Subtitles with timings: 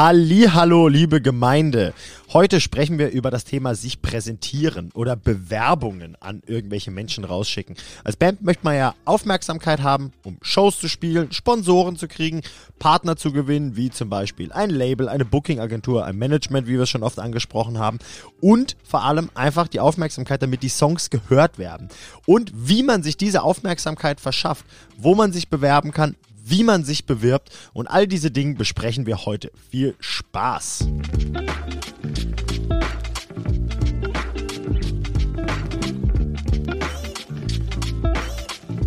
[0.00, 1.92] Hallo, liebe Gemeinde.
[2.32, 7.74] Heute sprechen wir über das Thema sich präsentieren oder Bewerbungen an irgendwelche Menschen rausschicken.
[8.04, 12.42] Als Band möchte man ja Aufmerksamkeit haben, um Shows zu spielen, Sponsoren zu kriegen,
[12.78, 16.90] Partner zu gewinnen, wie zum Beispiel ein Label, eine Booking-Agentur, ein Management, wie wir es
[16.90, 17.98] schon oft angesprochen haben
[18.40, 21.88] und vor allem einfach die Aufmerksamkeit, damit die Songs gehört werden.
[22.24, 24.64] Und wie man sich diese Aufmerksamkeit verschafft,
[24.96, 26.14] wo man sich bewerben kann,
[26.48, 29.50] wie man sich bewirbt und all diese Dinge besprechen wir heute.
[29.70, 30.88] Viel Spaß!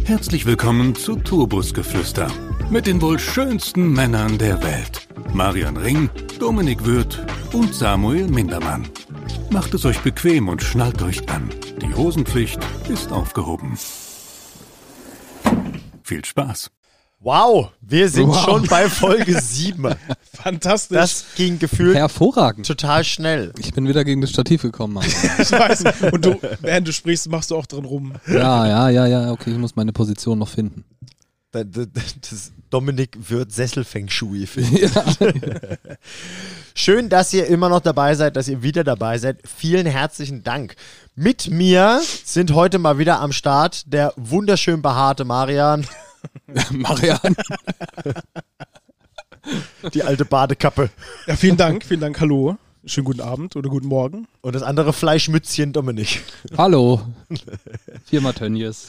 [0.03, 2.29] Herzlich willkommen zu Turbusgeflüster
[2.69, 5.07] mit den wohl schönsten Männern der Welt.
[5.33, 6.09] Marian Ring,
[6.39, 8.89] Dominik Würth und Samuel Mindermann.
[9.51, 11.49] Macht es euch bequem und schnallt euch an.
[11.81, 12.59] Die Hosenpflicht
[12.89, 13.77] ist aufgehoben.
[16.03, 16.71] Viel Spaß!
[17.23, 18.43] Wow, wir sind wow.
[18.43, 19.93] schon bei Folge 7.
[20.33, 20.97] Fantastisch.
[20.97, 22.65] Das ging gefühlt hervorragend.
[22.65, 23.53] Total schnell.
[23.59, 24.97] Ich bin wieder gegen das Stativ gekommen.
[25.05, 26.11] ich weiß.
[26.11, 28.13] Und du, während du sprichst, machst du auch drin rum.
[28.27, 29.31] Ja, ja, ja, ja.
[29.31, 30.83] Okay, ich muss meine Position noch finden.
[31.51, 34.77] Das, Dominik wird Sesselfeng Shui finden.
[34.81, 35.05] Ja.
[36.73, 39.41] Schön, dass ihr immer noch dabei seid, dass ihr wieder dabei seid.
[39.45, 40.75] Vielen herzlichen Dank.
[41.13, 45.85] Mit mir sind heute mal wieder am Start der wunderschön behaarte Marian.
[46.71, 47.35] Marian.
[49.93, 50.89] Die alte Badekappe.
[51.27, 52.57] Ja, vielen Dank, vielen Dank, hallo.
[52.83, 54.27] Schönen guten Abend oder guten Morgen.
[54.41, 56.23] Und das andere Fleischmützchen Dominik.
[56.57, 57.01] Hallo.
[58.05, 58.87] Firma Tönnies.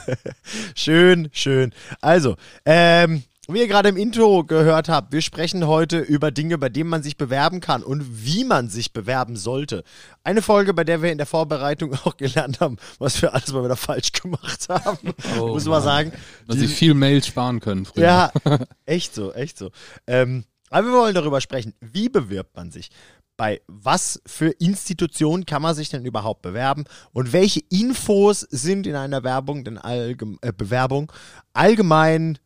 [0.76, 1.72] schön, schön.
[2.00, 6.68] Also, ähm, wie ihr gerade im Intro gehört habt, wir sprechen heute über Dinge, bei
[6.68, 9.84] denen man sich bewerben kann und wie man sich bewerben sollte.
[10.22, 13.64] Eine Folge, bei der wir in der Vorbereitung auch gelernt haben, was wir alles mal
[13.64, 16.12] wieder falsch gemacht haben, oh, muss man sagen.
[16.46, 17.86] Dass sie viel Mails sparen können.
[17.86, 18.04] Früher.
[18.04, 18.32] Ja,
[18.86, 19.70] echt so, echt so.
[20.06, 22.90] Ähm, aber wir wollen darüber sprechen, wie bewirbt man sich?
[23.38, 26.84] Bei was für Institutionen kann man sich denn überhaupt bewerben?
[27.12, 31.10] Und welche Infos sind in einer Werbung, denn Allgeme äh, Bewerbung
[31.54, 32.38] allgemein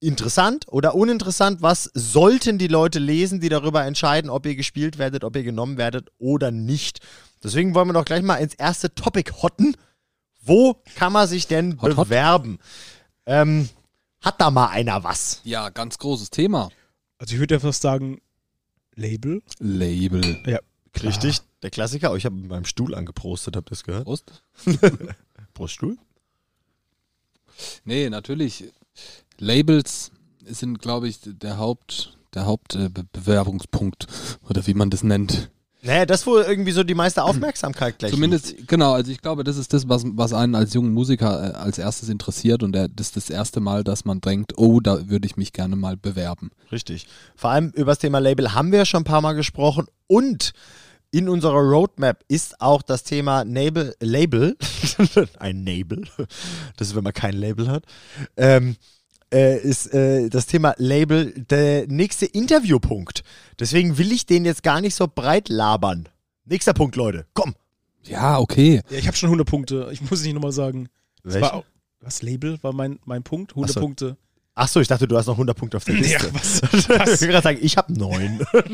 [0.00, 1.62] interessant oder uninteressant?
[1.62, 5.76] Was sollten die Leute lesen, die darüber entscheiden, ob ihr gespielt werdet, ob ihr genommen
[5.76, 7.00] werdet oder nicht?
[7.42, 9.76] Deswegen wollen wir doch gleich mal ins erste Topic hotten.
[10.42, 12.52] Wo kann man sich denn hot, bewerben?
[12.52, 12.60] Hot.
[13.26, 13.68] Ähm,
[14.20, 15.40] hat da mal einer was?
[15.44, 16.70] Ja, ganz großes Thema.
[17.18, 18.20] Also ich würde ja fast sagen,
[18.94, 19.42] Label.
[19.58, 20.42] Label.
[20.46, 20.58] Ja.
[21.02, 22.10] Richtig, der Klassiker.
[22.12, 24.04] Oh, ich habe mit meinem Stuhl angeprostet, habt ihr das gehört?
[24.04, 24.42] Prost.
[25.54, 25.96] Proststuhl?
[27.84, 28.72] Nee, natürlich
[29.38, 30.10] Labels
[30.44, 35.50] sind, glaube ich, der Haupt, der Hauptbewerbungspunkt äh, oder wie man das nennt.
[35.80, 38.10] Naja, das wohl irgendwie so die meiste Aufmerksamkeit gleich.
[38.10, 38.68] Zumindest, liegt.
[38.68, 41.78] genau, also ich glaube, das ist das, was, was einen als jungen Musiker äh, als
[41.78, 45.26] erstes interessiert und der, das ist das erste Mal, dass man denkt, oh, da würde
[45.26, 46.50] ich mich gerne mal bewerben.
[46.72, 47.06] Richtig.
[47.36, 50.52] Vor allem über das Thema Label haben wir ja schon ein paar Mal gesprochen und
[51.10, 54.56] in unserer Roadmap ist auch das Thema Label, Label
[55.38, 56.04] ein Label,
[56.76, 57.84] das ist, wenn man kein Label hat,
[58.36, 58.76] ähm,
[59.32, 63.22] äh, ist äh, das Thema Label der nächste Interviewpunkt.
[63.58, 66.08] Deswegen will ich den jetzt gar nicht so breit labern.
[66.44, 67.26] Nächster Punkt, Leute.
[67.34, 67.54] Komm.
[68.04, 68.80] Ja, okay.
[68.90, 69.88] Ja, ich habe schon 100 Punkte.
[69.92, 70.88] Ich muss es nicht nochmal sagen.
[71.24, 71.64] War,
[72.00, 73.52] was Label war mein, mein Punkt?
[73.52, 73.80] 100 Achso.
[73.80, 74.16] Punkte.
[74.54, 76.26] Achso, ich dachte, du hast noch 100 Punkte auf der Liste.
[76.26, 77.14] Ja, was, was?
[77.14, 78.44] ich will gerade sagen, ich habe neun.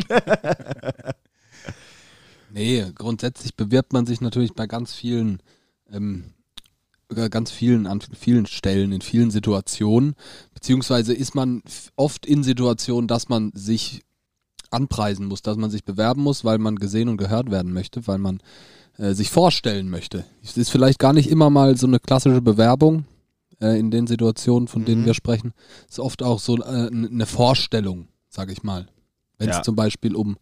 [2.52, 5.42] nee, grundsätzlich bewirbt man sich natürlich bei ganz vielen
[5.92, 6.32] ähm,
[7.30, 10.14] ganz vielen, an vielen Stellen, in vielen Situationen,
[10.52, 11.62] beziehungsweise ist man
[11.96, 14.02] oft in Situationen, dass man sich
[14.70, 18.18] anpreisen muss, dass man sich bewerben muss, weil man gesehen und gehört werden möchte, weil
[18.18, 18.40] man
[18.98, 20.24] äh, sich vorstellen möchte.
[20.42, 23.04] Es ist vielleicht gar nicht immer mal so eine klassische Bewerbung
[23.60, 25.06] äh, in den Situationen, von denen mhm.
[25.06, 25.52] wir sprechen.
[25.88, 28.88] Es ist oft auch so äh, eine Vorstellung, sage ich mal,
[29.38, 29.62] wenn es ja.
[29.62, 30.36] zum Beispiel um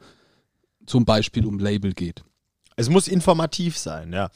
[0.85, 2.25] zum Beispiel um Label geht.
[2.77, 4.31] Es muss informativ sein, ja.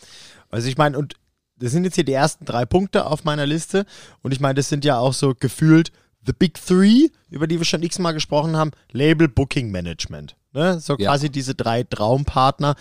[0.50, 1.14] Also ich meine, und
[1.58, 3.86] das sind jetzt hier die ersten drei Punkte auf meiner Liste.
[4.22, 5.90] Und ich meine, das sind ja auch so gefühlt
[6.26, 8.72] The Big Three, über die wir schon x-mal gesprochen haben.
[8.92, 10.36] Label Booking Management.
[10.52, 10.80] Ne?
[10.80, 11.10] So ja.
[11.10, 12.74] quasi diese drei Traumpartner.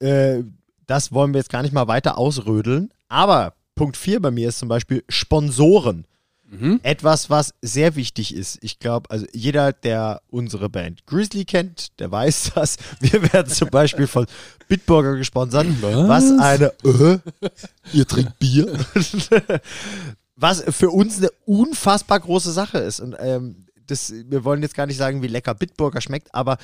[0.00, 0.42] Äh,
[0.86, 2.92] das wollen wir jetzt gar nicht mal weiter ausrödeln.
[3.08, 6.06] Aber Punkt 4 bei mir ist zum Beispiel Sponsoren.
[6.50, 6.80] Mhm.
[6.82, 8.58] Etwas, was sehr wichtig ist.
[8.62, 12.76] Ich glaube, also jeder, der unsere Band Grizzly kennt, der weiß das.
[13.00, 14.26] Wir werden zum Beispiel von
[14.68, 15.66] Bitburger gesponsert.
[15.80, 17.18] Was, was eine, äh,
[17.92, 18.72] ihr trinkt Bier.
[20.36, 23.00] was für uns eine unfassbar große Sache ist.
[23.00, 26.58] Und ähm, das, wir wollen jetzt gar nicht sagen, wie lecker Bitburger schmeckt, aber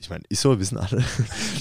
[0.00, 1.02] ich meine, ist so, wissen alle.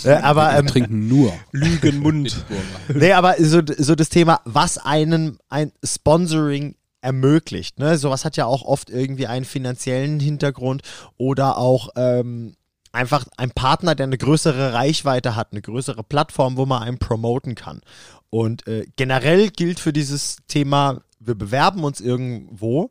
[0.23, 2.45] aber ähm, trinken nur Lügenmund.
[2.93, 6.75] nee, aber so, so das Thema, was einem ein Sponsoring
[7.07, 7.79] ermöglicht.
[7.79, 7.97] Ne?
[7.97, 10.81] Sowas hat ja auch oft irgendwie einen finanziellen Hintergrund
[11.15, 12.53] oder auch ähm,
[12.91, 17.55] einfach ein Partner, der eine größere Reichweite hat, eine größere Plattform, wo man einen promoten
[17.55, 17.79] kann.
[18.29, 22.89] Und äh, generell gilt für dieses Thema, wir bewerben uns irgendwo,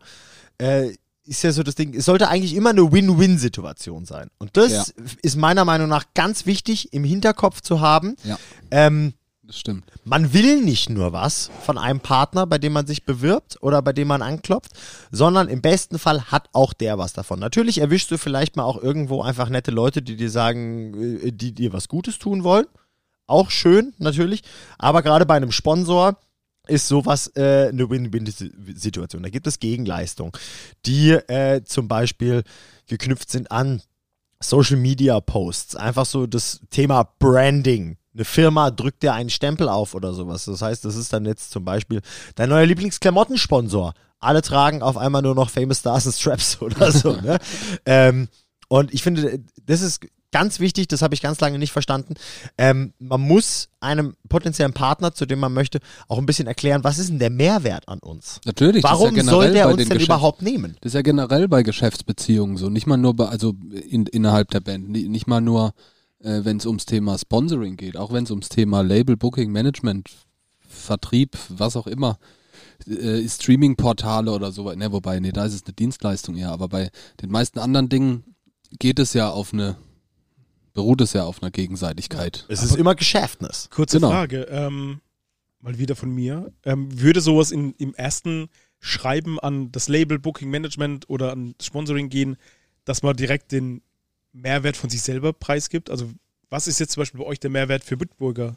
[0.59, 0.93] äh,
[1.27, 4.31] ist ja so das Ding, es sollte eigentlich immer eine Win-Win-Situation sein.
[4.39, 4.85] Und das Ja.
[5.23, 8.17] ist meiner Meinung nach ganz wichtig im Hinterkopf zu haben.
[8.25, 8.39] Ja.
[8.71, 9.13] Ähm,
[9.47, 9.85] Das stimmt.
[10.05, 13.93] man will nicht nur was von einem Partner, bei dem man sich bewirbt oder bei
[13.93, 14.73] dem man anklopft,
[15.13, 17.39] sondern im besten Fall hat auch der was davon.
[17.39, 21.53] Natürlich erwischst du vielleicht mal auch irgendwo einfach nette Leute, die dir sagen, äh, die
[21.53, 22.67] dir was Gutes tun wollen.
[23.29, 24.43] Auch schön, natürlich.
[24.79, 26.17] Aber gerade bei einem Sponsor
[26.67, 29.23] ist sowas äh, eine Win-Win-Situation.
[29.23, 30.33] Da gibt es Gegenleistungen,
[30.85, 32.43] die äh, zum Beispiel
[32.89, 33.83] geknüpft sind an
[34.41, 35.77] Social Media Posts.
[35.77, 37.97] Einfach so das Thema Branding.
[38.17, 40.47] Eine Firma drückt dir einen Stempel auf oder sowas.
[40.47, 42.01] Das heißt, das ist dann jetzt zum Beispiel
[42.35, 43.93] dein neuer Lieblingsklamottensponsor.
[44.19, 47.13] Alle tragen auf einmal nur noch Famous Stars and Straps oder so.
[47.17, 47.39] ne?
[47.85, 48.29] ähm,
[48.69, 50.01] und ich finde, das ist
[50.33, 52.15] ganz wichtig, das habe ich ganz lange nicht verstanden.
[52.59, 55.79] Ähm, man muss einem potenziellen Partner, zu dem man möchte,
[56.09, 58.41] auch ein bisschen erklären, was ist denn der Mehrwert an uns?
[58.45, 58.83] Natürlich.
[58.83, 60.77] Warum ja soll der uns den denn Geschäfts- überhaupt nehmen?
[60.81, 62.69] Das ist ja generell bei Geschäftsbeziehungen so.
[62.69, 63.55] Nicht mal nur bei, also
[63.89, 64.89] in, innerhalb der Band.
[64.91, 65.73] Ni- Nicht mal nur,
[66.27, 67.97] äh, wenn es ums Thema Sponsoring geht.
[67.97, 70.11] Auch wenn es ums Thema Label, Booking, Management,
[70.59, 72.19] Vertrieb, was auch immer.
[72.87, 74.71] Äh, Streaming-Portale oder so.
[74.73, 76.51] Ne, wobei, nee, da ist es eine Dienstleistung eher.
[76.51, 76.91] Aber bei
[77.23, 78.35] den meisten anderen Dingen
[78.79, 79.77] geht es ja auf eine,
[80.75, 82.45] beruht es ja auf einer Gegenseitigkeit.
[82.49, 83.69] Es ist immer Geschäftnis.
[83.71, 84.11] Kurze Genau.
[84.11, 85.01] Frage, ähm,
[85.61, 86.53] mal wieder von mir.
[86.65, 88.49] Ähm, würde sowas in, im ersten
[88.81, 92.37] Schreiben an das Label Booking Management oder an Sponsoring gehen,
[92.85, 93.83] dass man direkt den
[94.37, 95.91] Mehrwert von sich selber preisgibt?
[95.91, 96.11] Also
[96.51, 98.57] was ist jetzt zum Beispiel bei euch der Mehrwert für Bitburger?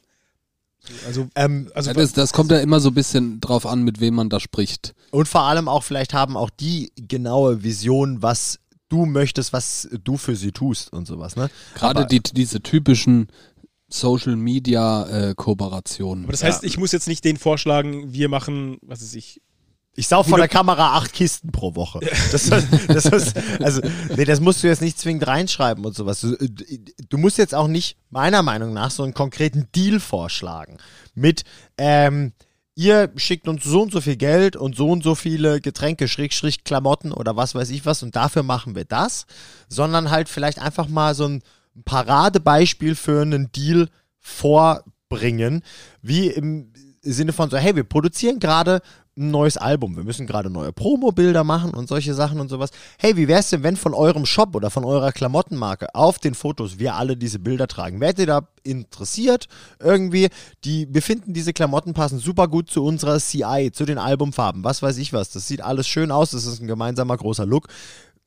[1.06, 4.00] Also, Ähm, also Ja, das, das kommt ja immer so ein bisschen drauf an, mit
[4.00, 4.94] wem man da spricht.
[5.12, 10.18] Und vor allem auch, vielleicht haben auch die genaue Vision, was du möchtest, was du
[10.18, 11.50] für sie tust und sowas, ne?
[11.76, 13.28] Gerade die, diese typischen
[13.90, 16.24] Social Media äh, Kooperationen.
[16.24, 19.42] aber das heißt, ich muss jetzt nicht den vorschlagen, wir machen, was weiß ich,
[19.96, 22.00] Ich sauf vor der Kamera acht Kisten pro Woche.
[22.32, 22.50] Das,
[22.88, 23.82] das ist, also,
[24.16, 26.22] nee, das musst du jetzt nicht zwingend reinschreiben und sowas.
[26.22, 30.78] Du, du musst jetzt auch nicht, meiner Meinung nach, so einen konkreten Deal vorschlagen.
[31.16, 31.44] Mit,
[31.78, 32.32] ähm,
[32.76, 36.64] ihr schickt uns so und so viel Geld und so und so viele Getränke, Schrägstrich,
[36.64, 39.26] Klamotten oder was weiß ich was und dafür machen wir das.
[39.68, 41.44] Sondern halt vielleicht einfach mal so ein
[41.84, 43.90] Paradebeispiel für einen Deal
[44.20, 45.64] vorbringen,
[46.02, 46.72] wie im
[47.02, 48.82] Sinne von so, hey, wir produzieren gerade
[49.20, 52.72] ein neues Album, wir müssen gerade neue Promo-Bilder machen und solche Sachen und sowas.
[52.98, 56.80] Hey, wie wär's denn, wenn von eurem Shop oder von eurer Klamottenmarke auf den Fotos
[56.80, 58.00] wir alle diese Bilder tragen?
[58.00, 59.48] Werdet ihr da interessiert
[59.80, 60.30] irgendwie?
[60.64, 64.82] Die, wir finden, diese Klamotten passen super gut zu unserer CI, zu den Albumfarben, was
[64.82, 65.30] weiß ich was.
[65.32, 67.68] Das sieht alles schön aus, das ist ein gemeinsamer großer Look.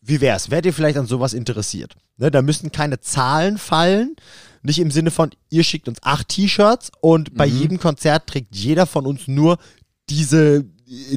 [0.03, 0.51] Wie wär's?
[0.51, 1.95] Wärt ihr vielleicht an sowas interessiert?
[2.19, 4.17] Ne, da müssten keine Zahlen fallen.
[4.63, 8.87] Nicht im Sinne von, ihr schickt uns acht T-Shirts und bei jedem Konzert trägt jeder
[8.87, 9.59] von uns nur
[10.09, 10.65] diese,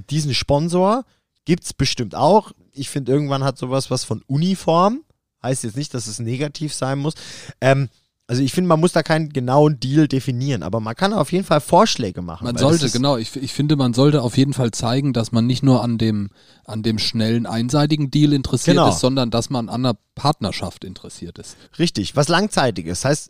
[0.10, 1.06] diesen Sponsor.
[1.46, 2.52] Gibt's bestimmt auch.
[2.72, 5.02] Ich finde, irgendwann hat sowas was von Uniform.
[5.44, 7.14] Heißt jetzt nicht, dass es negativ sein muss.
[7.62, 7.90] Ähm,
[8.28, 11.46] also ich finde, man muss da keinen genauen Deal definieren, aber man kann auf jeden
[11.46, 12.46] Fall Vorschläge machen.
[12.46, 15.62] Man sollte, genau, ich, ich finde, man sollte auf jeden Fall zeigen, dass man nicht
[15.62, 16.32] nur an dem,
[16.64, 18.90] an dem schnellen, einseitigen Deal interessiert Genau.
[18.90, 21.56] ist, sondern dass man an einer Partnerschaft interessiert ist.
[21.78, 23.06] Richtig, was langzeitiges.
[23.06, 23.30] Heißt,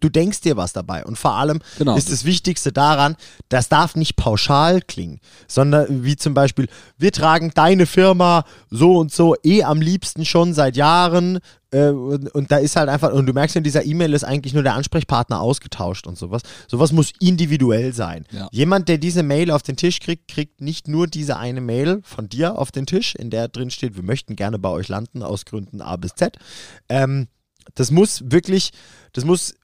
[0.00, 1.04] du denkst dir was dabei.
[1.04, 1.96] Und vor allem Genau.
[1.96, 3.16] ist das Wichtigste daran,
[3.48, 6.68] das darf nicht pauschal klingen, sondern wie zum Beispiel,
[6.98, 11.38] wir tragen deine Firma so und so eh am liebsten schon seit Jahren.
[11.70, 14.54] Äh, und, und da ist halt einfach, und du merkst in dieser E-Mail ist eigentlich
[14.54, 16.42] nur der Ansprechpartner ausgetauscht und sowas.
[16.66, 18.24] Sowas muss individuell sein.
[18.32, 18.48] Ja.
[18.52, 22.28] Jemand, der diese Mail auf den Tisch kriegt, kriegt nicht nur diese eine Mail von
[22.28, 25.44] dir auf den Tisch, in der drin steht, wir möchten gerne bei euch landen aus
[25.44, 26.36] Gründen A bis Z.
[26.88, 27.28] Ähm,
[27.74, 28.70] das muss wirklich,
[29.12, 29.54] das muss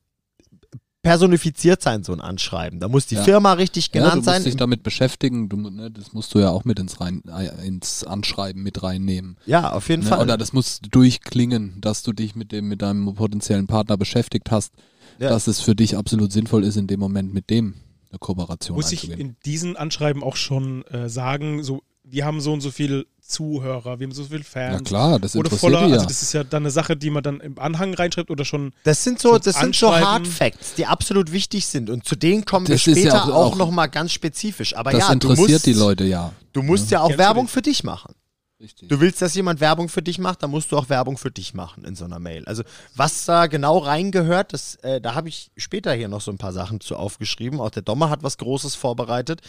[1.04, 2.80] personifiziert sein, so ein Anschreiben.
[2.80, 3.22] Da muss die Ja.
[3.22, 4.42] Firma richtig Ja, du genannt musst sein.
[4.42, 7.22] dich damit beschäftigen, du, ne, das musst du ja auch mit ins, rein,
[7.64, 9.36] ins Anschreiben mit reinnehmen.
[9.46, 10.08] ja, auf jeden Ne?
[10.08, 10.22] Fall.
[10.22, 14.72] Oder das muss durchklingen, dass du dich mit dem, mit deinem potenziellen Partner beschäftigt hast,
[15.20, 15.28] Ja.
[15.28, 17.74] dass es für dich absolut sinnvoll ist, in dem Moment mit dem
[18.10, 22.52] eine Kooperation muss ich in diesen Anschreiben auch schon äh, sagen, so, wir haben so
[22.52, 24.74] und so viele Zuhörer, wir haben so viele Fans.
[24.74, 25.94] Ja klar, das oder interessiert voller, die ja.
[25.96, 28.72] also das ist ja dann eine Sache, die man dann im Anhang reinschreibt oder schon
[28.84, 31.90] das sind so, das sind so Hard Facts, die absolut wichtig sind.
[31.90, 34.76] Und zu denen kommen Das wir ist ja später auch- auch, nochmal ganz spezifisch.
[34.76, 36.32] Aber das ja, du interessiert musst, die Leute ja.
[36.52, 38.14] Du musst ja, auch Ja, Werbung für dich machen.
[38.60, 38.88] Richtig.
[38.88, 41.54] Du willst, dass jemand Werbung für dich macht, dann musst du auch Werbung für dich
[41.54, 42.44] machen in so einer Mail.
[42.46, 42.62] Also
[42.94, 46.52] was da genau reingehört, das, äh, da habe ich später hier noch so ein paar
[46.52, 47.60] Sachen zu aufgeschrieben.
[47.60, 49.40] Auch der Dommer hat was Großes vorbereitet.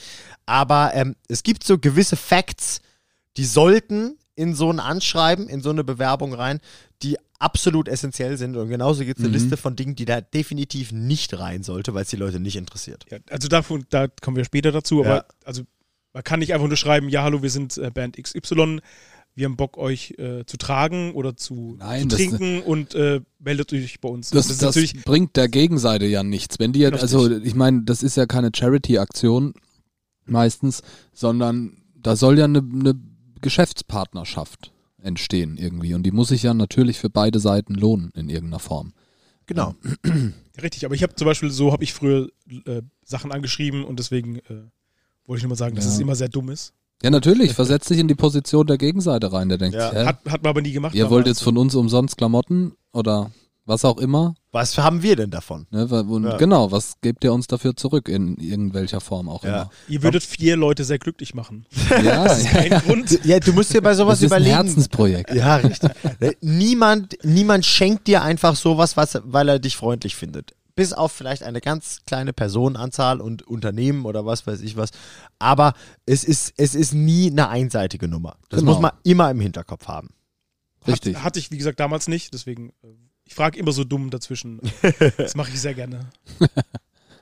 [0.46, 2.82] Aber ähm, es gibt so gewisse Facts,
[3.38, 6.60] die sollten in so ein Anschreiben, in so eine Bewerbung rein,
[7.02, 8.56] die absolut essentiell sind.
[8.58, 9.42] Und genauso gibt es eine Mhm.
[9.42, 13.06] Liste von Dingen, die da definitiv nicht rein sollte, weil es die Leute nicht interessiert.
[13.12, 15.26] Ja, also davon, da kommen wir später dazu, aber Ja.
[15.46, 15.64] also
[16.14, 18.80] man kann nicht einfach nur schreiben, ja, hallo, wir sind äh, Band XY,
[19.38, 23.20] wir haben Bock, euch äh, zu tragen oder zu, Nein, zu das- trinken und äh,
[23.40, 24.30] meldet euch bei uns.
[24.30, 26.58] Das, ist das, natürlich, bringt der Gegenseite ja nichts.
[26.58, 29.54] Wenn die jetzt, also ich meine, das ist ja keine Charity-Aktion
[30.26, 30.82] meistens,
[31.14, 32.96] sondern da soll ja eine, eine
[33.46, 34.72] Geschäftspartnerschaft
[35.02, 35.94] entstehen irgendwie.
[35.94, 38.94] Und die muss sich ja natürlich für beide Seiten lohnen in irgendeiner Form.
[39.46, 39.76] Genau.
[40.62, 42.30] richtig, aber ich habe zum Beispiel, so habe ich früher
[42.66, 44.64] äh, Sachen angeschrieben und deswegen äh,
[45.28, 45.92] wollte ich nur mal sagen, dass Ja.
[45.92, 46.74] es immer sehr dumm ist.
[47.04, 49.50] Ja, natürlich, versetz dich in die Position der Gegenseite rein.
[49.50, 49.92] Der denkt, Ja.
[49.92, 50.96] hä, Hat, hat man aber nie gemacht.
[50.96, 53.32] ihr wollt jetzt von uns umsonst Klamotten oder
[53.66, 54.34] was auch immer.
[54.56, 55.68] Was haben wir denn davon?
[55.70, 55.86] Ne?
[55.92, 56.38] Ja.
[56.38, 59.70] Genau, was gebt ihr uns dafür zurück in irgendwelcher Form auch Ja.
[59.90, 61.66] Ihr würdet vier Leute sehr glücklich machen.
[61.90, 62.04] immer?
[62.04, 62.50] Ja, ja.
[62.50, 63.26] Kein Grund.
[63.26, 64.56] Ja, du musst dir bei sowas Das ist ein überlegen.
[64.56, 65.34] Herzensprojekt.
[65.34, 65.92] Ja, richtig.
[66.42, 70.54] Niemand, niemand schenkt dir einfach sowas, was, weil er dich freundlich findet.
[70.76, 74.92] Bis auf vielleicht eine ganz kleine Personenanzahl und Unternehmen oder was weiß ich was.
[75.40, 75.74] Aber
[76.06, 78.38] es ist, es ist nie eine einseitige Nummer.
[78.50, 78.72] Das Genau.
[78.74, 80.10] muss man immer im Hinterkopf haben.
[80.88, 81.16] Richtig.
[81.18, 82.88] Hat, hatte ich, wie gesagt, damals nicht, deswegen, äh,
[83.26, 84.60] ich frage immer so dumm dazwischen.
[85.18, 86.08] Das mache ich sehr gerne.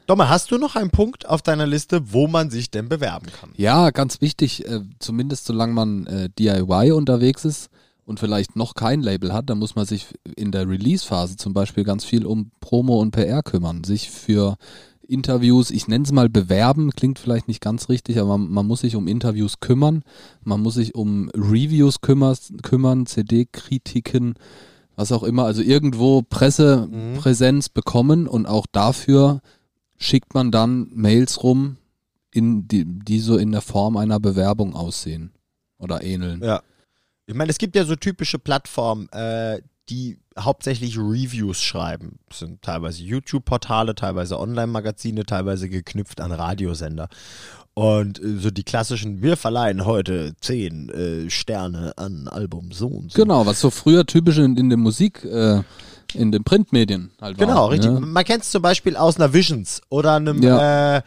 [0.06, 3.52] Domme, hast du noch einen Punkt auf deiner Liste, wo man sich denn bewerben kann?
[3.56, 7.70] Ja, ganz wichtig, äh, zumindest solange man äh, DIY unterwegs ist
[8.06, 11.86] und vielleicht noch kein Label hat, dann muss man sich in der Release-Phase zum Beispiel
[11.86, 14.58] ganz viel um Promo und PR kümmern, sich für
[15.08, 18.82] Interviews, ich nenne es mal bewerben, klingt vielleicht nicht ganz richtig, aber man, man muss
[18.82, 20.04] sich um Interviews kümmern,
[20.44, 24.36] man muss sich um Reviews kümmern, kümmern CD-Kritiken,
[24.96, 29.42] was auch immer, also irgendwo Pressepräsenz bekommen und auch dafür
[29.98, 31.78] schickt man dann Mails rum,
[32.32, 35.32] in die, die so in der Form einer Bewerbung aussehen
[35.78, 36.44] oder ähneln.
[36.44, 36.62] Ja.
[37.26, 42.20] Ich meine, es gibt ja so typische Plattformen, äh, die hauptsächlich Reviews schreiben.
[42.30, 47.10] Das sind teilweise YouTube-Portale, teilweise Online-Magazine, teilweise geknüpft an Radiosender.
[47.76, 53.12] Und äh, so die klassischen, wir verleihen heute zehn äh, Sterne an Album so und
[53.12, 53.22] so.
[53.22, 55.62] Genau, was so früher typisch in, in der Musik, äh,
[56.14, 57.48] in den Printmedien halt war.
[57.48, 57.92] Genau, richtig.
[57.92, 58.00] Ne?
[58.00, 60.98] Man kennt es zum Beispiel aus einer Visions oder einem Ja.
[60.98, 61.02] äh,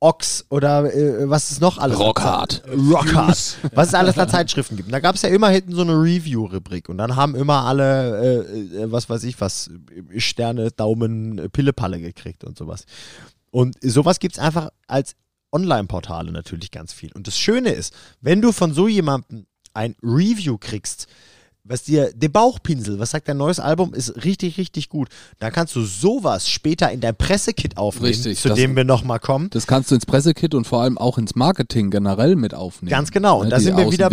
[0.00, 1.96] Ox oder äh, was ist noch alles?
[1.96, 2.62] Rockhard.
[2.76, 3.56] Rockhard.
[3.72, 4.88] Was es alles an Zeitschriften gibt.
[4.88, 8.44] Und da gab es ja immer hinten so eine Review-Rubrik und dann haben immer alle,
[8.44, 9.70] äh, äh, was weiß ich was,
[10.16, 12.86] Sterne, Daumen, Pillepalle gekriegt und sowas.
[13.52, 15.14] Und sowas gibt es einfach als
[15.52, 17.12] Online-Portale natürlich ganz viel.
[17.12, 21.06] Und das Schöne ist, wenn du von so jemandem ein Review kriegst,
[21.64, 25.08] was dir, der Bauchpinsel, was sagt dein neues Album, ist richtig, richtig gut.
[25.38, 29.20] Dann kannst du sowas später in dein Pressekit aufnehmen, Richtig, zu das- dem wir nochmal
[29.20, 29.48] kommen.
[29.50, 32.90] Das kannst du ins Pressekit und vor allem auch ins Marketing generell mit aufnehmen.
[32.90, 33.38] Ganz genau.
[33.38, 34.10] Und Ne, da die sind wir wieder.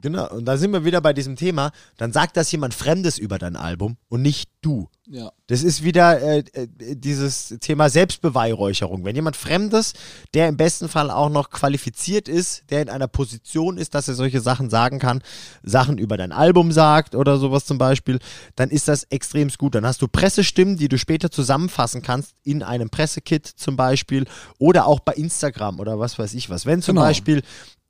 [0.00, 1.70] Genau, und da sind wir wieder bei diesem Thema.
[1.96, 4.88] Dann sagt das jemand Fremdes über dein Album und nicht du.
[5.10, 5.32] Ja.
[5.46, 9.04] Das ist wieder äh, äh, dieses Thema Selbstbeweihräucherung.
[9.04, 9.94] Wenn jemand Fremdes,
[10.34, 14.14] der im besten Fall auch noch qualifiziert ist, der in einer Position ist, dass er
[14.14, 15.22] solche Sachen sagen kann,
[15.62, 18.18] Sachen über dein Album sagt oder sowas zum Beispiel,
[18.56, 19.74] dann ist das extrem gut.
[19.74, 24.26] Dann hast du Pressestimmen, die du später zusammenfassen kannst in einem Pressekit zum Beispiel
[24.58, 26.66] oder auch bei Instagram oder was weiß ich was.
[26.66, 27.06] Wenn zum Genau.
[27.06, 27.42] Beispiel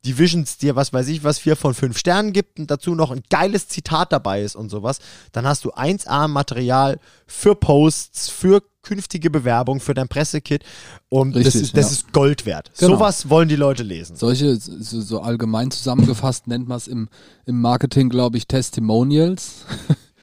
[0.04, 3.10] die Visions dir, was weiß ich, was vier von fünf Sternen gibt und dazu noch
[3.10, 5.00] ein geiles Zitat dabei ist und sowas,
[5.32, 10.64] dann hast du 1A-Material für Posts, für künftige Bewerbung, für dein Pressekit
[11.08, 11.92] und das, Richtig, ist, das ja.
[11.92, 12.70] ist Gold wert.
[12.78, 12.94] Genau.
[12.94, 14.16] Sowas wollen die Leute lesen.
[14.16, 17.08] Solche, so, so allgemein zusammengefasst nennt man es im,
[17.44, 19.64] im Marketing, glaube ich, Testimonials.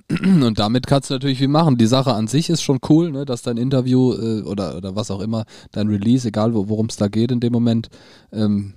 [0.24, 1.78] Und damit kannst du natürlich viel machen.
[1.78, 5.10] Die Sache an sich ist schon cool, ne, dass dein Interview äh, oder, oder was
[5.12, 7.90] auch immer, dein Release, egal wo- worum es da geht in dem Moment,
[8.32, 8.74] ähm,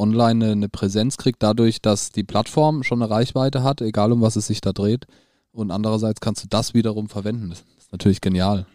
[0.00, 4.20] online eine, eine Präsenz kriegt, dadurch, dass die Plattform schon eine Reichweite hat, egal um
[4.22, 5.06] was es sich da dreht.
[5.52, 7.50] Und andererseits kannst du das wiederum verwenden.
[7.50, 8.66] Das ist natürlich genial.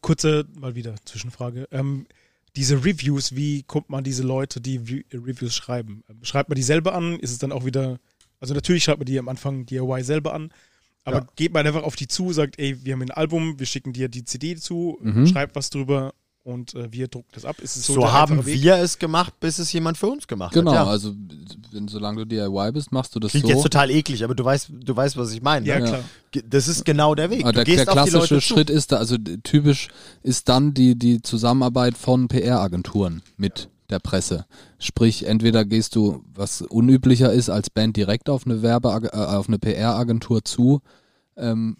[0.00, 1.66] Kurze, mal wieder Zwischenfrage.
[1.70, 2.06] Ähm,
[2.56, 6.02] diese Reviews, wie kommt man diese Leute, die Re Reviews schreiben?
[6.08, 7.18] Ähm, Schreibt man die selber an?
[7.18, 7.98] Ist es dann auch wieder,
[8.40, 10.50] also natürlich schreibt man die am Anfang DIY selber an,
[11.04, 11.26] aber Ja.
[11.36, 14.08] geht man einfach auf die zu, sagt, ey, wir haben ein Album, wir schicken dir
[14.08, 15.26] die CD zu, Mhm.
[15.26, 16.14] schreibt was drüber
[16.44, 17.58] und äh, wir drucken das ab.
[17.60, 20.72] Ist es so, So, haben wir es gemacht, bis es jemand für uns gemacht Genau,
[20.72, 20.76] hat.
[20.76, 20.86] Ja.
[20.86, 21.14] also
[21.72, 23.52] wenn, solange du DIY bist, machst du das Klingt so.
[23.52, 25.66] jetzt total eklig, aber du weißt, du weißt, was ich meine.
[25.66, 25.86] Ja, ne?
[25.86, 26.44] klar.
[26.48, 27.42] Das ist genau der Weg.
[27.42, 29.88] Aber du der, gehst der auf die klassische Schritt ist da, also typisch
[30.22, 34.44] ist dann die, die Zusammenarbeit von PR-Agenturen mit der Presse.
[34.78, 39.48] Sprich, entweder gehst du, was unüblicher ist, als Band direkt auf eine Werbe, äh, auf
[39.48, 40.82] eine PR-Agentur zu.
[41.36, 41.78] Ähm,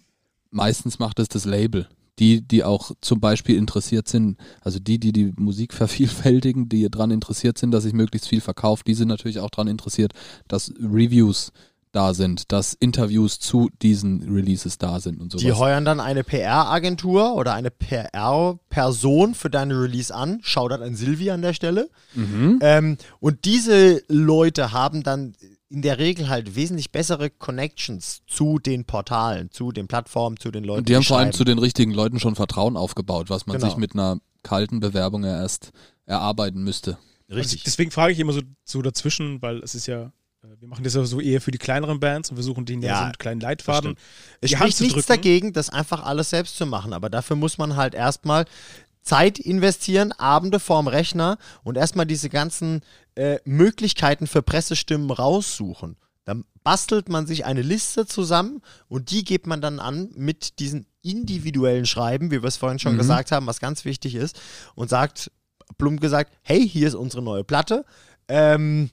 [0.50, 1.86] meistens macht es das Label
[2.18, 7.10] die, die auch zum Beispiel interessiert sind, also die, die die Musik vervielfältigen, die daran
[7.10, 10.12] interessiert sind, dass sich möglichst viel verkauft, die sind natürlich auch daran interessiert,
[10.48, 11.52] dass Reviews
[11.94, 15.44] da sind, dass Interviews zu diesen Releases da sind und sowas.
[15.44, 20.40] Die heuern dann eine PR-Agentur oder eine PR-Person für deine Release an.
[20.42, 21.88] Schau dann an Silvi an der Stelle.
[22.14, 22.58] mhm.
[22.62, 25.34] Ähm, und diese Leute haben dann
[25.70, 30.62] in der Regel halt wesentlich bessere Connections zu den Portalen, zu den Plattformen, zu den
[30.64, 30.80] Leuten.
[30.80, 33.68] Und die haben vor allem zu den richtigen Leuten schon Vertrauen aufgebaut, was man Genau.
[33.68, 35.70] sich mit einer kalten Bewerbung ja erst
[36.06, 36.98] erarbeiten müsste.
[37.30, 37.60] Richtig.
[37.60, 40.84] Also deswegen frage ich immer so, so dazwischen, weil es ist ja, äh, wir machen
[40.84, 43.12] das ja so eher für die kleineren Bands und versuchen denen ja, Ja, so einen
[43.14, 43.96] kleinen Leitfaden.
[44.42, 47.94] Es spricht nichts dagegen, das einfach alles selbst zu machen, aber dafür muss man halt
[47.94, 48.44] erstmal
[49.04, 52.80] Zeit investieren, Abende vorm Rechner und erstmal diese ganzen
[53.14, 55.96] äh, Möglichkeiten für Pressestimmen raussuchen.
[56.24, 60.86] Dann bastelt man sich eine Liste zusammen und die gibt man dann an mit diesen
[61.02, 62.98] individuellen Schreiben, wie wir es vorhin schon Mhm.
[62.98, 64.40] gesagt haben, was ganz wichtig ist,
[64.74, 65.30] und sagt,
[65.76, 67.84] plump gesagt, hey, hier ist unsere neue Platte.
[68.26, 68.90] Ähm,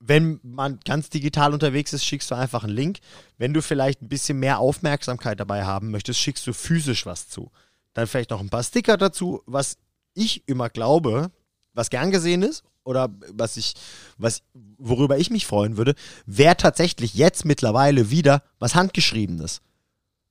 [0.00, 2.98] wenn man ganz digital unterwegs ist, schickst du einfach einen Link.
[3.38, 7.50] Wenn du vielleicht ein bisschen mehr Aufmerksamkeit dabei haben möchtest, schickst du physisch was zu.
[7.94, 9.76] Dann vielleicht noch ein paar Sticker dazu, was
[10.14, 11.30] ich immer glaube,
[11.72, 13.74] was gern gesehen ist oder was ich,
[14.18, 14.42] was,
[14.78, 15.94] worüber ich mich freuen würde,
[16.26, 19.60] wäre tatsächlich jetzt mittlerweile wieder was Handgeschriebenes.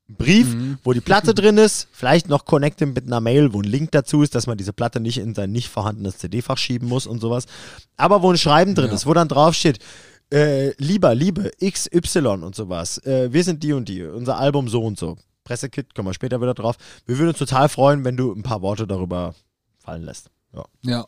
[0.09, 0.77] Ein Brief, Mhm.
[0.83, 4.21] wo die Platte drin ist, vielleicht noch connected mit einer Mail, wo ein Link dazu
[4.21, 7.45] ist, dass man diese Platte nicht in sein nicht vorhandenes CD-Fach schieben muss und sowas.
[7.97, 8.93] Aber wo ein Schreiben drin Ja.
[8.95, 9.79] ist, wo dann drauf steht,
[10.31, 12.97] äh, lieber, liebe, XY und sowas.
[13.05, 15.17] Äh, wir sind die und die, unser Album so und so.
[15.43, 16.77] Pressekit, kommen wir später wieder drauf.
[17.05, 19.35] Wir würden uns total freuen, wenn du ein paar Worte darüber
[19.77, 20.29] fallen lässt.
[20.53, 20.65] Ja.
[20.81, 21.05] Ja.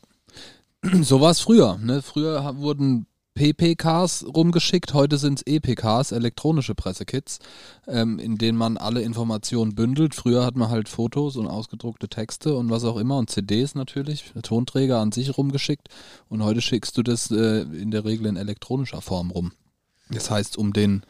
[1.01, 1.79] So war es früher.
[1.79, 2.03] Ne?
[2.03, 7.39] Früher wurden PPKs rumgeschickt, heute sind es EPKs, elektronische Pressekits,
[7.85, 10.15] ähm, in denen man alle Informationen bündelt.
[10.15, 14.31] Früher hat man halt Fotos und ausgedruckte Texte und was auch immer und CDs natürlich,
[14.41, 15.89] Tonträger an sich rumgeschickt
[16.29, 19.51] und heute schickst du das äh, in der Regel in elektronischer Form rum.
[20.09, 21.03] Das heißt, um den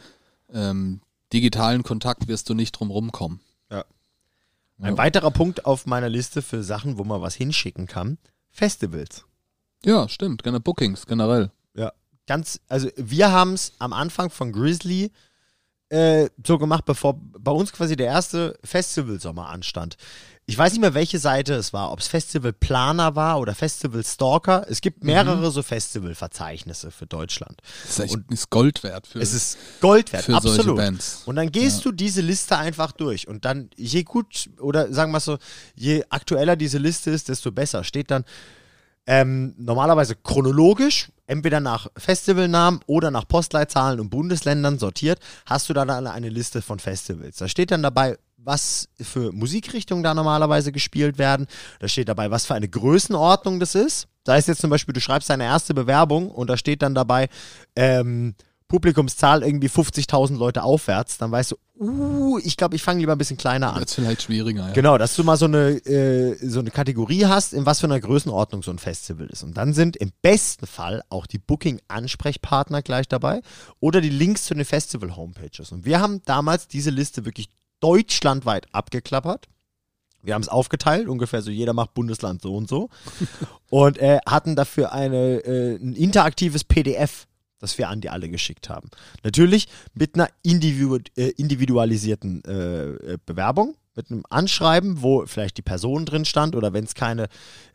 [0.52, 1.02] ähm,
[1.36, 3.42] digitalen Kontakt wirst du nicht drum rumkommen.
[3.70, 3.84] Ja.
[4.78, 4.86] Ja.
[4.86, 8.18] Ein weiterer Punkt auf meiner Liste für Sachen, wo man was hinschicken kann,
[8.50, 9.26] Festivals.
[9.84, 11.52] Ja, stimmt, gerne Bookings generell.
[12.26, 15.12] ganz, also wir haben es am Anfang von Grizzly
[15.90, 19.98] äh, so gemacht, bevor bei uns quasi der erste Festivalsommer anstand.
[20.48, 24.04] Ich weiß nicht mehr, welche Seite es war, ob es Festival Planer war oder Festival
[24.04, 24.66] Stalker.
[24.70, 27.62] Es gibt mehrere so Festivalverzeichnisse für Deutschland.
[27.84, 30.78] Das ist Und ist Gold wert für, Es ist Gold wert, für solche absolut.
[30.78, 31.24] Bands.
[31.26, 33.28] Und dann gehst du diese Liste einfach durch.
[33.28, 35.40] Und dann, je gut, oder sagen wir so,
[35.74, 37.84] je aktueller diese Liste ist, desto besser.
[37.84, 38.24] Steht dann
[39.08, 45.90] ähm, normalerweise chronologisch, entweder nach Festivalnamen oder nach Postleitzahlen und Bundesländern sortiert, hast du dann
[45.90, 47.38] eine Liste von Festivals.
[47.38, 51.48] Da steht dann dabei, was für Musikrichtungen da normalerweise gespielt werden.
[51.80, 54.08] Da steht dabei, was für eine Größenordnung das ist.
[54.24, 57.30] Da ist jetzt zum Beispiel, du schreibst deine erste Bewerbung und da steht dann dabei,
[57.76, 58.36] ähm,
[58.68, 63.18] Publikumszahl irgendwie 50.000 Leute aufwärts, dann weißt du, uh, ich glaube, ich fange lieber ein
[63.18, 63.80] bisschen kleiner an.
[63.80, 64.74] Jetzt vielleicht schwieriger, ja.
[64.74, 68.00] Genau, dass du mal so eine, äh, so eine Kategorie hast, in was für einer
[68.00, 69.44] Größenordnung so ein Festival ist.
[69.44, 73.42] Und dann sind im besten Fall auch die Booking-Ansprechpartner gleich dabei
[73.80, 75.72] oder die Links zu den Festival-Homepages.
[75.72, 79.48] Und wir haben damals diese Liste wirklich deutschlandweit abgeklappert.
[80.26, 82.90] Wir haben es aufgeteilt, ungefähr so jeder macht Bundesland so und so.
[83.70, 87.28] und äh, hatten dafür eine, äh, ein interaktives PDF,
[87.66, 88.90] das wir an die alle geschickt haben.
[89.24, 95.62] Natürlich mit einer individu äh, individualisierten äh, äh, Bewerbung, mit einem Anschreiben, wo vielleicht die
[95.62, 97.28] Person drin stand oder wenn es keine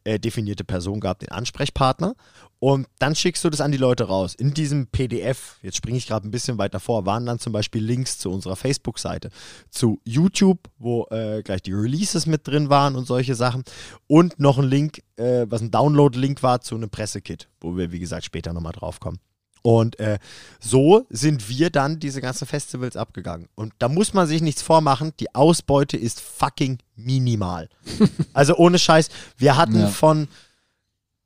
[0.05, 2.15] äh, definierte Person gab, den Ansprechpartner.
[2.59, 4.35] Und dann schickst du das an die Leute raus.
[4.35, 7.83] In diesem PDF, jetzt springe ich gerade ein bisschen weiter vor, waren dann zum Beispiel
[7.83, 9.31] Links zu unserer Facebook-Seite,
[9.71, 13.65] zu YouTube, wo äh, gleich die Releases mit drin waren und solche Sachen.
[14.07, 17.99] Und noch ein Link, äh, was ein Download-Link war zu einem Pressekit, wo wir, wie
[17.99, 19.21] gesagt, später nochmal drauf kommen.
[19.63, 20.19] Und äh,
[20.59, 23.49] so sind wir dann diese ganzen Festivals abgegangen.
[23.55, 27.69] Und da muss man sich nichts vormachen, die Ausbeute ist fucking minimal.
[28.33, 29.89] also ohne Scheiß, wir hatten Ja.
[29.89, 30.29] von,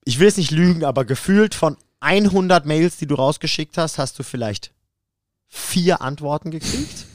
[0.05, 4.18] ich will es nicht lügen, aber gefühlt von 100 Mails, die du rausgeschickt hast, hast
[4.18, 4.73] du vielleicht
[5.49, 7.07] vier Antworten gekriegt.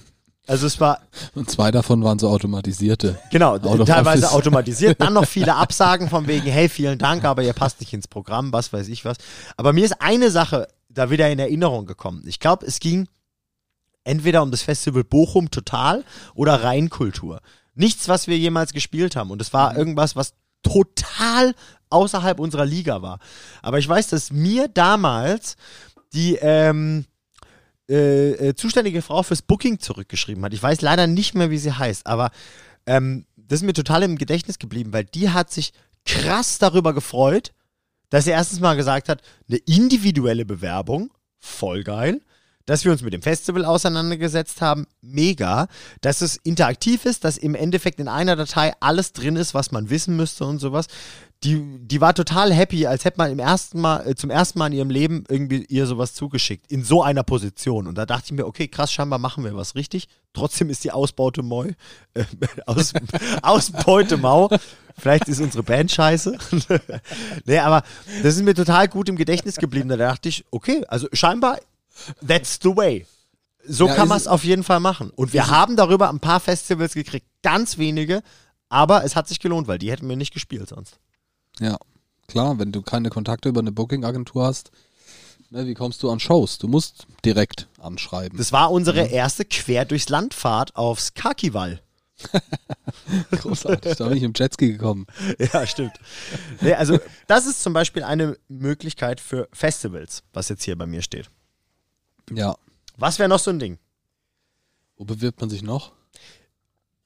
[0.48, 1.02] Also es war
[1.36, 3.20] Und zwei davon waren so automatisierte.
[3.30, 4.36] Genau, Out teilweise office.
[4.36, 5.00] automatisiert.
[5.00, 8.52] Dann noch viele Absagen von wegen, hey, vielen Dank, aber ihr passt nicht ins Programm,
[8.52, 9.18] was weiß ich was.
[9.58, 12.24] Aber mir ist eine Sache da wieder in Erinnerung gekommen.
[12.26, 13.08] Ich glaube, es ging
[14.04, 17.42] entweder um das Festival Bochum Total oder Rheinkultur.
[17.76, 19.32] Nichts, was wir jemals gespielt haben.
[19.32, 21.54] Und es war irgendwas, was total
[21.90, 23.20] außerhalb unserer Liga war.
[23.62, 25.56] Aber ich weiß, dass mir damals
[26.14, 27.06] die ähm,
[27.90, 30.54] äh, äh, zuständige Frau fürs Booking zurückgeschrieben hat.
[30.54, 32.32] Ich weiß leider nicht mehr, wie sie heißt, aber
[32.86, 35.74] ähm, das ist mir total im Gedächtnis geblieben, weil die hat sich
[36.06, 37.52] krass darüber gefreut,
[38.10, 42.22] dass sie erstens mal gesagt hat, eine individuelle Bewerbung, voll geil.
[42.66, 45.68] Dass wir uns mit dem Festival auseinandergesetzt haben, mega.
[46.02, 49.90] Dass es interaktiv ist, dass im Endeffekt in einer Datei alles drin ist, was man
[49.90, 50.86] wissen müsste und sowas.
[51.44, 54.68] Die, die war total happy, als hätte man im ersten Mal, äh, zum ersten Mal
[54.68, 56.72] in ihrem Leben irgendwie ihr sowas zugeschickt.
[56.72, 57.88] In so einer Position.
[57.88, 60.08] Und da dachte ich mir, okay, krass, scheinbar machen wir was richtig.
[60.34, 61.72] Trotzdem ist die Ausbaute Moi.
[62.14, 62.26] Äh,
[62.68, 62.94] aus,
[63.42, 64.48] Ausbeute Mau.
[65.00, 66.38] Vielleicht ist unsere Band scheiße.
[67.46, 67.84] nee, aber
[68.24, 69.90] das ist mir total gut im Gedächtnis geblieben.
[69.90, 71.60] Da dachte ich, okay, also scheinbar,
[72.26, 73.06] that's the way.
[73.68, 75.10] So Ja, kann man es- auf jeden Fall machen.
[75.12, 78.24] Und wir haben darüber ein paar Festivals gekriegt, ganz wenige,
[78.70, 80.98] aber es hat sich gelohnt, weil die hätten wir nicht gespielt sonst.
[81.60, 81.78] Ja,
[82.28, 84.72] klar, wenn du keine Kontakte über eine Booking-Agentur hast,
[85.50, 86.58] ne, wie kommst du an Shows?
[86.58, 88.38] Du musst direkt anschreiben.
[88.38, 91.82] Das war unsere erste Quer durchs Landfahrt aufs Kakiwall.
[93.32, 95.06] Großartig, da bin ich im Jetski gekommen.
[95.54, 95.94] Ja, stimmt.
[96.62, 101.02] nee, also, das ist zum Beispiel eine Möglichkeit für Festivals, was jetzt hier bei mir
[101.02, 101.30] steht.
[102.32, 102.56] Ja,
[102.98, 103.80] Was wäre noch so ein Ding?
[104.98, 105.94] wo bewirbt man sich noch?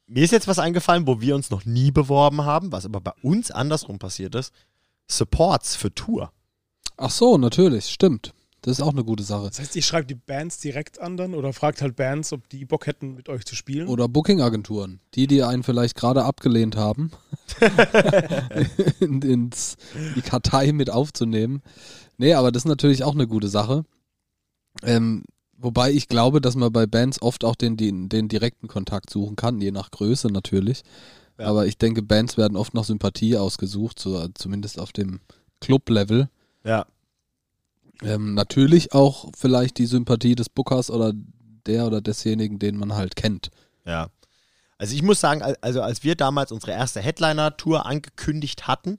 [0.07, 3.13] Mir ist jetzt was eingefallen, wo wir uns noch nie beworben haben, was aber bei
[3.21, 4.51] uns andersrum passiert ist.
[5.07, 6.31] Supports für Tour.
[6.97, 8.33] Ach so, natürlich, stimmt.
[8.63, 9.47] Das ist auch eine gute Sache.
[9.49, 12.63] Das heißt, ihr schreibt die Bands direkt an dann oder fragt halt Bands, ob die
[12.63, 13.89] Bock hätten, mit euch zu spielen?
[13.89, 17.11] Oder Booking-Agenturen, die, die einen vielleicht gerade abgelehnt haben,
[19.01, 19.75] in, ins,
[20.15, 21.61] die Kartei mit aufzunehmen.
[22.17, 23.83] Nee, aber das ist natürlich auch eine gute Sache.
[24.81, 25.25] Ähm,
[25.57, 29.35] wobei ich glaube, dass man bei Bands oft auch den, den, den direkten Kontakt suchen
[29.35, 30.83] kann, je nach Größe natürlich.
[31.37, 31.47] Ja.
[31.47, 35.19] Aber ich denke, Bands werden oft nach Sympathie ausgesucht, so, zumindest auf dem
[35.59, 36.29] Club-Level.
[36.63, 36.85] Ja.
[38.05, 41.13] Ähm, natürlich auch vielleicht die Sympathie des Bookers oder
[41.65, 43.49] der oder desjenigen, den man halt kennt.
[43.85, 44.07] Ja.
[44.77, 48.97] Also ich muss sagen, al- also als wir damals unsere erste Headliner-Tour angekündigt hatten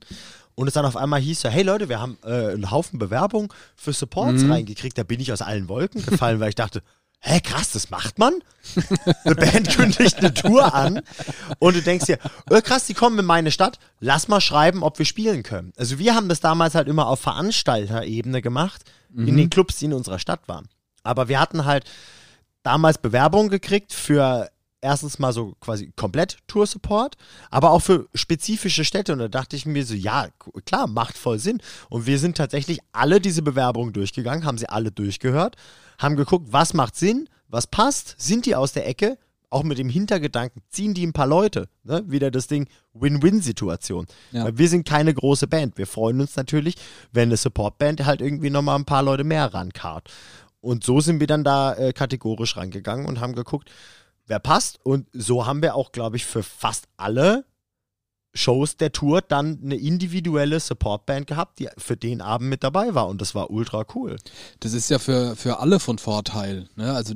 [0.55, 3.49] und es dann auf einmal hieß, so, hey Leute, wir haben äh, einen Haufen Bewerbungen
[3.75, 4.51] für Supports Mhm.
[4.51, 6.81] reingekriegt, da bin ich aus allen Wolken gefallen, weil ich dachte,
[7.25, 8.35] hä, krass, das macht man?
[9.23, 11.01] Eine Band kündigt eine Tour an
[11.59, 14.99] und du denkst dir, oh, krass, die kommen in meine Stadt, lass mal schreiben, ob
[14.99, 15.73] wir spielen können.
[15.77, 18.83] Also wir haben das damals halt immer auf Veranstalterebene gemacht,
[19.15, 20.67] in den Clubs, die in unserer Stadt waren.
[21.03, 21.85] Aber wir hatten halt
[22.63, 24.49] damals Bewerbungen gekriegt für
[24.85, 27.15] erstens mal so quasi komplett Tour-Support,
[27.49, 29.13] aber auch für spezifische Städte.
[29.13, 30.27] Und da dachte ich mir so, ja,
[30.65, 31.61] klar, macht voll Sinn.
[31.89, 35.55] Und wir sind tatsächlich alle diese Bewerbungen durchgegangen, haben sie alle durchgehört,
[35.97, 39.17] haben geguckt, was macht Sinn, was passt, sind die aus der Ecke,
[39.49, 41.69] auch mit dem Hintergedanken, ziehen die ein paar Leute.
[41.83, 42.03] Ne?
[42.07, 44.05] Wieder das Ding Win-Win-Situation.
[44.31, 44.45] Ja.
[44.45, 45.77] Weil wir sind keine große Band.
[45.77, 46.75] Wir freuen uns natürlich,
[47.11, 50.09] wenn eine Support-Band halt irgendwie nochmal ein paar Leute mehr rankarrt.
[50.61, 53.69] Und so sind wir dann da äh, kategorisch rangegangen und haben geguckt,
[54.27, 54.79] wer passt.
[54.83, 57.45] Und so haben wir auch, glaube ich, für fast alle
[58.35, 63.07] Shows der Tour dann eine individuelle Supportband gehabt, die für den Abend mit dabei war.
[63.07, 64.17] Und das war ultra cool.
[64.59, 66.67] Das ist ja für, für alle von Vorteil.
[66.75, 66.93] Ne?
[66.93, 67.13] Also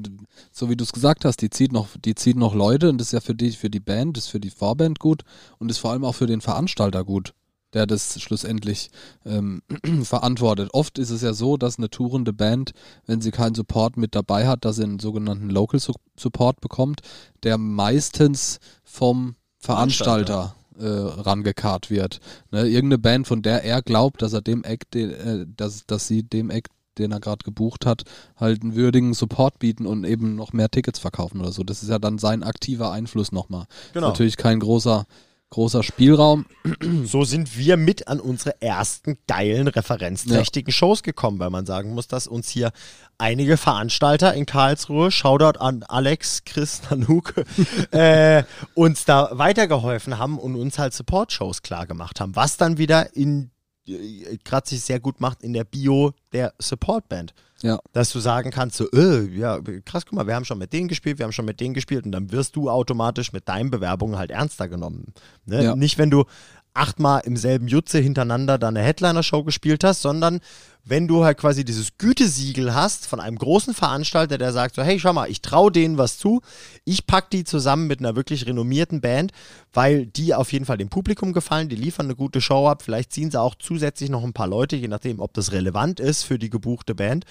[0.52, 3.08] so wie du es gesagt hast, die zieht noch, die zieht noch Leute und das
[3.08, 5.24] ist ja für die, für die Band, das ist für die Vorband gut
[5.58, 7.34] und ist vor allem auch für den Veranstalter gut,
[7.73, 8.89] der das schlussendlich
[9.25, 9.62] ähm,
[10.03, 10.69] verantwortet.
[10.73, 12.73] Oft ist es ja so, dass eine tourende Band,
[13.05, 17.01] wenn sie keinen Support mit dabei hat, dass sie einen sogenannten Local Su Support bekommt,
[17.43, 22.19] der meistens vom Veranstalter äh, rangekarrt wird.
[22.51, 22.67] Ne?
[22.67, 26.49] Irgendeine Band, von der er glaubt, dass er dem Act, äh, dass, dass sie dem
[26.49, 28.03] Act, den er gerade gebucht hat,
[28.36, 31.63] halt einen würdigen Support bieten und eben noch mehr Tickets verkaufen oder so.
[31.63, 33.65] Das ist ja dann sein aktiver Einfluss nochmal.
[33.93, 34.08] Genau.
[34.08, 35.05] Ist natürlich kein großer,
[35.49, 36.45] großer Spielraum.
[37.03, 42.07] So sind wir mit an unsere ersten geilen, referenzträchtigen Shows gekommen, weil man sagen muss,
[42.07, 42.71] dass uns hier
[43.17, 47.33] einige Veranstalter in Karlsruhe, Shoutout an Alex, Chris, Nanook,
[47.91, 48.43] äh,
[48.75, 53.51] uns da weitergeholfen haben und uns halt Support-Shows klar gemacht haben, was dann wieder in
[53.88, 57.33] äh, gerade sich sehr gut macht in der Bio der Support-Band.
[57.62, 57.80] Ja.
[57.93, 60.88] Dass du sagen kannst, so, äh, ja, krass, guck mal, wir haben schon mit denen
[60.88, 64.17] gespielt, wir haben schon mit denen gespielt und dann wirst du automatisch mit deinen Bewerbungen
[64.17, 65.13] halt ernster genommen.
[65.45, 65.63] Ne?
[65.63, 65.76] Ja.
[65.76, 66.26] Nicht, wenn du
[66.79, 70.39] achtmal im selben Jutze hintereinander deine Headliner-Show gespielt hast, sondern
[70.85, 74.99] wenn du halt quasi dieses Gütesiegel hast von einem großen Veranstalter, der sagt so, hey,
[74.99, 76.41] schau mal, ich traue denen was zu,
[76.85, 79.31] ich pack die zusammen mit einer wirklich renommierten Band,
[79.73, 83.11] weil die auf jeden Fall dem Publikum gefallen, die liefern eine gute Show ab, vielleicht
[83.11, 86.39] ziehen sie auch zusätzlich noch ein paar Leute, je nachdem, ob das relevant ist für
[86.39, 87.25] die gebuchte Band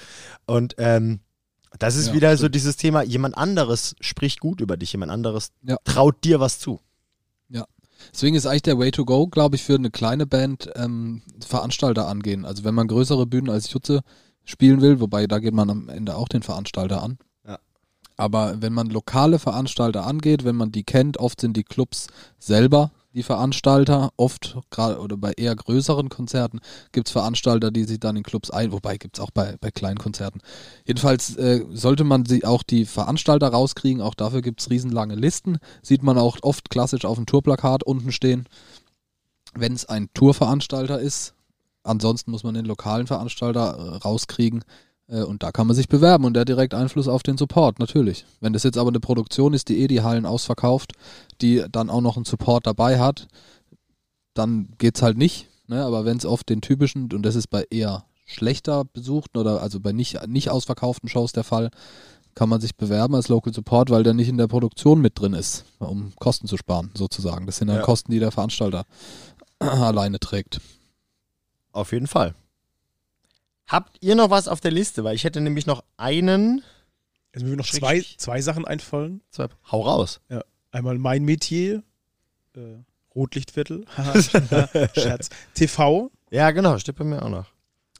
[0.46, 1.20] und ähm,
[1.78, 2.54] das ist Ja, wieder so stimmt.
[2.54, 5.76] dieses Thema, jemand anderes spricht gut über dich, jemand anderes Ja.
[5.84, 6.80] traut dir was zu.
[8.12, 12.08] Deswegen ist eigentlich der Way to go, glaube ich, für eine kleine Band ähm, Veranstalter
[12.08, 12.44] angehen.
[12.44, 14.02] Also wenn man größere Bühnen als Jutze
[14.44, 17.18] spielen will, wobei da geht man am Ende auch den Veranstalter an.
[17.46, 17.58] Ja.
[18.16, 22.06] Aber wenn man lokale Veranstalter angeht, wenn man die kennt, oft sind die Clubs
[22.38, 26.60] selber die Veranstalter, oft gerade oder bei eher größeren Konzerten
[26.92, 29.70] gibt es Veranstalter, die sich dann in Clubs ein, wobei gibt es auch bei, bei
[29.70, 30.40] kleinen Konzerten.
[30.84, 35.58] Jedenfalls äh, sollte man sie auch die Veranstalter rauskriegen, auch dafür gibt es riesenlange Listen,
[35.82, 38.46] sieht man auch oft klassisch auf dem Tourplakat unten stehen,
[39.54, 41.34] wenn es ein Tourveranstalter ist.
[41.82, 44.62] Ansonsten muss man den lokalen Veranstalter äh, rauskriegen.
[45.08, 47.78] Äh, und da kann man sich bewerben und der hat direkt Einfluss auf den Support,
[47.78, 48.24] natürlich.
[48.40, 50.92] Wenn das jetzt aber eine Produktion ist, die eh die Hallen ausverkauft,
[51.40, 53.28] die dann auch noch einen Support dabei hat,
[54.34, 55.48] dann geht's halt nicht.
[55.66, 55.84] Ne?
[55.84, 59.80] Aber wenn es oft den typischen, und das ist bei eher schlechter besuchten oder also
[59.80, 61.70] bei nicht, nicht ausverkauften Shows der Fall,
[62.34, 65.32] kann man sich bewerben als Local Support, weil der nicht in der Produktion mit drin
[65.32, 67.46] ist, um Kosten zu sparen, sozusagen.
[67.46, 67.82] Das sind dann Ja.
[67.82, 68.84] Kosten, die der Veranstalter
[69.58, 70.60] alleine trägt.
[71.72, 72.34] Auf jeden Fall.
[73.68, 75.04] Habt ihr noch was auf der Liste?
[75.04, 76.62] Weil ich hätte nämlich noch einen.
[77.34, 79.20] Also mir würden noch zwei, zwei Sachen einfallen.
[79.30, 80.20] Zwei, hau raus.
[80.72, 81.82] Einmal mein Metier,
[82.56, 82.60] äh,
[83.14, 83.84] Rotlichtviertel,
[84.94, 86.10] Scherz, TV.
[86.30, 87.46] Ja, genau, steht bei mir auch noch.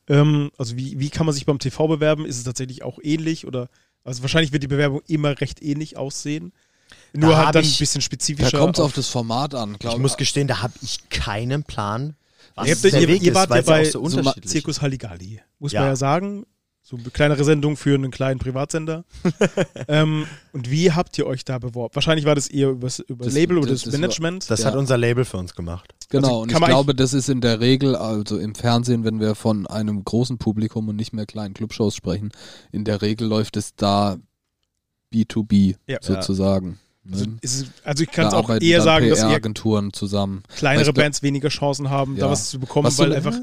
[0.09, 2.25] Ähm, also wie, wie kann man sich beim TV bewerben?
[2.27, 3.69] Ist es tatsächlich auch ähnlich oder
[4.05, 6.53] also wahrscheinlich wird die Bewerbung immer recht ähnlich aussehen.
[7.13, 8.59] Nur Da halt dann ein ich- bisschen Da spezifischer.
[8.59, 12.17] kommt es auf das Format an, Ich glaube muss gestehen, da habe ich keinen Plan,
[12.59, 15.73] was Ihr habt- der ihr- Weg ihr wart ja bei so so Zirkus Halligalli, muss
[15.73, 15.81] Ja.
[15.81, 16.45] man ja sagen.
[16.83, 19.05] So eine kleinere Sendung für einen kleinen Privatsender.
[19.89, 21.95] ähm, und wie habt ihr euch da beworben?
[21.95, 24.51] Wahrscheinlich war das eher übers, über Das- Label oder das- das, war- Management.
[24.51, 24.67] Das Ja.
[24.69, 25.93] hat unser Label für uns gemacht.
[26.09, 29.35] Genau, Also und ich glaube, das ist in der Regel, also im Fernsehen, wenn wir
[29.35, 32.31] von einem großen Publikum und nicht mehr kleinen Clubshows sprechen,
[32.73, 34.17] in der Regel läuft es da
[35.13, 35.99] B2B Ja.
[36.01, 36.79] sozusagen.
[37.11, 37.39] Also, Ne?
[37.41, 40.43] ist also ich kann es Da auch eher sagen, dass eher PR-Agenturen zusammen.
[40.55, 42.31] kleinere du- Bands weniger Chancen haben, da Ja.
[42.33, 43.39] was zu bekommen, Was so weil eine- einfach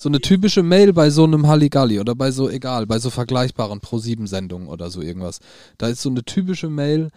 [0.00, 3.80] So eine typische Mail bei so einem Halligalli oder bei so, egal, bei so vergleichbaren
[3.80, 5.40] Pro-7-Sendungen oder so irgendwas.
[5.76, 7.08] Da ist so eine typische Mail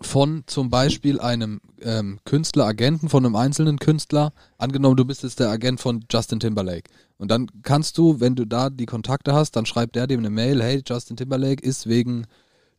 [0.00, 4.32] von zum Beispiel einem ähm, Künstler, Agenten, von einem einzelnen Künstler.
[4.58, 6.90] Angenommen, du bist jetzt der Agent von Justin Timberlake.
[7.18, 10.30] Und dann kannst du, wenn du da die Kontakte hast, dann schreibt der dem eine
[10.30, 12.24] Mail, hey, Justin Timberlake ist wegen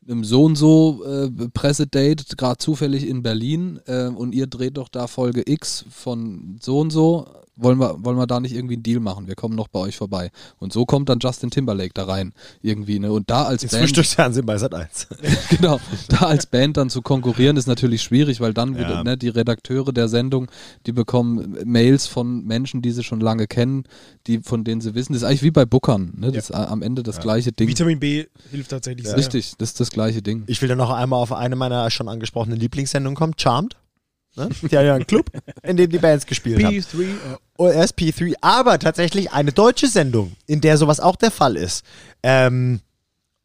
[0.07, 4.89] einem so und so äh, Pressedate gerade zufällig in Berlin äh, und ihr dreht doch
[4.89, 7.27] da Folge X von so und so.
[7.57, 9.27] Wollen wir, wollen wir da nicht irgendwie einen Deal machen?
[9.27, 10.31] Wir kommen noch bei euch vorbei.
[10.57, 12.33] Und so kommt dann Justin Timberlake da rein.
[12.63, 13.11] Irgendwie, ne?
[13.11, 13.83] Und da als Ins Band.
[13.83, 15.07] Frühstücksfernsehen bei Sat 1.
[15.49, 18.79] genau, da als Band dann zu konkurrieren ist natürlich schwierig, weil dann Ja.
[18.79, 20.49] wieder ne, die Redakteure der Sendung,
[20.87, 23.83] die bekommen Mails von Menschen, die sie schon lange kennen,
[24.25, 26.31] die von denen sie wissen, das ist eigentlich wie bei Bookern, ne?
[26.31, 27.67] Das ist a- am Ende das gleiche Ding.
[27.67, 29.17] Vitamin B hilft tatsächlich sehr.
[29.17, 30.43] Richtig, das ist das gleiche Ding.
[30.47, 33.75] Ich will dann noch einmal auf eine meiner schon angesprochenen Lieblingssendungen kommen, Charmed.
[34.35, 34.49] Ne?
[34.61, 35.29] Die haben ja einen Club,
[35.63, 36.73] in dem die Bands gespielt haben.
[36.75, 37.07] P3, äh,
[37.57, 41.85] Oh, SP3, aber tatsächlich eine deutsche Sendung, in der sowas auch der Fall ist.
[42.23, 42.79] Ähm,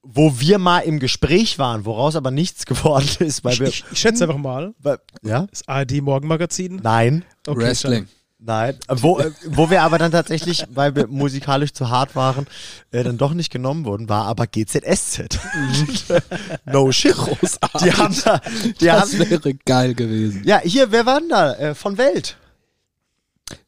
[0.02, 3.68] wo wir mal im Gespräch waren, woraus aber nichts geworden ist, weil ich, wir.
[3.68, 5.46] ich, ich schätze einfach mal, weil, ja?
[5.50, 6.80] das ARD Morgenmagazin.
[6.82, 7.24] Nein.
[7.46, 8.08] Okay, Wrestling.
[8.46, 12.46] Nein, wo, äh, wo wir aber dann tatsächlich, weil wir musikalisch zu hart waren,
[12.92, 15.40] äh, dann doch nicht genommen wurden, war aber GZSZ.
[16.64, 17.16] no shit.
[17.80, 18.40] Die haben da,
[18.80, 20.42] die Das haben, wäre geil gewesen.
[20.44, 21.54] ja, hier, wer war denn da?
[21.54, 22.36] Äh, von Welt.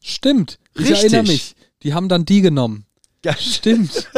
[0.01, 0.97] Stimmt, ich Richtig.
[1.11, 1.55] erinnere mich.
[1.83, 2.85] Die haben dann die genommen.
[3.25, 4.09] Ja, Stimmt.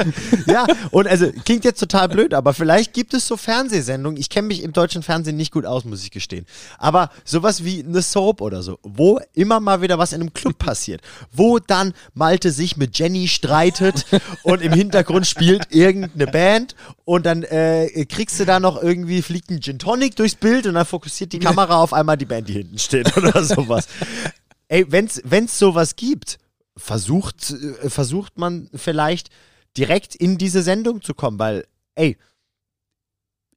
[0.45, 4.19] ja, und also klingt jetzt total blöd, aber vielleicht gibt es so Fernsehsendungen.
[4.19, 6.45] Ich kenne mich im deutschen Fernsehen nicht gut aus, muss ich gestehen.
[6.77, 10.59] Aber sowas wie eine Soap oder so, wo immer mal wieder was in einem Club
[10.59, 14.05] passiert, wo dann Malte sich mit Jenny streitet
[14.43, 19.49] und im Hintergrund spielt irgendeine Band und dann äh, kriegst du da noch irgendwie fliegt
[19.49, 22.53] ein Gin Tonic durchs Bild und dann fokussiert die Kamera auf einmal die Band, die
[22.53, 23.87] hinten steht oder sowas.
[24.67, 26.37] Ey, wenn's, wenn's sowas gibt,
[26.77, 29.29] versucht, äh, versucht man vielleicht
[29.77, 32.17] direkt in diese Sendung zu kommen, weil, ey,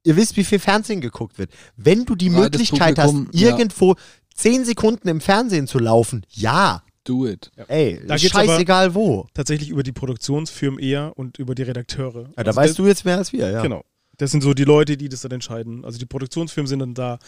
[0.03, 1.51] ihr wisst, wie viel Fernsehen geguckt wird.
[1.75, 3.49] Wenn du die Breites Möglichkeit Publikum, hast, ja.
[3.49, 3.95] irgendwo
[4.33, 7.51] zehn Sekunden im Fernsehen zu laufen, ja, Do it.
[7.67, 9.27] ey, Da scheißegal wo.
[9.33, 12.29] Tatsächlich über die Produktionsfirmen eher und über die Redakteure.
[12.35, 13.61] Ja, da Also weißt das, du jetzt mehr als wir, ja.
[13.61, 13.83] Genau.
[14.17, 15.85] Das sind so die Leute, die das dann entscheiden.
[15.85, 17.19] Also die Produktionsfirmen sind dann da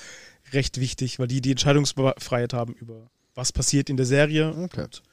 [0.52, 4.50] recht wichtig, weil die die Entscheidungsfreiheit haben über was passiert in der Serie.
[4.58, 4.84] Okay.
[4.86, 5.04] Und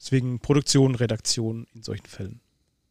[0.00, 2.40] deswegen Produktion, Redaktion in solchen Fällen.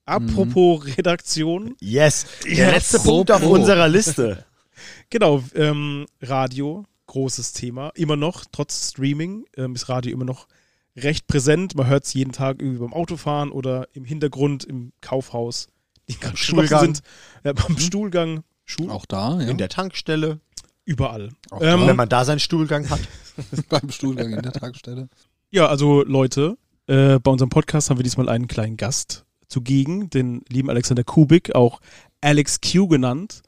[0.05, 3.15] Apropos Redaktion, Yes, der Ja, letzte apropos.
[3.15, 4.45] Punkt auf unserer Liste.
[5.09, 7.89] genau, ähm, Radio, großes Thema.
[7.95, 10.47] Immer noch, trotz Streaming, ähm, ist Radio immer noch
[10.95, 11.75] recht präsent.
[11.75, 15.67] Man hört es jeden Tag irgendwie beim Autofahren oder im Hintergrund im Kaufhaus,
[16.09, 16.85] die gerade geschlossen Stuhlgang.
[16.95, 17.03] sind.
[17.43, 19.47] Ja, beim Stuhlgang, Schul Auch da, ja.
[19.47, 20.39] In der Tankstelle,
[20.85, 21.29] überall.
[21.51, 22.99] Auch Ähm, wenn man da seinen Stuhlgang hat.
[23.69, 25.07] beim Stuhlgang in der Tankstelle.
[25.51, 26.57] Ja, also Leute,
[26.89, 31.53] äh, bei unserem Podcast haben wir diesmal einen kleinen Gast zugegen, den lieben Alexander Kubik,
[31.53, 31.81] auch
[32.19, 33.43] Alex Q genannt.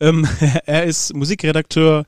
[0.00, 0.26] Ähm,
[0.66, 2.04] er ist Musikredakteur,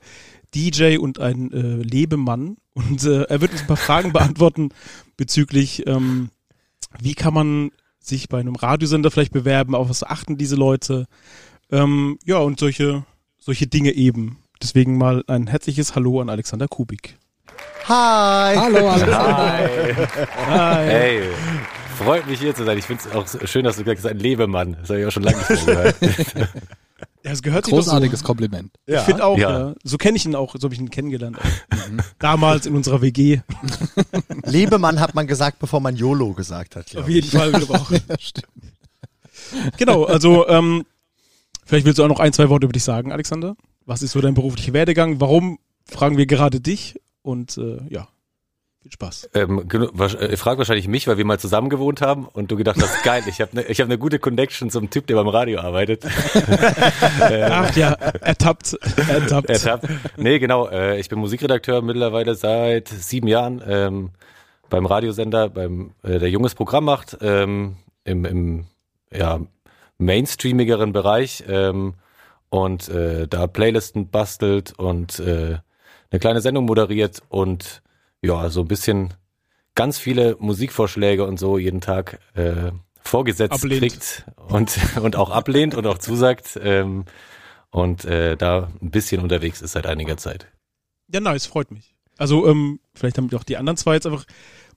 [0.53, 2.57] DJ und ein äh, Lebemann.
[2.73, 4.69] Und äh, er wird uns ein paar Fragen beantworten
[5.15, 6.29] bezüglich, ähm,
[6.99, 11.07] wie kann man sich bei einem Radiosender vielleicht bewerben, auf was achten diese Leute.
[11.71, 13.05] Ähm, ja, und solche,
[13.39, 14.39] solche Dinge eben.
[14.61, 17.17] Deswegen mal ein herzliches Hallo an Alexander Kubik.
[17.85, 18.55] Hi!
[18.55, 19.37] Hallo, Alexander.
[19.37, 20.07] Hi.
[20.47, 20.85] Hi.
[20.85, 21.21] Hey,
[21.97, 22.77] freut mich hier zu sein.
[22.77, 24.77] Ich finde es auch schön, dass du gesagt hast, ein Lebemann.
[24.79, 25.95] Das habe ich auch schon lange nicht mehr gehört.
[27.23, 27.75] Ja, es gehört doch so.
[27.77, 28.71] Großartiges Kompliment.
[28.85, 29.67] Ich finde auch, ja.
[29.69, 29.75] Ja.
[29.83, 31.37] So kenne ich ihn auch, so habe ich ihn kennengelernt.
[32.19, 33.39] Damals in unserer WG.
[34.43, 36.95] Lebemann hat man gesagt, bevor man YOLO gesagt hat.
[36.97, 37.15] Auf ich.
[37.15, 37.51] jeden Fall.
[37.51, 37.91] glaub auch.
[39.77, 40.85] genau, also ähm,
[41.65, 43.55] vielleicht willst du auch noch ein, zwei Worte über dich sagen, Alexander.
[43.85, 45.21] Was ist so dein beruflicher Werdegang?
[45.21, 46.95] Warum fragen wir gerade dich?
[47.23, 48.07] Und äh, ja,
[48.83, 49.29] viel Spaß.
[49.33, 52.81] ähm, äh, ihr fragt wahrscheinlich mich, weil wir mal zusammen gewohnt haben und du gedacht
[52.81, 55.61] hast, geil, ich habe eine ich hab ne gute Connection zum Typ, der beim Radio
[55.61, 56.05] arbeitet.
[57.49, 58.73] Ach ja, ertappt,
[59.07, 59.49] ertappt.
[59.49, 59.87] Ertappt.
[60.17, 60.67] Nee, genau.
[60.67, 64.09] Äh, ich bin Musikredakteur mittlerweile seit sieben Jahren ähm,
[64.69, 68.65] beim Radiosender, beim äh, der junges Programm macht, ähm, im, im
[69.13, 69.39] ja,
[69.97, 71.93] mainstreamigeren Bereich ähm,
[72.49, 75.59] und äh, da Playlisten bastelt und äh,
[76.13, 77.81] eine kleine Sendung moderiert und
[78.21, 79.15] ja, so ein bisschen
[79.73, 82.71] ganz viele Musikvorschläge und so jeden Tag äh,
[83.01, 83.81] vorgesetzt Ablehnt.
[83.81, 86.59] kriegt und, und auch ablehnt und auch zusagt.
[86.61, 87.05] Ähm,
[87.71, 90.45] und äh, da ein bisschen unterwegs ist seit einiger Zeit.
[91.11, 91.95] Ja, nice, freut mich.
[92.19, 94.25] Also, ähm, vielleicht haben auch die anderen zwei jetzt einfach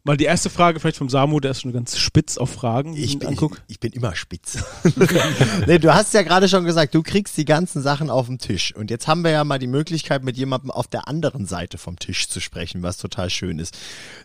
[0.07, 2.97] mal die erste Frage vielleicht vom Samu, der ist schon ganz spitz auf Fragen.
[2.97, 4.59] Ich bin, ich, ich bin immer spitz.
[5.67, 8.75] nee, du hast ja gerade schon gesagt, du kriegst die ganzen Sachen auf den Tisch.
[8.75, 11.99] Und jetzt haben wir ja mal die Möglichkeit, mit jemandem auf der anderen Seite vom
[11.99, 13.77] Tisch zu sprechen, was total schön ist.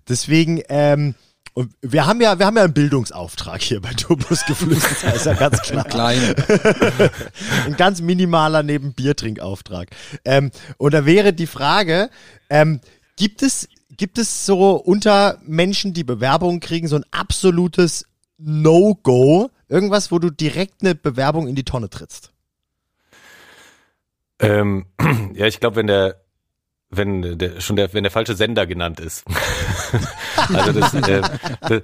[0.07, 1.15] Deswegen, ähm,
[1.53, 5.33] und wir haben ja, wir haben ja einen Bildungsauftrag hier bei Turbus Geflüster, ist ja
[5.33, 5.83] ganz klar.
[5.83, 6.35] Klein.
[7.65, 9.89] Ein ganz minimaler neben Biertrinkauftrag.
[10.23, 12.09] Ähm, und da wäre die Frage,
[12.49, 12.79] ähm,
[13.17, 13.67] gibt es,
[14.01, 18.07] gibt es so unter Menschen, die Bewerbungen kriegen, so ein absolutes
[18.39, 19.51] No-Go?
[19.69, 22.33] Irgendwas, wo du direkt eine Bewerbung in die Tonne trittst?
[24.39, 24.87] Ähm,
[25.35, 26.19] ja, ich glaube, wenn der,
[26.89, 29.23] wenn der, schon der, wenn der falsche Sender genannt ist.
[30.51, 31.21] also das, äh,
[31.61, 31.81] das,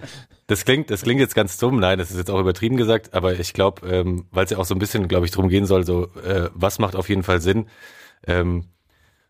[0.48, 3.40] das klingt, das klingt jetzt ganz dumm, nein, das ist jetzt auch übertrieben gesagt, aber
[3.40, 5.86] ich glaube, ähm, weil es ja auch so ein bisschen, glaube ich, drum gehen soll,
[5.86, 7.68] so, äh, was macht auf jeden Fall Sinn?
[8.26, 8.70] Ähm,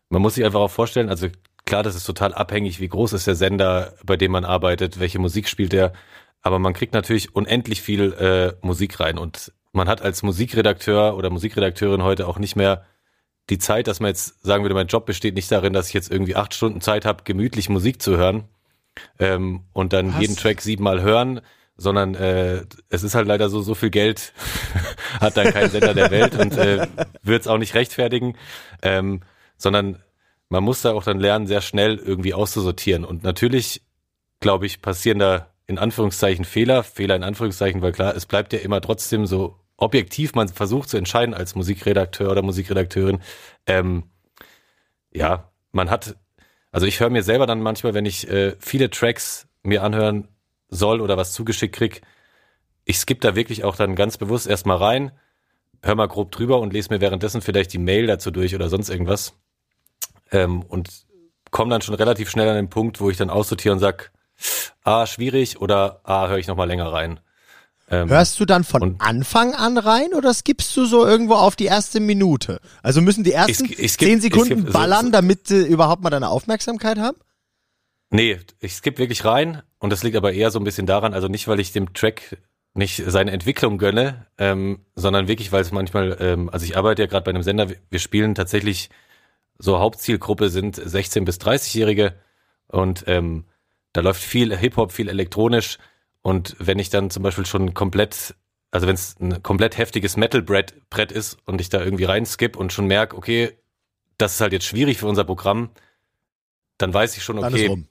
[0.08, 1.28] man muss sich einfach auch vorstellen, also
[1.68, 5.18] klar, das ist total abhängig, wie groß ist der Sender, bei dem man arbeitet, welche
[5.18, 5.92] Musik spielt der,
[6.40, 9.18] aber man kriegt natürlich unendlich viel äh, Musik rein.
[9.18, 12.86] Und man hat als Musikredakteur oder Musikredakteurin heute auch nicht mehr
[13.50, 16.10] die Zeit, dass man jetzt sagen würde, mein Job besteht nicht darin, dass ich jetzt
[16.10, 18.44] irgendwie acht Stunden Zeit habe, gemütlich Musik zu hören
[19.18, 20.20] ähm, und dann Was?
[20.22, 21.42] jeden Track siebenmal hören,
[21.76, 24.32] sondern äh, es ist halt leider so, so viel Geld
[25.20, 26.86] hat dann kein Sender der Welt und äh,
[27.22, 28.36] wird es auch nicht rechtfertigen,
[28.82, 29.20] ähm,
[29.58, 30.02] sondern
[30.48, 33.04] man muss da auch dann lernen, sehr schnell irgendwie auszusortieren.
[33.04, 33.82] Und natürlich,
[34.40, 38.58] glaube ich, passieren da in Anführungszeichen Fehler, Fehler in Anführungszeichen, weil klar, es bleibt ja
[38.60, 43.20] immer trotzdem so objektiv, man versucht zu entscheiden als Musikredakteur oder Musikredakteurin.
[43.66, 44.04] Ähm,
[45.12, 46.16] ja, man hat,
[46.72, 50.28] also ich höre mir selber dann manchmal, wenn ich äh, viele Tracks mir anhören
[50.68, 52.02] soll oder was zugeschickt krieg,
[52.84, 55.12] ich skippe da wirklich auch dann ganz bewusst erstmal rein,
[55.82, 58.88] hör mal grob drüber und lese mir währenddessen vielleicht die Mail dazu durch oder sonst
[58.88, 59.38] irgendwas.
[60.32, 60.88] Ähm, und
[61.50, 64.12] komme dann schon relativ schnell an den Punkt, wo ich dann aussortiere und sag,
[64.84, 67.20] ah, schwierig oder ah, höre ich noch mal länger rein.
[67.90, 71.64] Ähm, Hörst du dann von Anfang an rein oder skippst du so irgendwo auf die
[71.64, 72.60] erste Minute?
[72.82, 76.02] Also müssen die ersten Ich ich skipp- zehn Sekunden so- ballern, so- damit sie überhaupt
[76.02, 77.16] mal deine Aufmerksamkeit haben?
[78.10, 81.28] Nee, ich skippe wirklich rein und das liegt aber eher so ein bisschen daran, also
[81.28, 82.38] nicht, weil ich dem Track
[82.74, 87.08] nicht seine Entwicklung gönne, ähm, sondern wirklich, weil es manchmal, ähm, also ich arbeite ja
[87.08, 88.90] gerade bei einem Sender, wir spielen tatsächlich,
[89.58, 92.14] so Hauptzielgruppe sind 16- bis 30-Jährige
[92.68, 93.44] und ähm,
[93.92, 95.78] da läuft viel Hip-Hop, viel elektronisch
[96.22, 98.34] und wenn ich dann zum Beispiel schon komplett,
[98.70, 102.72] also wenn es ein komplett heftiges Metal-Brett Brett ist und ich da irgendwie reinskip und
[102.72, 103.56] schon merke, okay,
[104.18, 105.70] das ist halt jetzt schwierig für unser Programm,
[106.76, 107.84] dann weiß ich schon, okay,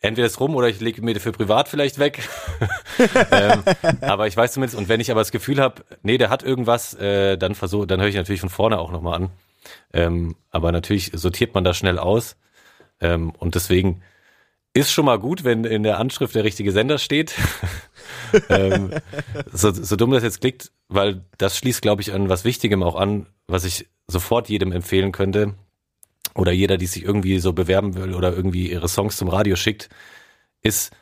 [0.00, 2.28] entweder ist rum oder ich lege mir für privat vielleicht weg.
[3.30, 3.62] ähm,
[4.00, 6.94] aber ich weiß zumindest, und wenn ich aber das Gefühl habe, nee, der hat irgendwas,
[6.94, 9.30] äh, dann versuche, dann höre ich natürlich von vorne auch nochmal an.
[9.92, 12.36] Ähm, aber natürlich sortiert man das schnell aus.
[13.00, 14.02] Ähm, und deswegen
[14.74, 17.34] ist schon mal gut, wenn in der Anschrift der richtige Sender steht.
[18.48, 18.92] ähm,
[19.52, 22.96] so, so dumm das jetzt klingt, weil das schließt, glaube ich, an was Wichtigem auch
[22.96, 25.54] an, was ich sofort jedem empfehlen könnte.
[26.34, 29.90] Oder jeder, die sich irgendwie so bewerben will oder irgendwie ihre Songs zum Radio schickt,
[30.62, 30.92] ist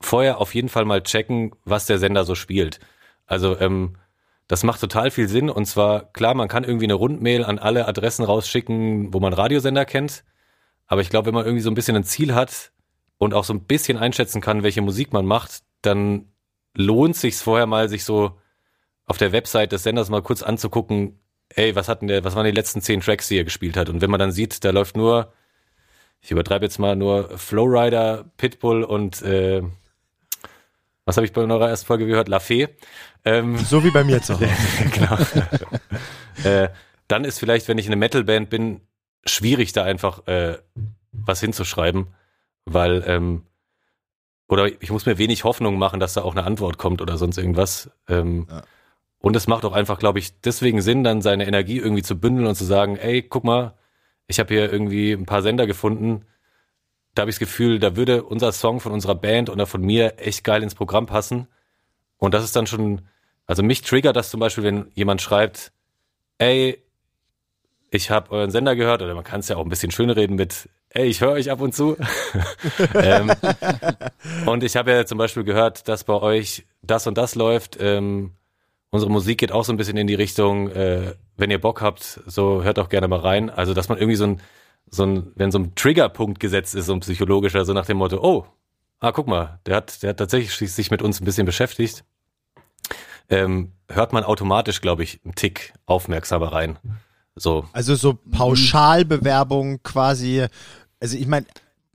[0.00, 2.80] vorher auf jeden Fall mal checken, was der Sender so spielt.
[3.26, 3.96] Also ähm,
[4.48, 5.50] das macht total viel Sinn.
[5.50, 9.84] Und zwar, klar, man kann irgendwie eine Rundmail an alle Adressen rausschicken, wo man Radiosender
[9.84, 10.24] kennt.
[10.86, 12.72] Aber ich glaube, wenn man irgendwie so ein bisschen ein Ziel hat
[13.18, 16.32] und auch so ein bisschen einschätzen kann, welche Musik man macht, dann
[16.74, 18.38] lohnt sich's vorher mal, sich so
[19.06, 21.18] auf der Website des Senders mal kurz anzugucken,
[21.48, 23.88] ey, was hatten der, was waren die letzten zehn Tracks, die er gespielt hat?
[23.88, 25.32] Und wenn man dann sieht, da läuft nur,
[26.20, 29.62] ich übertreibe jetzt mal, nur Flowrider, Pitbull und äh,
[31.04, 32.28] was habe ich bei eurer ersten Folge gehört?
[32.28, 32.68] La Fee.
[33.26, 34.48] Ähm, So wie bei mir zu Hause.
[34.92, 35.18] genau.
[36.44, 36.68] äh,
[37.08, 38.80] dann ist vielleicht, wenn ich eine Metalband bin,
[39.26, 40.58] schwierig, da einfach äh,
[41.12, 42.06] was hinzuschreiben,
[42.64, 43.42] weil ähm,
[44.48, 47.36] oder ich muss mir wenig Hoffnung machen, dass da auch eine Antwort kommt oder sonst
[47.36, 47.90] irgendwas.
[48.08, 48.62] Ähm, Ja.
[49.18, 52.46] Und es macht auch einfach, glaube ich, deswegen Sinn, dann seine Energie irgendwie zu bündeln
[52.46, 53.74] und zu sagen, ey, guck mal,
[54.28, 56.26] ich habe hier irgendwie ein paar Sender gefunden.
[57.14, 60.18] Da habe ich das Gefühl, da würde unser Song von unserer Band oder von mir
[60.18, 61.48] echt geil ins Programm passen.
[62.18, 63.08] Und das ist dann schon,
[63.46, 65.72] also mich triggert das zum Beispiel, wenn jemand schreibt,
[66.38, 66.82] ey,
[67.90, 70.34] ich habe euren Sender gehört, oder man kann es ja auch ein bisschen schön reden
[70.36, 71.96] mit, ey, ich höre euch ab und zu.
[72.94, 73.32] ähm,
[74.46, 77.78] und ich habe ja zum Beispiel gehört, dass bei euch das und das läuft.
[77.80, 78.32] Ähm,
[78.90, 82.20] unsere Musik geht auch so ein bisschen in die Richtung, äh, wenn ihr Bock habt,
[82.26, 83.50] so hört auch gerne mal rein.
[83.50, 84.40] Also, dass man irgendwie so ein,
[84.88, 88.18] so ein, wenn so ein Triggerpunkt gesetzt ist, so ein psychologischer, so nach dem Motto,
[88.22, 88.46] oh,
[89.00, 92.04] ah, guck mal, der hat, der hat tatsächlich sich mit uns ein bisschen beschäftigt.
[93.28, 96.78] Ähm, hört man automatisch, glaube ich, einen Tick aufmerksamer rein.
[97.34, 100.46] So, Also so Pauschalbewerbung quasi.
[101.00, 101.46] Also ich meine,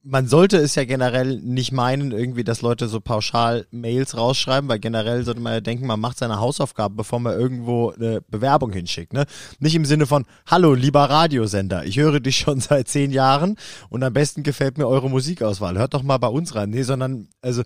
[0.03, 4.79] man sollte es ja generell nicht meinen, irgendwie, dass Leute so pauschal Mails rausschreiben, weil
[4.79, 9.13] generell sollte man ja denken, man macht seine Hausaufgaben, bevor man irgendwo eine Bewerbung hinschickt.
[9.13, 9.25] Ne?
[9.59, 13.57] Nicht im Sinne von, hallo, lieber Radiosender, ich höre dich schon seit zehn Jahren
[13.89, 15.77] und am besten gefällt mir eure Musikauswahl.
[15.77, 16.71] Hört doch mal bei uns rein.
[16.71, 17.61] Nee, sondern, also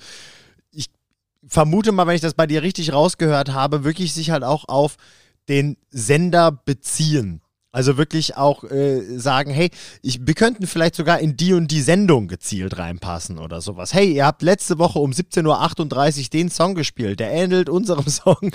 [1.48, 4.96] vermute mal, wenn ich das bei dir richtig rausgehört habe, wirklich sich halt auch auf
[5.48, 7.42] den Sender beziehen.
[7.76, 9.70] Also wirklich auch äh, sagen, hey,
[10.02, 13.94] ich, wir könnten vielleicht sogar in die und die Sendung gezielt reinpassen oder sowas.
[13.94, 18.52] Hey, ihr habt letzte Woche um 17.38 Uhr den Song gespielt, der ähnelt unserem Song.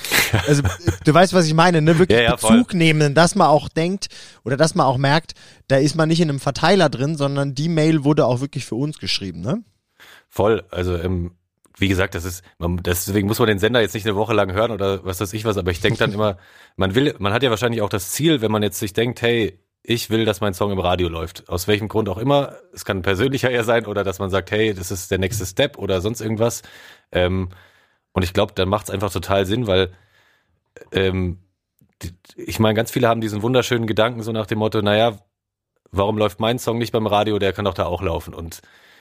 [0.47, 0.63] Also
[1.05, 1.99] du weißt, was ich meine, ne?
[1.99, 2.57] Wirklich Ja, ja, voll.
[2.57, 4.07] Bezug nehmen, dass man auch denkt
[4.43, 5.35] oder dass man auch merkt,
[5.69, 8.77] da ist man nicht in einem Verteiler drin, sondern die Mail wurde auch wirklich für
[8.77, 9.63] uns geschrieben, ne?
[10.31, 11.33] Voll, also ähm,
[11.79, 14.53] wie gesagt, das ist, man, deswegen muss man den Sender jetzt nicht eine Woche lang
[14.53, 16.37] hören oder was weiß ich was, aber ich denke dann immer,
[16.77, 19.59] man will, man hat ja wahrscheinlich auch das Ziel, wenn man jetzt sich denkt, hey,
[19.83, 21.49] ich will, dass mein Song im Radio läuft.
[21.49, 22.57] Aus welchem Grund auch immer.
[22.73, 25.79] Es kann persönlicher eher sein oder dass man sagt, hey, das ist der nächste Step
[25.79, 26.63] oder sonst irgendwas.
[27.13, 27.49] Ähm,
[28.13, 29.91] und ich glaube, dann macht es einfach total Sinn, weil
[30.93, 31.39] ähm,
[32.03, 35.17] die, ich meine, ganz viele haben diesen wunderschönen Gedanken so nach dem Motto, naja,
[35.91, 38.35] warum läuft mein Song nicht beim Radio, der kann doch da auch laufen.
[38.35, 38.61] Und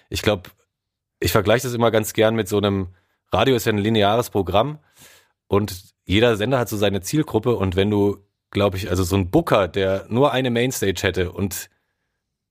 [0.09, 0.49] ich glaube,
[1.19, 2.89] ich vergleiche das immer ganz gern mit so einem,
[3.31, 4.79] Radio ist ja ein lineares Programm
[5.47, 8.17] und jeder Sender hat so seine Zielgruppe und wenn du,
[8.51, 11.69] glaube ich, also so ein Booker, der nur eine Mainstage hätte und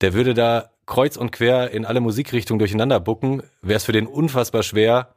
[0.01, 4.07] der würde da kreuz und quer in alle Musikrichtungen durcheinander booken, wäre es für den
[4.07, 5.17] unfassbar schwer,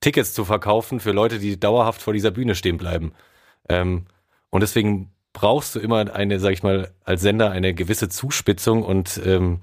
[0.00, 3.12] Tickets zu verkaufen für Leute, die dauerhaft vor dieser Bühne stehen bleiben.
[3.68, 4.06] Ähm,
[4.50, 9.20] und deswegen brauchst du immer eine, sag ich mal, als Sender eine gewisse Zuspitzung und
[9.24, 9.60] ähm,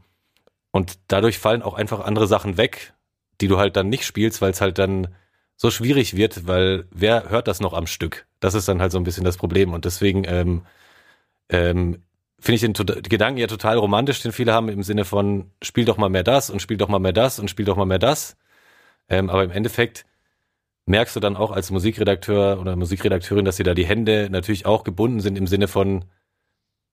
[0.71, 2.93] und dadurch fallen auch einfach andere Sachen weg,
[3.41, 5.07] die du halt dann nicht spielst, weil es halt dann
[5.57, 8.25] so schwierig wird, weil wer hört das noch am Stück?
[8.39, 9.73] Das ist dann halt so ein bisschen das Problem.
[9.73, 10.63] Und deswegen ähm,
[11.49, 12.03] ähm,
[12.39, 15.85] finde ich den tot- Gedanken ja total romantisch, den viele haben im Sinne von spiel
[15.85, 17.99] doch mal mehr das und spiel doch mal mehr das und spiel doch mal mehr
[17.99, 18.37] das.
[19.09, 20.05] Ähm, aber im Endeffekt
[20.85, 24.83] merkst du dann auch als Musikredakteur oder Musikredakteurin, dass dir da die Hände natürlich auch
[24.83, 26.05] gebunden sind im Sinne von,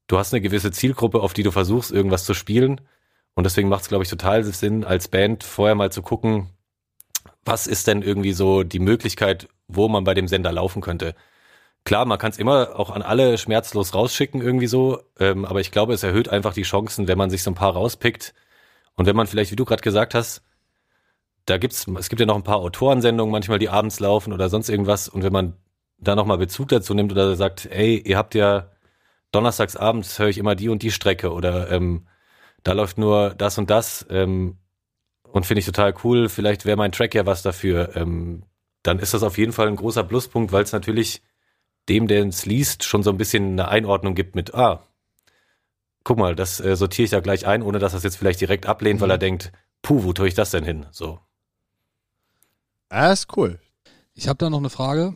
[0.08, 2.80] du hast eine gewisse Zielgruppe, auf die du versuchst, irgendwas zu spielen.
[3.38, 6.48] Und deswegen macht es, glaube ich, total Sinn, als Band vorher mal zu gucken,
[7.44, 11.14] was ist denn irgendwie so die Möglichkeit, wo man bei dem Sender laufen könnte.
[11.84, 15.70] Klar, man kann es immer auch an alle schmerzlos rausschicken, irgendwie so, ähm, aber ich
[15.70, 18.34] glaube, es erhöht einfach die Chancen, wenn man sich so ein paar rauspickt.
[18.96, 20.42] Und wenn man vielleicht, wie du gerade gesagt hast,
[21.46, 24.68] da gibt's, es gibt ja noch ein paar Autorensendungen manchmal, die abends laufen oder sonst
[24.68, 25.08] irgendwas.
[25.08, 25.56] Und wenn man
[25.98, 28.72] da nochmal Bezug dazu nimmt oder sagt, ey, ihr habt ja
[29.30, 32.08] donnerstags abends höre ich immer die und die Strecke oder ähm,
[32.68, 34.58] da läuft nur das und das ähm,
[35.22, 36.28] und finde ich total cool.
[36.28, 37.96] Vielleicht wäre mein Track ja was dafür.
[37.96, 38.42] Ähm,
[38.82, 41.22] dann ist das auf jeden Fall ein großer Pluspunkt, weil es natürlich
[41.88, 44.82] dem, der es liest, schon so ein bisschen eine Einordnung gibt mit, ah,
[46.04, 48.42] guck mal, das äh, sortiere ich da gleich ein, ohne dass er es jetzt vielleicht
[48.42, 49.50] direkt ablehnt, weil er denkt,
[49.80, 50.84] puh, wo tue ich das denn hin?
[50.90, 51.20] So.
[52.92, 53.58] Ja, ist cool.
[54.12, 55.14] Ich habe da noch eine Frage,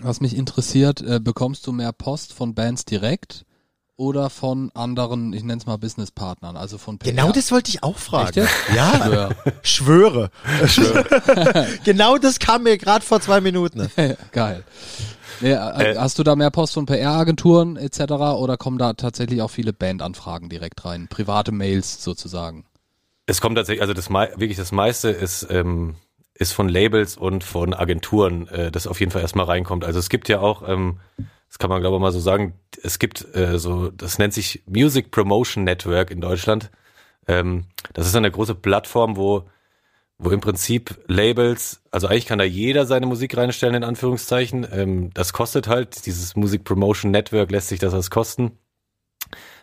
[0.00, 1.02] was mich interessiert.
[1.02, 3.44] Äh, bekommst du mehr Post von Bands direkt
[3.98, 7.10] oder von anderen, ich nenne es mal Businesspartnern, also von PR?
[7.10, 8.44] Genau das wollte ich auch fragen.
[8.44, 8.74] Echt?
[8.74, 9.30] Ja,
[9.62, 10.30] Schwör.
[10.66, 11.66] schwöre.
[11.84, 13.90] genau das kam mir gerade vor zwei Minuten.
[14.32, 14.62] Geil.
[15.40, 18.12] Nee, äh, hast du da mehr Post von PR-Agenturen etc.
[18.12, 21.08] oder kommen da tatsächlich auch viele Bandanfragen direkt rein?
[21.08, 22.64] Private Mails sozusagen?
[23.26, 25.96] Es kommt tatsächlich, also das wirklich das meiste ist, ähm,
[26.34, 29.84] ist von Labels und von Agenturen, äh, das auf jeden Fall erstmal reinkommt.
[29.84, 30.98] Also es gibt ja auch, ähm,
[31.48, 34.62] das kann man glaube ich mal so sagen, es gibt äh, so, das nennt sich
[34.66, 36.70] Music Promotion Network in Deutschland.
[37.26, 39.48] Ähm, das ist eine große Plattform, wo
[40.18, 44.66] wo im Prinzip Labels, also eigentlich kann da jeder seine Musik reinstellen, in Anführungszeichen.
[44.72, 48.58] Ähm, das kostet halt, dieses Music Promotion Network lässt sich das als kosten.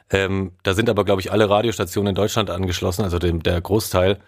[0.09, 4.19] Ähm, da sind aber, glaube ich, alle Radiostationen in Deutschland angeschlossen, also dem, der Großteil.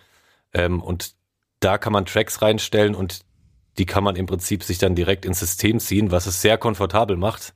[0.54, 1.16] Ähm, und
[1.62, 3.22] da kann man Tracks reinstellen und
[3.78, 7.16] die kann man im Prinzip sich dann direkt ins System ziehen, was es sehr komfortabel
[7.18, 7.54] macht.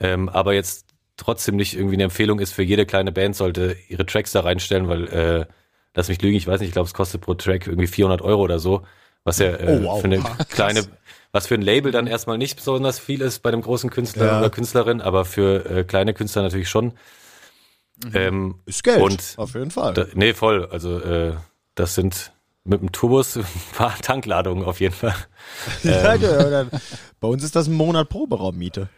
[0.00, 0.86] Ähm, aber jetzt
[1.16, 4.88] trotzdem nicht irgendwie eine Empfehlung ist, für jede kleine Band sollte ihre Tracks da reinstellen,
[4.88, 5.46] weil äh,
[5.94, 8.42] lass mich lügen, ich weiß nicht, ich glaube, es kostet pro Track irgendwie 400 Euro
[8.42, 8.84] oder so,
[9.22, 10.00] was ja äh, Oh, wow.
[10.00, 10.84] für eine kleine,
[11.30, 14.38] was für ein Label dann erstmal nicht besonders viel ist bei einem großen Künstler Ja.
[14.40, 16.94] oder Künstlerin, aber für äh, kleine Künstler natürlich schon.
[18.12, 19.00] Ähm, Ist Geld.
[19.00, 19.94] Und auf jeden Fall.
[19.94, 20.66] da, nee, voll.
[20.66, 21.34] Also äh,
[21.76, 22.32] das sind
[22.64, 23.44] mit dem Tourbus ein
[23.74, 25.14] paar Tankladungen auf jeden Fall.
[25.82, 26.70] ja, ja, dann,
[27.20, 28.88] bei uns ist das ein Monat Proberaummiete.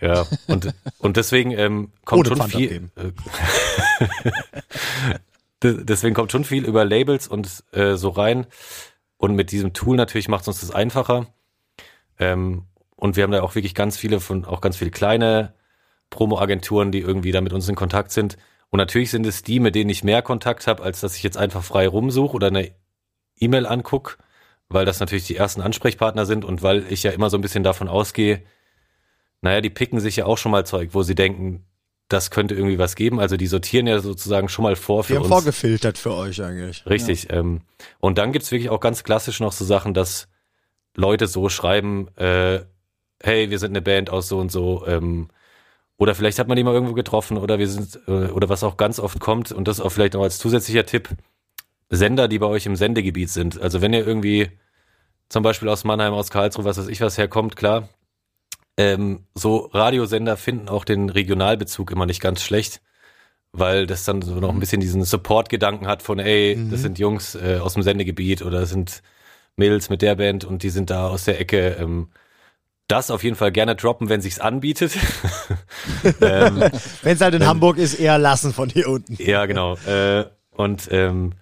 [0.00, 2.90] Ja, und, und deswegen ähm, kommt Ohne schon Pfand viel.
[5.62, 8.46] De- deswegen kommt schon viel über Labels und äh, so rein.
[9.16, 11.26] Und mit diesem Tool natürlich macht es uns das einfacher.
[12.18, 12.64] Ähm,
[12.96, 15.54] und wir haben da auch wirklich ganz viele von, auch ganz viele kleine
[16.10, 18.36] Promo-Agenturen, die irgendwie da mit uns in Kontakt sind.
[18.68, 21.38] Und natürlich sind es die, mit denen ich mehr Kontakt habe, als dass ich jetzt
[21.38, 22.72] einfach frei rumsuche oder eine
[23.38, 24.18] E-Mail anguck,
[24.68, 27.62] weil das natürlich die ersten Ansprechpartner sind und weil ich ja immer so ein bisschen
[27.62, 28.42] davon ausgehe,
[29.42, 31.64] naja, die picken sich ja auch schon mal Zeug, wo sie denken,
[32.08, 33.20] das könnte irgendwie was geben.
[33.20, 35.32] Also die sortieren ja sozusagen schon mal vor für Wir haben uns.
[35.32, 36.86] vorgefiltert für euch eigentlich.
[36.86, 37.28] Richtig.
[37.30, 37.62] Ähm,
[37.98, 40.28] und dann gibt's wirklich auch ganz klassisch noch so Sachen, dass
[40.94, 42.60] Leute so schreiben, äh,
[43.22, 45.28] hey, wir sind eine Band aus so und so, ähm,
[45.98, 48.76] oder vielleicht hat man die mal irgendwo getroffen oder wir sind, äh, oder was auch
[48.76, 51.08] ganz oft kommt, und das auch vielleicht noch als zusätzlicher Tipp,
[51.88, 53.60] Sender, die bei euch im Sendegebiet sind.
[53.60, 54.50] Also wenn ihr irgendwie
[55.28, 57.88] zum Beispiel aus Mannheim, aus Karlsruhe, was weiß ich was herkommt, klar,
[58.76, 62.82] ähm, so Radiosender finden auch den Regionalbezug immer nicht ganz schlecht,
[63.52, 67.34] weil das dann so noch ein bisschen diesen Support-Gedanken hat von, ey, das sind Jungs
[67.34, 69.02] äh, aus dem Sendegebiet oder das sind
[69.56, 71.76] Mädels mit der Band und die sind da aus der Ecke.
[71.80, 72.08] Ähm,
[72.88, 74.92] das auf jeden Fall gerne droppen, wenn sich's anbietet.
[76.20, 76.62] ähm,
[77.02, 79.16] Wenn es halt in Hamburg ist, eher lassen von hier unten.
[79.18, 79.76] ja, genau.
[79.86, 81.32] Äh, und ähm,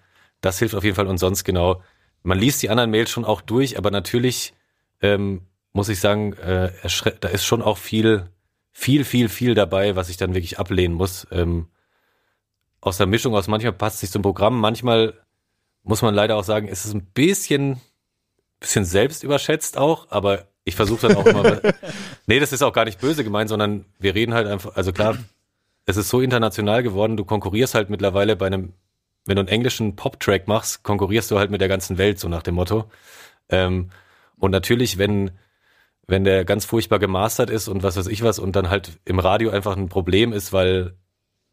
[0.45, 1.07] das hilft auf jeden Fall.
[1.07, 1.83] Und sonst genau,
[2.23, 4.55] man liest die anderen Mails schon auch durch, aber natürlich
[5.01, 5.43] ähm,
[5.73, 6.73] muss ich sagen, äh,
[7.21, 8.31] da ist schon auch viel,
[8.73, 11.27] viel, viel, viel dabei, was ich dann wirklich ablehnen muss.
[11.31, 11.69] Ähm,
[12.81, 15.15] aus der Mischung aus manchmal passt es sich zum Programm, manchmal
[15.83, 17.81] muss man leider auch sagen, ist es ein bisschen,
[18.61, 21.61] bisschen selbst überschätzt auch, aber ich versuche dann auch immer.
[22.27, 25.17] nee, das ist auch gar nicht böse gemeint, sondern wir reden halt einfach, also klar,
[25.87, 28.73] es ist so international geworden, du konkurrierst halt mittlerweile bei einem,
[29.27, 32.43] wenn du einen englischen Pop-Track machst, konkurrierst du halt mit der ganzen Welt, so nach
[32.43, 32.91] dem Motto.
[33.49, 33.91] Ähm,
[34.39, 35.31] und natürlich, wenn,
[36.07, 39.19] wenn der ganz furchtbar gemastert ist und was weiß ich was und dann halt im
[39.19, 40.95] Radio einfach ein Problem ist, weil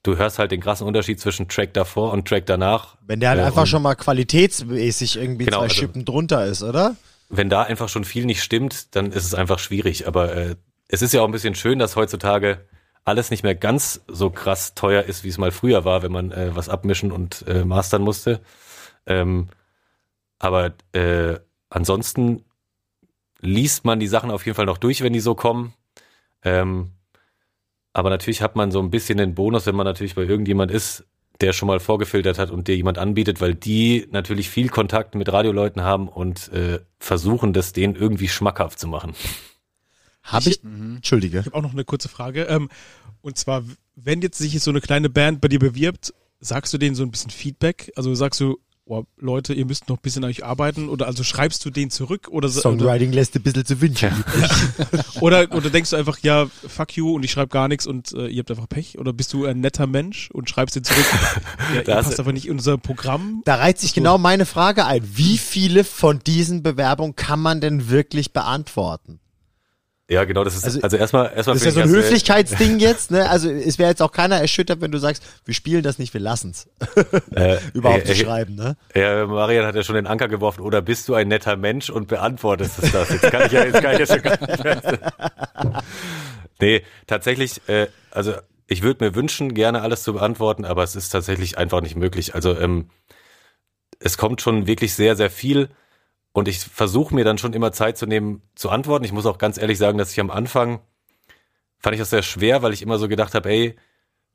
[0.03, 2.97] du hörst halt den krassen Unterschied zwischen Track davor und Track danach.
[3.05, 6.63] Wenn der halt Äh, einfach schon mal qualitätsmäßig irgendwie Genau, zwei also- Schippen drunter ist,
[6.63, 6.95] oder?
[7.33, 10.05] wenn da einfach schon viel nicht stimmt, dann ist es einfach schwierig.
[10.05, 10.55] Aber äh,
[10.89, 12.65] es ist ja auch ein bisschen schön, dass heutzutage
[13.03, 16.31] alles nicht mehr ganz so krass teuer ist, wie es mal früher war, wenn man
[16.31, 18.41] äh, was abmischen und äh, mastern musste.
[19.05, 19.49] Ähm,
[20.39, 21.39] aber äh,
[21.69, 22.43] ansonsten
[23.39, 25.73] liest man die Sachen auf jeden Fall noch durch, wenn die so kommen.
[26.43, 26.91] Ähm,
[27.93, 31.05] aber natürlich hat man so ein bisschen den Bonus, wenn man natürlich bei irgendjemand ist,
[31.41, 35.31] der schon mal vorgefiltert hat und dir jemand anbietet, weil die natürlich viel Kontakt mit
[35.31, 39.15] Radioleuten haben und äh, versuchen, das denen irgendwie schmackhaft zu machen.
[40.23, 41.39] Habe ich, Entschuldige.
[41.39, 42.43] Ich habe auch noch eine kurze Frage.
[42.43, 42.69] Ähm,
[43.21, 43.63] und zwar,
[43.95, 47.11] wenn jetzt sich so eine kleine Band bei dir bewirbt, sagst du denen so ein
[47.11, 47.91] bisschen Feedback?
[47.95, 50.89] Also sagst du, oh, Leute, ihr müsst noch ein bisschen an euch arbeiten?
[50.89, 52.27] Oder also schreibst du denen zurück?
[52.29, 54.11] Oder, so- oder, Songwriting lässt ein bisschen zu wünschen.
[55.21, 58.27] oder, oder denkst du einfach, ja, fuck you und ich schreibe gar nichts und äh,
[58.27, 58.97] ihr habt einfach Pech?
[58.99, 61.05] Oder bist du ein netter Mensch und schreibst denen zurück,
[61.75, 63.41] ja, Das- passt einfach nicht in unser Programm?
[63.45, 65.03] Da reiht sich genau meine Frage ein.
[65.15, 69.19] Wie viele von diesen Bewerbungen kann man denn wirklich beantworten?
[70.11, 72.79] Ja, genau, das ist Also- also, erstmal erstmal Das ist ja so ein äh, Höflichkeitsding
[72.79, 73.29] jetzt, ne?
[73.29, 76.19] Also es wäre jetzt auch keiner erschüttert, wenn du sagst, wir spielen das nicht, wir
[76.19, 76.67] lassen's.
[77.33, 78.75] äh, Überhaupt äh, zu schreiben, ne?
[78.93, 82.09] Ja, Marian hat ja schon den Anker geworfen, oder bist du ein netter Mensch und
[82.09, 83.09] beantwortest es das?
[83.09, 84.99] Jetzt kann ich ja, jetzt kann ich ja schon gar nicht mehr.
[86.59, 88.33] Nee, tatsächlich, äh, also
[88.67, 92.35] ich würde mir wünschen, gerne alles zu beantworten, aber es ist tatsächlich einfach nicht möglich.
[92.35, 92.89] Also ähm,
[93.99, 95.69] es kommt schon wirklich sehr, sehr viel
[96.33, 99.05] und ich versuche mir dann schon immer Zeit zu nehmen, zu antworten.
[99.05, 100.81] Ich muss auch ganz ehrlich sagen, dass ich am Anfang
[101.81, 103.75] fand ich das sehr schwer, weil ich immer so gedacht habe, ey,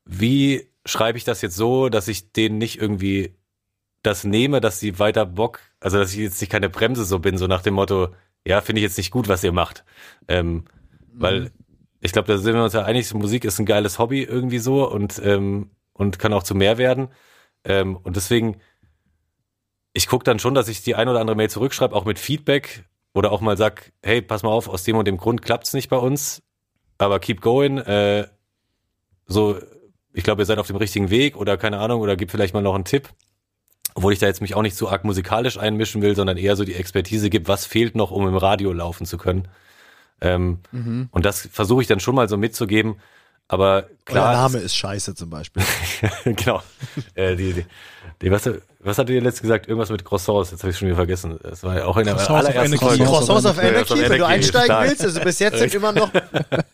[0.04, 3.36] wie schreibe ich das jetzt so, dass ich denen nicht irgendwie
[4.02, 7.38] das nehme, dass sie weiter Bock, also dass ich jetzt nicht keine Bremse so bin,
[7.38, 8.08] so nach dem Motto,
[8.44, 9.84] ja, finde ich jetzt nicht gut, was ihr macht.
[10.28, 10.64] Ähm,
[11.12, 11.50] Weil
[12.00, 14.88] ich glaube, da sind wir uns ja einig, Musik ist ein geiles Hobby irgendwie so
[14.88, 17.08] und, ähm, und kann auch zu mehr werden.
[17.64, 18.60] Ähm, und deswegen,
[19.96, 22.84] ich gucke dann schon, dass ich die ein oder andere Mail zurückschreibe, auch mit Feedback
[23.14, 25.88] oder auch mal sag, hey, pass mal auf, aus dem und dem Grund klappt's nicht
[25.88, 26.42] bei uns,
[26.98, 27.78] aber keep going.
[27.78, 28.28] Äh,
[29.26, 29.58] so,
[30.12, 32.60] ich glaube, ihr seid auf dem richtigen Weg oder keine Ahnung, oder gib vielleicht mal
[32.60, 33.08] noch einen Tipp.
[33.94, 36.64] Obwohl ich da jetzt mich auch nicht so arg musikalisch einmischen will, sondern eher so
[36.64, 39.48] die Expertise gibt, was fehlt noch, um im Radio laufen zu können.
[40.20, 40.58] Ähm,
[41.10, 42.96] Und das versuche ich dann schon mal so mitzugeben.
[43.48, 45.62] Aber Klar, Der Name ist scheiße zum Beispiel.
[46.24, 46.62] genau.
[47.14, 47.64] Äh, die, die,
[48.20, 48.50] die, was,
[48.86, 49.68] was hat ihr letzt gesagt?
[49.68, 51.38] Irgendwas mit Croissants, jetzt habe ich schon wieder vergessen.
[51.42, 52.78] Das war ja auch in der Croissants auf allerersten.
[52.78, 53.04] Folge.
[53.04, 54.88] Croissants of Croissants Anarchy, wenn du einsteigen stark.
[54.88, 55.04] willst.
[55.04, 56.10] Also bis jetzt sind immer noch,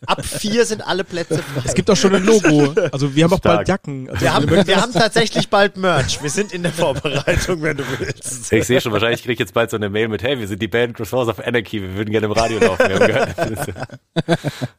[0.06, 1.62] ab vier sind alle Plätze frei.
[1.64, 2.74] Es gibt auch schon ein Logo.
[2.92, 3.56] Also wir haben auch Stark.
[3.56, 4.08] bald Jacken.
[4.10, 6.22] Also wir haben, wir haben tatsächlich bald Merch.
[6.22, 8.52] Wir sind in der Vorbereitung, wenn du willst.
[8.52, 10.60] Ich sehe schon, wahrscheinlich kriege ich jetzt bald so eine Mail mit, hey, wir sind
[10.60, 12.88] die Band Croissants of Anarchy, wir würden gerne im Radio laufen.
[12.88, 13.68] Wir haben gehört.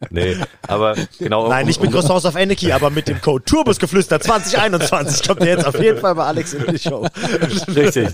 [0.10, 1.48] nee, aber genau.
[1.48, 5.48] Nein, um- nicht mit Croissants of Anarchy, aber mit dem Code Turbusgeflüster 2021 kommt ihr
[5.48, 7.08] jetzt auf jeden Fall bei Alex in die Show.
[7.76, 8.10] Richtig.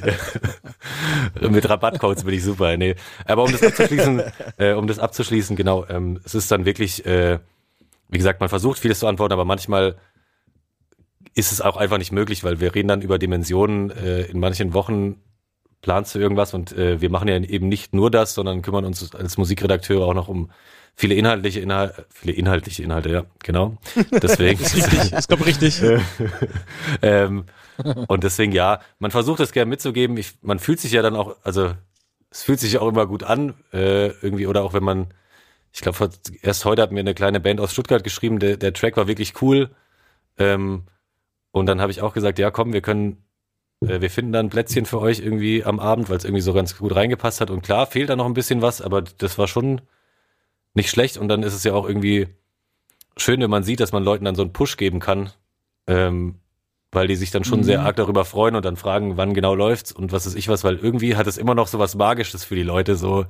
[1.49, 2.75] Mit Rabattcodes bin ich super.
[2.77, 2.95] Nee.
[3.25, 4.21] Aber um das abzuschließen,
[4.57, 7.39] äh, um das abzuschließen, genau, ähm, es ist dann wirklich, äh,
[8.09, 9.95] wie gesagt, man versucht vieles zu antworten, aber manchmal
[11.35, 13.91] ist es auch einfach nicht möglich, weil wir reden dann über Dimensionen.
[13.91, 15.21] Äh, in manchen Wochen
[15.81, 19.13] planst du irgendwas und äh, wir machen ja eben nicht nur das, sondern kümmern uns
[19.15, 20.51] als Musikredakteure auch noch um
[20.95, 23.77] viele inhaltliche Inhalte, viele inhaltliche Inhalte, ja, genau.
[24.11, 24.59] Deswegen.
[24.59, 25.13] richtig.
[25.13, 25.81] Ist glaube richtig.
[27.01, 27.45] ähm,
[28.07, 30.17] und deswegen ja, man versucht das gerne mitzugeben.
[30.17, 31.73] Ich, man fühlt sich ja dann auch, also
[32.31, 35.13] es fühlt sich auch immer gut an, äh, irgendwie, oder auch wenn man,
[35.71, 36.09] ich glaube,
[36.41, 39.41] erst heute hat mir eine kleine Band aus Stuttgart geschrieben, der, der Track war wirklich
[39.41, 39.69] cool.
[40.37, 40.83] Ähm,
[41.51, 43.23] und dann habe ich auch gesagt, ja komm, wir können,
[43.81, 46.53] äh, wir finden dann ein Plätzchen für euch irgendwie am Abend, weil es irgendwie so
[46.53, 47.49] ganz gut reingepasst hat.
[47.49, 49.81] Und klar, fehlt da noch ein bisschen was, aber das war schon
[50.73, 51.17] nicht schlecht.
[51.17, 52.27] Und dann ist es ja auch irgendwie
[53.17, 55.31] schön, wenn man sieht, dass man Leuten dann so einen Push geben kann.
[55.87, 56.35] Ähm,
[56.91, 59.91] weil die sich dann schon sehr arg darüber freuen und dann fragen, wann genau läuft's
[59.91, 62.55] und was ist ich was, weil irgendwie hat es immer noch so was Magisches für
[62.55, 63.25] die Leute, so,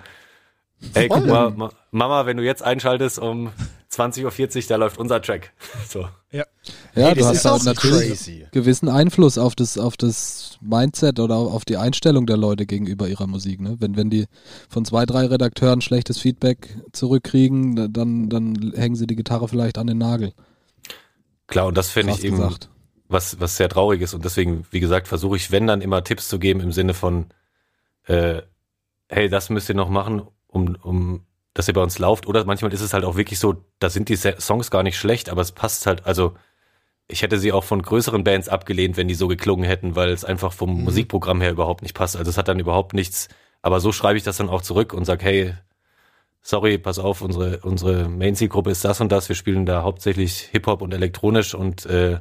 [0.93, 3.51] ey, guck mal, Ma Mama, wenn du jetzt einschaltest um
[3.91, 5.51] 20.40 Uhr, da läuft unser Track.
[5.89, 6.07] So.
[6.32, 6.45] Ja,
[6.93, 8.45] Hey, du das hast ist halt auch natürlich crazy.
[8.51, 13.26] gewissen Einfluss auf das, auf das Mindset oder auf die Einstellung der Leute gegenüber ihrer
[13.26, 13.60] Musik.
[13.60, 13.78] Ne?
[13.80, 14.28] Wenn, wenn die
[14.70, 19.88] von zwei, drei Redakteuren schlechtes Feedback zurückkriegen, dann, dann hängen sie die Gitarre vielleicht an
[19.88, 20.34] den Nagel.
[21.47, 22.70] Klar, und das finde ich eben, gesagt.
[23.10, 26.30] Was, was sehr traurig ist und deswegen, wie gesagt, versuche ich, wenn dann immer Tipps
[26.30, 27.26] zu geben im Sinne von,
[28.05, 28.41] äh,
[29.10, 32.28] hey, das müsst ihr noch machen, um, um, dass ihr bei uns lauft.
[32.28, 35.30] Oder manchmal ist es halt auch wirklich so, da sind die Songs gar nicht schlecht,
[35.30, 36.36] aber es passt halt, also
[37.07, 40.24] ich hätte sie auch von größeren Bands abgelehnt, wenn die so geklungen hätten, weil es
[40.24, 42.16] einfach vom Musikprogramm her überhaupt nicht passt.
[42.16, 43.28] Also es hat dann überhaupt nichts,
[43.64, 45.55] aber so schreibe ich das dann auch zurück und sag, hey,
[46.43, 49.28] sorry, pass auf, unsere, unsere Main-Zielgruppe ist das und das.
[49.28, 52.20] Wir spielen da hauptsächlich Hip-Hop und elektronisch und äh,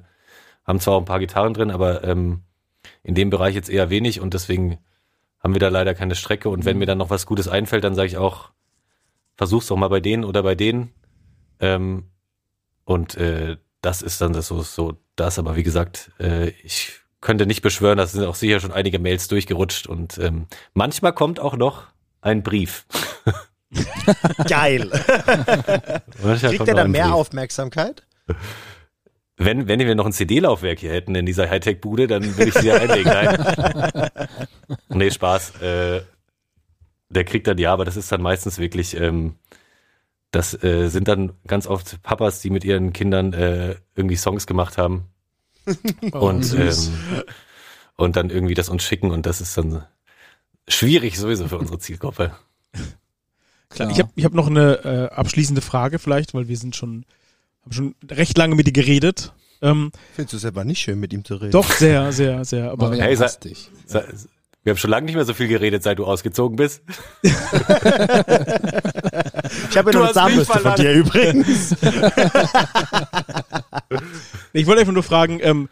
[0.69, 2.43] haben zwar auch ein paar Gitarren drin, aber ähm,
[3.03, 4.79] in dem Bereich jetzt eher wenig und deswegen
[5.41, 6.51] haben wir da leider keine Strecke.
[6.51, 8.51] Und wenn mir dann noch was Gutes einfällt, dann sage ich auch,
[9.37, 10.93] versuch's doch mal bei denen oder bei denen.
[11.59, 12.11] Ähm,
[12.85, 15.39] und äh, das ist dann das so, so das.
[15.39, 19.29] Aber wie gesagt, äh, ich könnte nicht beschwören, da sind auch sicher schon einige Mails
[19.29, 21.87] durchgerutscht und ähm, manchmal kommt auch noch
[22.21, 22.87] ein Brief.
[24.49, 24.89] Geil.
[26.21, 27.15] Kriegt er dann mehr Brief.
[27.15, 28.07] Aufmerksamkeit?
[29.39, 32.67] Wenn, wenn wir noch ein CD-Laufwerk hier hätten in dieser Hightech-Bude, dann würde ich sie
[32.67, 33.13] ja einlegen.
[33.13, 34.11] Nein.
[34.89, 35.63] nee, Spaß.
[35.63, 36.03] Äh,
[37.09, 39.37] der kriegt dann ja, aber das ist dann meistens wirklich, ähm,
[40.31, 44.77] das äh, sind dann ganz oft Papas, die mit ihren Kindern äh, irgendwie Songs gemacht
[44.77, 45.07] haben
[46.13, 47.25] und, ähm,
[47.97, 49.85] und dann irgendwie das uns schicken und das ist dann
[50.67, 52.33] schwierig sowieso für unsere Zielgruppe.
[53.71, 53.91] Klar.
[53.91, 57.05] Ich habe ich hab noch eine äh, abschließende Frage vielleicht, weil wir sind schon,
[57.69, 59.33] haben schon recht lange mit dir geredet.
[59.61, 61.51] Ähm, Findest du selber nicht schön, mit ihm zu reden?
[61.53, 62.71] doch, sehr, sehr, sehr.
[62.71, 63.29] Aber Hey, sei-.
[63.87, 64.05] Sa-
[64.65, 66.83] Wir haben schon lange nicht mehr so viel geredet, seit du ausgezogen bist.
[67.23, 67.33] Ich
[69.77, 71.73] habe ja Du noch eine Zahnbürste von dir übrigens.
[74.53, 75.69] ich wollte einfach nur fragen, ähm,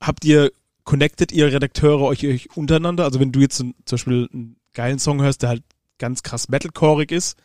[0.00, 0.50] habt ihr,
[0.84, 3.04] connectet ihr Redakteure euch, euch untereinander?
[3.04, 5.62] Also wenn du jetzt zum Beispiel einen geilen Song hörst, der halt
[5.98, 7.36] ganz krass metalcoreig ist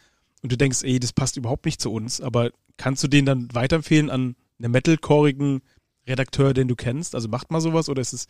[0.42, 3.48] und du denkst, ey, das passt überhaupt nicht zu uns, aber kannst du den dann
[3.54, 5.62] weiterempfehlen an einen metalcoreigen
[6.08, 7.16] Redakteur, den du kennst?
[7.16, 8.28] Also macht mal sowas oder ist es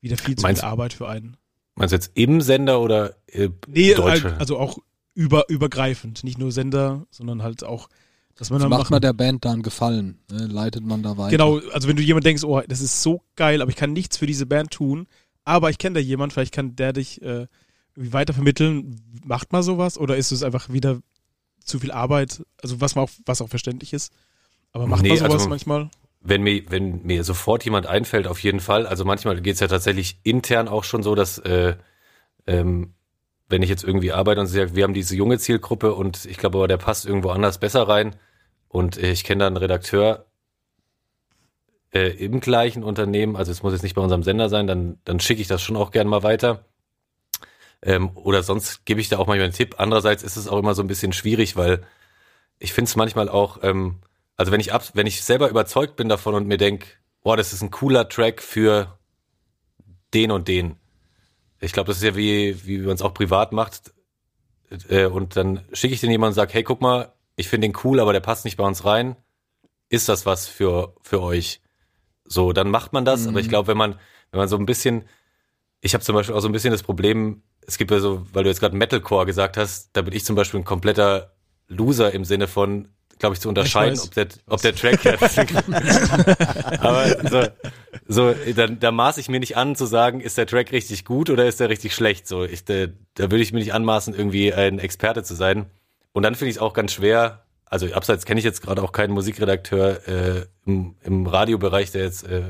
[0.00, 1.36] wieder viel zu Meinst- viel Arbeit für einen?
[1.74, 4.24] Meinst du jetzt im Sender oder äh, Nee, Deutsche?
[4.30, 4.78] halt, also auch
[5.14, 6.22] über, übergreifend.
[6.24, 7.88] Nicht nur Sender, sondern halt auch,
[8.34, 8.90] dass man Das dann macht macht.
[8.90, 10.18] man der Band dann Gefallen.
[10.30, 10.46] Ne?
[10.46, 11.30] Leitet man da weiter.
[11.30, 14.16] Genau, also wenn du jemand denkst, oh, das ist so geil, aber ich kann nichts
[14.18, 15.06] für diese Band tun,
[15.44, 17.46] aber ich kenne da jemand, vielleicht kann der dich äh,
[17.96, 19.00] irgendwie weitervermitteln.
[19.24, 21.00] Macht mal sowas oder ist es einfach wieder
[21.64, 22.44] zu viel Arbeit?
[22.62, 24.12] Also was auch, was auch verständlich ist.
[24.72, 25.90] Aber macht Nee, man sowas also- manchmal?
[26.24, 28.86] wenn mir, wenn mir sofort jemand einfällt, auf jeden Fall.
[28.86, 31.74] Also manchmal geht's ja tatsächlich intern auch schon so, dass äh,
[32.46, 32.94] ähm,
[33.48, 36.58] wenn ich jetzt irgendwie arbeite und sage, wir haben diese junge Zielgruppe und ich glaube
[36.58, 38.14] aber, der passt irgendwo anders besser rein
[38.68, 40.26] und äh, ich kenne da einen Redakteur
[41.92, 45.20] äh, im gleichen Unternehmen, also es muss jetzt nicht bei unserem Sender sein, dann, dann
[45.20, 46.64] schicke ich das schon auch gern mal weiter.
[47.82, 49.74] Ähm, oder sonst gebe ich da auch manchmal einen Tipp.
[49.78, 51.84] Andererseits ist es auch immer so ein bisschen schwierig, weil
[52.58, 54.00] ich finde es manchmal auch, ähm,
[54.36, 57.52] also wenn ich ab, wenn ich selber überzeugt bin davon und mir denk, boah, das
[57.52, 58.98] ist ein cooler Track für
[60.14, 60.76] den und den.
[61.60, 63.92] Ich glaube, das ist ja wie, wie man es auch privat macht.
[64.88, 67.76] Äh, und dann schicke ich den jemanden und sage, hey, guck mal, ich finde den
[67.84, 69.16] cool, aber der passt nicht bei uns rein.
[69.88, 71.60] Ist das was für, für euch?
[72.24, 73.26] So, dann macht man das.
[73.26, 73.98] Aber ich glaube, wenn man,
[74.30, 75.04] wenn man so ein bisschen,
[75.80, 78.44] ich habe zum Beispiel auch so ein bisschen das Problem, es gibt ja so, weil
[78.44, 81.32] du jetzt gerade Metalcore gesagt hast, da bin ich zum Beispiel ein kompletter
[81.68, 82.88] Loser im Sinne von,
[83.18, 84.06] glaube ich, zu unterscheiden, weiß.
[84.06, 85.14] ob der, ob der Track ja,
[86.80, 87.30] aber
[88.08, 91.04] so, so dann, da maß ich mir nicht an zu sagen, ist der Track richtig
[91.04, 92.26] gut oder ist der richtig schlecht.
[92.26, 95.66] So, ich, da, da würde ich mir nicht anmaßen, irgendwie ein Experte zu sein.
[96.12, 97.44] Und dann finde ich es auch ganz schwer.
[97.64, 102.24] Also abseits kenne ich jetzt gerade auch keinen Musikredakteur äh, im, im Radiobereich, der jetzt
[102.24, 102.42] äh,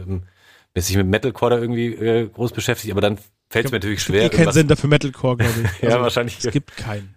[0.74, 2.90] sich mit Metalcore da irgendwie äh, groß beschäftigt.
[2.92, 3.18] Aber dann
[3.52, 4.22] fällt es mir natürlich Es schwer.
[4.24, 5.82] gibt eh keinen Sender für Metalcore, glaube ich.
[5.82, 6.44] ja, Also, wahrscheinlich.
[6.44, 7.14] Es gibt keinen.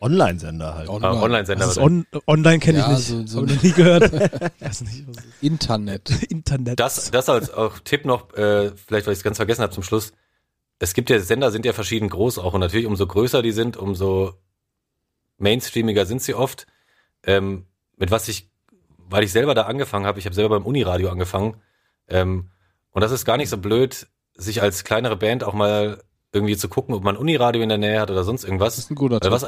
[0.00, 0.88] Online-Sender halt.
[0.88, 1.22] Online.
[1.22, 1.64] Online-Sender.
[1.66, 2.06] Das ist wahrscheinlich.
[2.14, 3.06] on, online kenne ich Ja, nicht.
[3.06, 4.12] so- so Hab ein- noch nie gehört.
[4.60, 5.26] Ich weiß nicht, was ist.
[5.42, 6.22] Internet.
[6.30, 6.80] Internet.
[6.80, 9.82] Das, das als auch Tipp noch, äh, vielleicht weil ich es ganz vergessen habe zum
[9.82, 10.12] Schluss.
[10.78, 13.76] Es gibt ja Sender, sind ja verschieden groß auch und natürlich umso größer die sind,
[13.76, 14.34] umso
[15.38, 16.66] mainstreamiger sind sie oft.
[17.24, 17.66] Ähm,
[17.96, 18.50] mit was ich,
[18.98, 21.56] weil ich selber da angefangen habe, ich habe selber beim Uniradio angefangen
[22.08, 22.50] ähm,
[22.90, 26.68] und das ist gar nicht so blöd, sich als kleinere Band auch mal irgendwie zu
[26.68, 28.76] gucken, ob man Uniradio in der Nähe hat oder sonst irgendwas.
[28.76, 29.46] Das ist ein guter Weil was,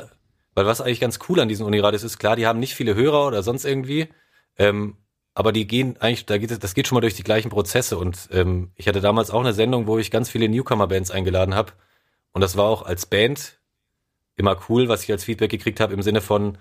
[0.55, 3.27] weil was eigentlich ganz cool an diesen Uniradios ist, klar, die haben nicht viele Hörer
[3.27, 4.09] oder sonst irgendwie,
[4.57, 4.97] ähm,
[5.35, 7.99] aber die gehen eigentlich, da geht es, das geht schon mal durch die gleichen Prozesse.
[7.99, 11.73] Und ähm, ich hatte damals auch eine Sendung, wo ich ganz viele Newcomer-Bands eingeladen habe.
[12.33, 13.61] Und das war auch als Band
[14.37, 16.57] immer cool, was ich als Feedback gekriegt habe, im Sinne von,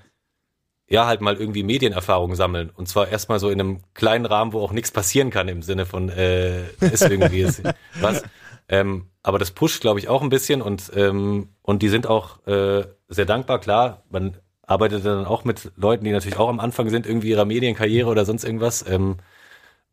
[0.88, 2.70] ja, halt mal irgendwie Medienerfahrung sammeln.
[2.70, 5.86] Und zwar erstmal so in einem kleinen Rahmen, wo auch nichts passieren kann, im Sinne
[5.86, 7.64] von, äh, ist irgendwie ist,
[8.02, 8.24] was.
[8.68, 12.46] Ähm, aber das pusht, glaube ich, auch ein bisschen und, ähm, und die sind auch
[12.48, 13.60] äh, sehr dankbar.
[13.60, 17.46] Klar, man arbeitet dann auch mit Leuten, die natürlich auch am Anfang sind, irgendwie ihrer
[17.46, 18.86] Medienkarriere oder sonst irgendwas.
[18.88, 19.18] Ähm,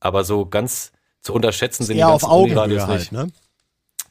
[0.00, 3.12] aber so ganz zu unterschätzen sind die auf ganzen Uniradios Augenhöhe nicht.
[3.12, 3.32] halt, ne?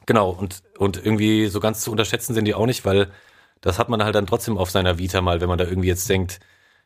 [0.05, 3.11] Genau, und, und irgendwie so ganz zu unterschätzen sind die auch nicht, weil
[3.59, 6.09] das hat man halt dann trotzdem auf seiner Vita mal, wenn man da irgendwie jetzt
[6.09, 6.39] denkt,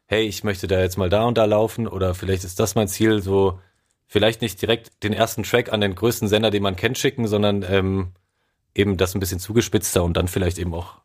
[0.08, 2.88] hey, ich möchte da jetzt mal da und da laufen oder vielleicht ist das mein
[2.88, 3.60] Ziel, so
[4.08, 7.64] vielleicht nicht direkt den ersten Track an den größten Sender, den man kennt, schicken, sondern
[7.68, 8.12] ähm,
[8.76, 10.96] eben das ein bisschen zugespitzter und dann vielleicht eben auch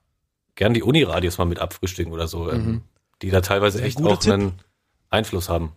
[0.54, 2.82] gern die Uniradios mal mit abfrühstücken oder so, ähm, Mhm.
[3.22, 4.32] die da teilweise echt auch Tipp.
[4.32, 4.52] einen
[5.08, 5.72] Einfluss haben.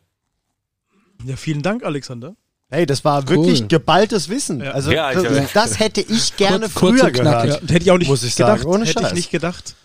[1.24, 2.36] Ja, vielen Dank, Alexander.
[2.70, 3.30] Hey, das war Cool.
[3.30, 4.60] wirklich geballtes Wissen.
[4.60, 4.72] Ja.
[4.72, 7.48] Also Ja, ich- das, das hätte ich gerne Kurz- früher gehört.
[7.48, 8.60] Ja, hätte ich auch nicht Muss ich gedacht.
[8.60, 9.10] sagen, ohne hätte Scheiß.
[9.12, 9.76] ich nicht gedacht.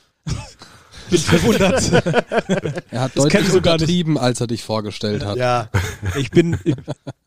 [1.10, 1.82] Bin verwundert.
[2.90, 3.82] Er hat Das deutlich ich so gar nicht.
[3.82, 5.36] untertrieben, als er dich vorgestellt hat.
[5.36, 5.68] Ja,
[6.16, 6.58] Ich bin,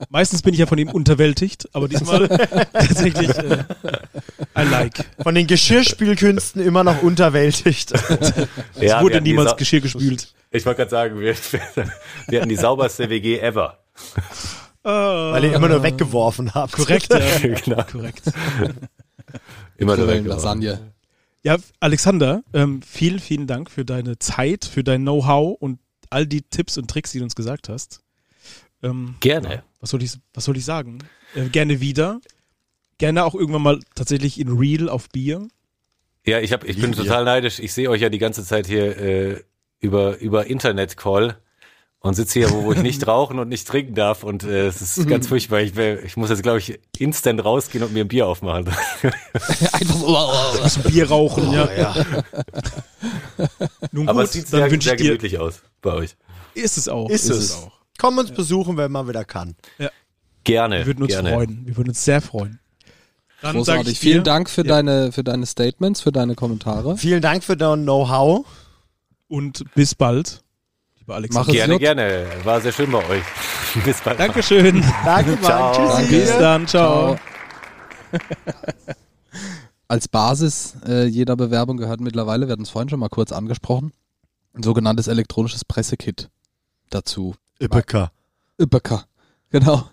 [0.10, 2.28] meistens bin ich ja von ihm unterwältigt, aber diesmal
[2.74, 3.64] tatsächlich, äh,
[4.58, 5.06] I like.
[5.22, 7.92] von den Geschirrspülkünsten immer noch unterwältigt.
[7.92, 7.98] Ja,
[8.76, 10.34] es wir wurde niemals Geschirr gespült.
[10.52, 11.36] Ich wollte gerade sagen, wir,
[12.28, 13.78] wir hatten die sauberste WG ever.
[14.84, 16.72] Weil ich immer nur weggeworfen habe.
[16.72, 17.20] Korrekt, ja.
[17.40, 17.84] genau.
[17.92, 18.24] Korrekt.
[19.78, 20.28] Immer nur weggeworfen.
[20.28, 20.91] Lasagne.
[21.44, 25.80] Ja, Alexander, ähm, vielen, vielen Dank für deine Zeit, für dein Know-how und
[26.10, 28.02] all die Tipps und Tricks, die du uns gesagt hast.
[28.84, 29.64] Ähm, Gerne.
[29.80, 31.00] was soll ich, was soll ich sagen?
[31.36, 32.20] Äh, gerne wieder.
[32.98, 35.48] Gerne auch irgendwann mal tatsächlich in Real auf Bier.
[36.26, 37.60] Ja, ich, hab, ich bin total neidisch.
[37.60, 39.44] Ich sehe euch ja die ganze Zeit hier äh,
[39.80, 41.38] über, über Internet-Call
[42.02, 44.24] und sitze hier, wo, wo ich nicht rauchen und nicht trinken darf.
[44.24, 45.62] Und äh, es ist ganz furchtbar.
[45.62, 48.68] Ich, ich muss jetzt, glaube ich, instant rausgehen und mir ein Bier aufmachen.
[49.72, 50.62] Einfach so.
[50.64, 51.94] Bisschen Bier rauchen, ja.
[53.92, 55.08] Nun Aber gut, es sieht dann sehr, wünsche sehr ich dir.
[55.10, 56.16] gemütlich aus bei euch.
[56.56, 57.10] Ist es auch.
[57.10, 57.56] Ist es.
[57.56, 57.72] auch.
[58.00, 59.56] Komm uns besuchen, wenn man wieder kann.
[60.44, 60.80] Gerne.
[60.80, 61.34] Wir würden uns gerne.
[61.34, 61.66] freuen.
[61.68, 62.60] Wir würden uns sehr freuen.
[63.44, 64.00] Dann Großartig.
[64.00, 64.70] Vielen Dank für, Ja.
[64.76, 66.98] deine, für deine Statements, für deine Kommentare.
[66.98, 68.46] Vielen Dank für dein Know-how.
[69.28, 70.41] Und bis bald,
[71.12, 71.48] lieber Alexander.
[71.48, 71.82] Mach Gerne, gut.
[71.82, 72.28] gerne.
[72.44, 73.24] War sehr schön bei euch.
[73.86, 74.20] Bis bald.
[74.20, 74.84] Dankeschön.
[75.06, 75.44] Danke, Mann.
[75.44, 75.98] Ciao.
[75.98, 76.10] Tschüssi.
[76.10, 76.68] Bis dann.
[76.68, 77.16] Ciao.
[77.16, 77.20] Ciao.
[79.88, 83.92] als Basis äh, jeder Bewerbung gehört mittlerweile, wir hatten es vorhin schon mal kurz angesprochen,
[84.54, 86.30] ein sogenanntes elektronisches Pressekit
[86.90, 87.36] dazu.
[87.60, 88.12] Ipeca.
[88.60, 89.06] Üppecker,
[89.50, 89.90] genau.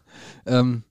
[0.46, 0.82] Ähm,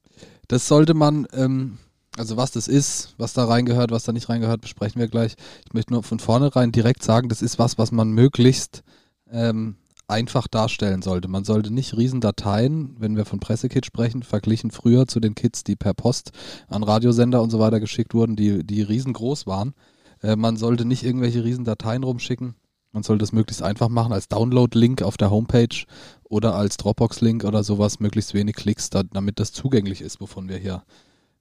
[0.47, 1.77] das sollte man, ähm,
[2.17, 5.35] also was das ist, was da reingehört, was da nicht reingehört, besprechen wir gleich.
[5.65, 8.83] Ich möchte nur von vornherein direkt sagen, das ist was, was man möglichst
[9.31, 9.75] ähm,
[10.07, 11.27] einfach darstellen sollte.
[11.27, 15.75] Man sollte nicht Riesendateien, wenn wir von Pressekit sprechen, verglichen früher zu den Kits, die
[15.75, 16.31] per Post
[16.67, 19.73] an Radiosender und so weiter geschickt wurden, die, die riesengroß waren.
[20.21, 22.55] Äh, man sollte nicht irgendwelche Riesendateien rumschicken.
[22.93, 25.85] Man sollte es möglichst einfach machen als Download-Link auf der Homepage
[26.23, 30.57] oder als Dropbox-Link oder sowas, möglichst wenig Klicks, da, damit das zugänglich ist, wovon wir
[30.57, 30.83] hier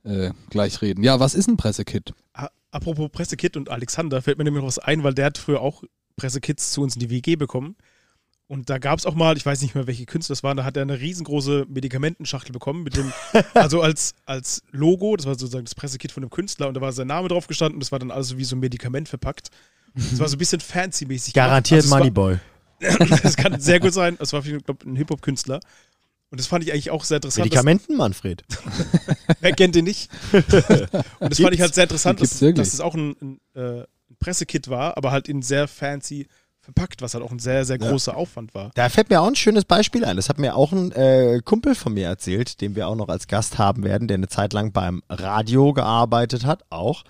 [0.03, 1.05] äh, gleich reden.
[1.05, 2.15] Ja, was ist ein Pressekit?
[2.73, 5.85] Apropos Pressekit und Alexander, fällt mir nämlich noch was ein, weil der hat früher auch
[6.17, 7.77] Pressekits zu uns in die WG bekommen.
[8.49, 10.65] Und da gab es auch mal, ich weiß nicht mehr, welche Künstler das waren, da
[10.65, 13.13] hat er eine riesengroße Medikamentenschachtel bekommen, mit dem,
[13.55, 16.93] also als, als Logo, das war sozusagen das Pressekit von dem Künstler und da war
[16.93, 19.51] sein Name drauf gestanden und das war dann alles so wie so ein Medikament verpackt.
[19.95, 21.33] Das war so ein bisschen fancy-mäßig.
[21.33, 22.39] Garantiert Also Moneyboy.
[23.23, 24.17] das kann sehr gut sein.
[24.19, 25.61] Das war, ich glaube, ein Hip-Hop-Künstler.
[26.31, 27.47] Und das fand ich eigentlich auch sehr interessant.
[27.47, 28.45] Medikamenten, Manfred.
[29.41, 30.11] Wer kennt den nicht?
[30.33, 34.17] und das fand ich halt sehr interessant, dass, dass es auch ein, ein, äh, ein
[34.19, 36.27] Pressekit war, aber halt in sehr fancy
[36.67, 37.89] verpackt, was halt auch ein sehr, sehr Ja.
[37.91, 38.71] großer Aufwand war.
[38.75, 40.17] Da fällt mir auch ein schönes Beispiel ein.
[40.17, 43.27] Das hat mir auch ein äh, Kumpel von mir erzählt, den wir auch noch als
[43.29, 47.05] Gast haben werden, der eine Zeit lang beim Radio gearbeitet hat, auch.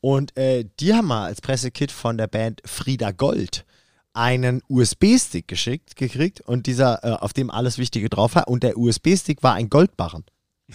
[0.00, 3.64] Und äh, die haben mal als Pressekit von der Band Frieda Gold
[4.12, 8.48] einen USB-Stick geschickt, gekriegt und dieser, äh, auf dem alles Wichtige drauf war.
[8.48, 10.24] Und der USB-Stick war ein Goldbarren.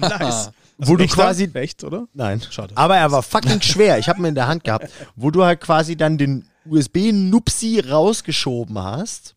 [0.00, 0.50] Nice.
[0.78, 2.06] Wo du quasi- Echt, oder?
[2.14, 2.40] Nein.
[2.50, 2.74] Schade.
[2.76, 3.98] Aber er war fucking schwer.
[3.98, 8.78] Ich habe ihn in der Hand gehabt, wo du halt quasi dann den USB-Nupsi rausgeschoben
[8.78, 9.34] hast.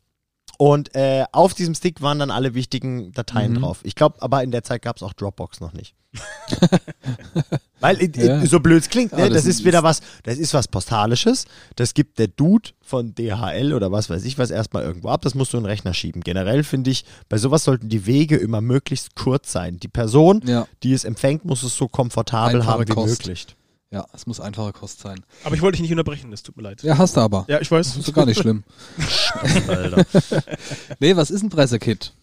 [0.60, 3.60] Und äh, auf diesem Stick waren dann alle wichtigen Dateien Mhm.
[3.60, 3.80] drauf.
[3.84, 5.94] Ich glaube, aber in der Zeit gab es auch Dropbox noch nicht.
[7.80, 8.44] Weil äh, Ja.
[8.48, 9.20] so blöd es klingt, ne?
[9.20, 11.46] Ja, das, das ist ist- wieder was, das ist was Postalisches.
[11.76, 15.22] Das gibt der Dude von DHL oder was weiß ich was erstmal irgendwo ab.
[15.22, 16.22] Das musst du in den Rechner schieben.
[16.24, 19.78] Generell finde ich, bei sowas sollten die Wege immer möglichst kurz sein.
[19.78, 23.20] Die Person, Ja, die es empfängt, muss es so komfortabel Einfache haben wie Kost.
[23.20, 23.46] möglich.
[23.92, 25.24] Ja, es muss einfache Kost sein.
[25.44, 26.84] Aber ich wollte dich nicht unterbrechen, das tut mir leid.
[26.84, 27.46] Ja, hast du aber.
[27.48, 27.96] Ja, ich weiß.
[27.96, 28.64] Das ist gar nicht schlimm.
[29.68, 30.06] Alter.
[31.00, 32.14] Nee, was ist ein Pressekit?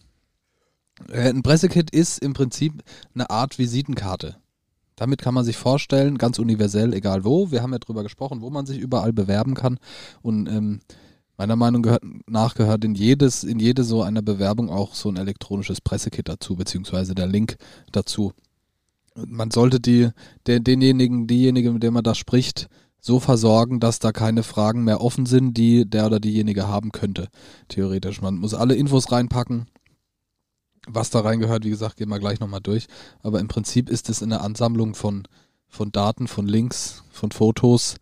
[1.09, 4.37] Äh, ein Pressekit ist im Prinzip eine Art Visitenkarte.
[4.95, 7.51] Damit kann man sich vorstellen, ganz universell, egal wo.
[7.51, 9.77] Wir haben ja drüber gesprochen, wo man sich überall bewerben kann.
[10.21, 10.79] Und ähm,
[11.37, 15.17] meiner Meinung gehört, nach gehört in jedes, in jede so einer Bewerbung auch so ein
[15.17, 17.57] elektronisches Pressekit dazu, beziehungsweise der Link
[17.91, 18.31] dazu.
[19.15, 20.09] Man sollte die,
[20.45, 22.67] der, denjenigen, diejenige, mit der man da spricht,
[22.99, 27.29] so versorgen, dass da keine Fragen mehr offen sind, die der oder diejenige haben könnte
[27.67, 28.21] theoretisch.
[28.21, 29.67] Man muss alle Infos reinpacken.
[30.87, 32.87] Was da reingehört, wie gesagt, gehen wir gleich nochmal durch.
[33.21, 35.27] Aber im Prinzip ist es eine Ansammlung von,
[35.67, 37.97] von Daten, von Links, von Fotos,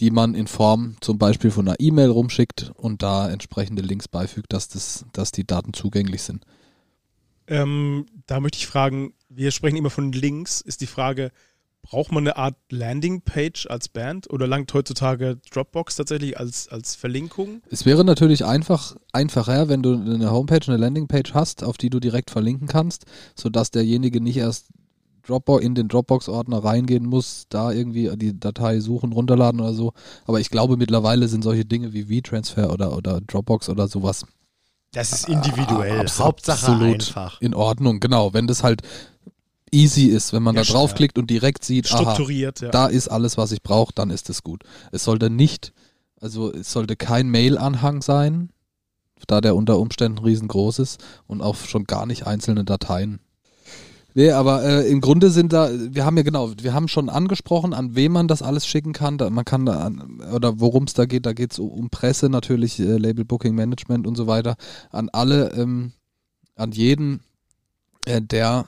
[0.00, 4.52] die man in Form zum Beispiel von einer E-Mail rumschickt und da entsprechende Links beifügt,
[4.52, 6.44] dass, das, dass die Daten zugänglich sind.
[7.52, 10.62] Ähm, da möchte ich fragen, wir sprechen immer von Links.
[10.62, 11.32] Ist die Frage,
[11.82, 17.60] braucht man eine Art Landingpage als Band oder langt heutzutage Dropbox tatsächlich als, als Verlinkung?
[17.70, 22.00] Es wäre natürlich einfach, einfacher, wenn du eine Homepage, eine Landingpage hast, auf die du
[22.00, 24.68] direkt verlinken kannst, sodass derjenige nicht erst
[25.26, 29.92] Dropbox in den Dropbox-Ordner reingehen muss, da irgendwie die Datei suchen, runterladen oder so.
[30.24, 34.24] Aber ich glaube, mittlerweile sind solche Dinge wie V-Transfer oder, oder Dropbox oder sowas
[34.92, 36.00] Das ist individuell.
[36.00, 37.40] Abs- Hauptsache absolut einfach.
[37.40, 37.98] in Ordnung.
[38.00, 38.82] Genau, wenn das halt
[39.70, 42.68] easy ist, wenn man Ja, da draufklickt und direkt sieht, aha, Strukturiert, ja.
[42.70, 44.64] da ist alles, was ich brauche, dann ist es gut.
[44.90, 45.72] Es sollte nicht,
[46.20, 48.50] also es sollte kein Mail-Anhang sein,
[49.26, 53.20] da der unter Umständen riesengroß ist und auch schon gar nicht einzelne Dateien.
[54.14, 57.72] Nee, aber äh, im Grunde sind da, wir haben ja genau, wir haben schon angesprochen,
[57.72, 59.18] an wen man das alles schicken kann.
[59.18, 61.90] Da, man kann da an, oder worum es da geht, da geht es um, um
[61.90, 64.56] Presse natürlich, äh, Label Booking Management und so weiter.
[64.90, 65.92] An alle, ähm,
[66.56, 67.20] an jeden,
[68.06, 68.66] äh, der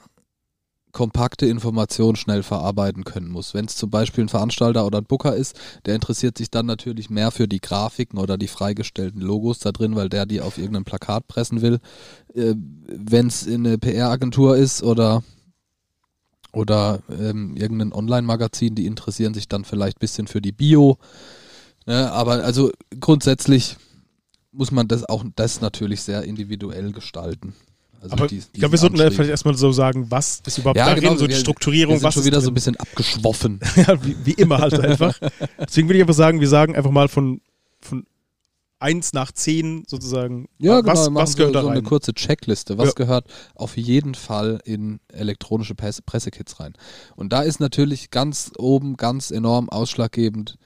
[0.92, 3.52] kompakte Informationen schnell verarbeiten können muss.
[3.52, 7.10] Wenn es zum Beispiel ein Veranstalter oder ein Booker ist, der interessiert sich dann natürlich
[7.10, 10.84] mehr für die Grafiken oder die freigestellten Logos da drin, weil der die auf irgendeinem
[10.84, 11.80] Plakat pressen will.
[12.34, 12.54] Äh,
[12.86, 15.22] Wenn es in eine PR-Agentur ist oder
[16.54, 20.98] oder ähm, irgendein Online-Magazin, die interessieren sich dann vielleicht ein bisschen für die Bio.
[21.86, 22.10] Ne?
[22.12, 23.76] Aber also grundsätzlich
[24.52, 27.54] muss man das auch das natürlich sehr individuell gestalten.
[28.00, 29.16] Also Aber die- ich glaube, wir sollten da Anschlägen.
[29.16, 31.98] vielleicht erstmal so sagen, was ist überhaupt Ja, darin, genau, so die wir- Strukturierung, Wir
[32.00, 32.52] sind was schon wieder so drin?
[32.52, 33.60] ein bisschen abgeschwoffen.
[33.76, 35.18] ja, wie, wie immer halt einfach.
[35.58, 37.40] Deswegen würde ich einfach sagen, wir sagen einfach mal von,
[37.80, 38.06] von
[38.84, 40.46] eins nach zehn sozusagen.
[40.58, 41.84] Ja, was, genau, was gehört so, da so eine rein?
[41.84, 42.76] kurze Checkliste.
[42.76, 42.92] Was Ja.
[42.92, 46.74] gehört auf jeden Fall in elektronische Presse Pressekits rein?
[47.16, 50.58] Und da ist natürlich ganz oben, ganz enorm ausschlaggebend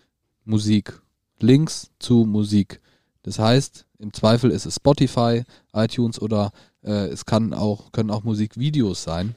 [0.45, 1.01] Musik.
[1.41, 2.81] Links zu Musik.
[3.23, 6.51] Das heißt, im Zweifel ist es Spotify, iTunes oder
[6.83, 9.37] äh, es kann auch, können auch Musikvideos sein.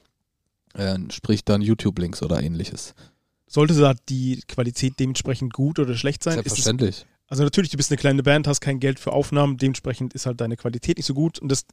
[0.74, 2.96] Äh, sprich dann YouTube-Links oder ähnliches.
[3.46, 6.36] Sollte da die Qualität dementsprechend gut oder schlecht sein?
[6.36, 7.06] Selbstverständlich.
[7.32, 10.42] Also natürlich, du bist eine kleine Band, hast kein Geld für Aufnahmen, dementsprechend ist halt
[10.42, 11.66] deine Qualität nicht so gut und das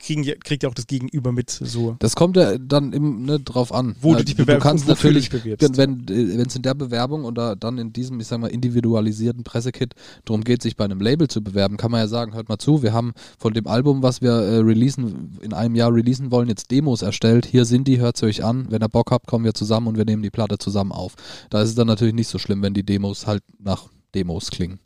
[0.00, 1.50] kriegen, kriegt ja auch das Gegenüber mit.
[1.50, 1.94] So.
[2.00, 3.94] Das kommt ja dann im, ne, drauf an.
[4.00, 6.74] Wo Ja, du dich bewerbst Du kannst wofür du natürlich, dich wenn es in der
[6.74, 9.94] Bewerbung oder dann in diesem, ich sag mal, individualisierten Pressekit
[10.24, 12.82] darum geht, sich bei einem Label zu bewerben, kann man ja sagen, hört mal zu,
[12.82, 16.72] wir haben von dem Album, was wir äh, releasen, in einem Jahr releasen wollen, jetzt
[16.72, 17.46] Demos erstellt.
[17.46, 18.66] Hier sind die, hört sie euch an.
[18.70, 21.14] Wenn ihr Bock habt, kommen wir zusammen und wir nehmen die Platte zusammen auf.
[21.50, 24.80] Da ist es dann natürlich nicht so schlimm, wenn die Demos halt nach Demos klingen.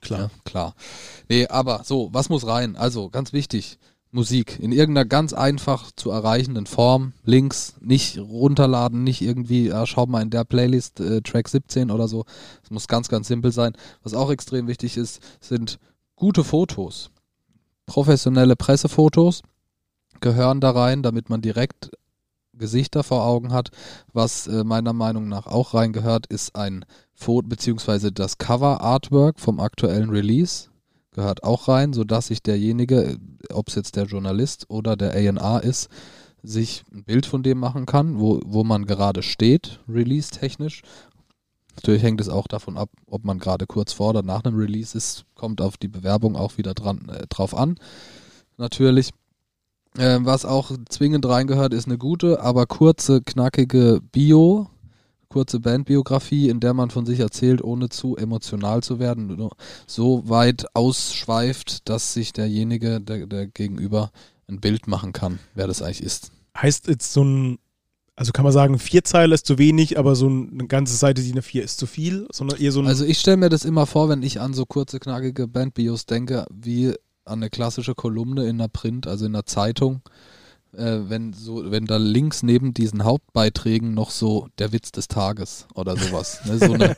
[0.00, 0.20] Klar.
[0.20, 0.74] Ja, klar.
[1.28, 2.76] Nee, aber so, was muss rein?
[2.76, 3.78] Also, ganz wichtig,
[4.12, 7.12] Musik in irgendeiner ganz einfach zu erreichenden Form.
[7.24, 12.08] Links nicht runterladen, nicht irgendwie, ja, schau mal in der Playlist äh, Track 17 oder
[12.08, 12.24] so.
[12.62, 13.72] Es muss ganz, ganz simpel sein.
[14.02, 15.78] Was auch extrem wichtig ist, sind
[16.14, 17.10] gute Fotos.
[17.84, 19.42] Professionelle Pressefotos
[20.20, 21.90] gehören da rein, damit man direkt
[22.58, 23.70] Gesichter vor Augen hat.
[24.12, 26.84] Was äh, meiner Meinung nach auch reingehört, ist ein
[27.14, 30.68] Foto beziehungsweise das Cover Artwork vom aktuellen Release
[31.16, 33.18] gehört auch rein, sodass sich derjenige,
[33.52, 35.88] ob es jetzt der Journalist oder der A&R ist,
[36.42, 40.82] sich ein Bild von dem machen kann, wo, wo man gerade steht, release-technisch.
[41.74, 44.96] Natürlich hängt es auch davon ab, ob man gerade kurz vor oder nach einem Release
[44.96, 47.78] ist, kommt auf die Bewerbung auch wieder dran, äh, drauf an.
[48.56, 49.10] Natürlich.
[49.98, 54.68] Ähm, was auch zwingend reingehört, ist eine gute, aber kurze, knackige Bio,
[55.28, 59.48] kurze Bandbiografie, in der man von sich erzählt, ohne zu emotional zu werden,
[59.86, 64.10] so weit ausschweift, dass sich derjenige, der, der Gegenüber,
[64.48, 66.30] ein Bild machen kann, wer das eigentlich ist.
[66.56, 67.58] Heißt jetzt so ein,
[68.14, 71.20] also kann man sagen, vier Zeilen ist zu wenig, aber so ein- eine ganze Seite
[71.22, 72.86] DIN A4 ist zu viel, sondern eher so ein.
[72.86, 76.46] Also ich stelle mir das immer vor, wenn ich an so kurze, knackige Bandbios denke,
[76.50, 76.94] wie
[77.26, 80.00] an eine klassische Kolumne in einer Print, also in einer Zeitung.
[80.72, 85.66] Äh, wenn so, wenn da links neben diesen Hauptbeiträgen noch so der Witz des Tages
[85.74, 86.40] oder sowas.
[86.44, 86.96] ne, so eine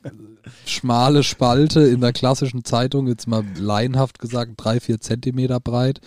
[0.66, 6.00] schmale Spalte in der klassischen Zeitung, jetzt mal laienhaft gesagt, drei, vier Zentimeter breit.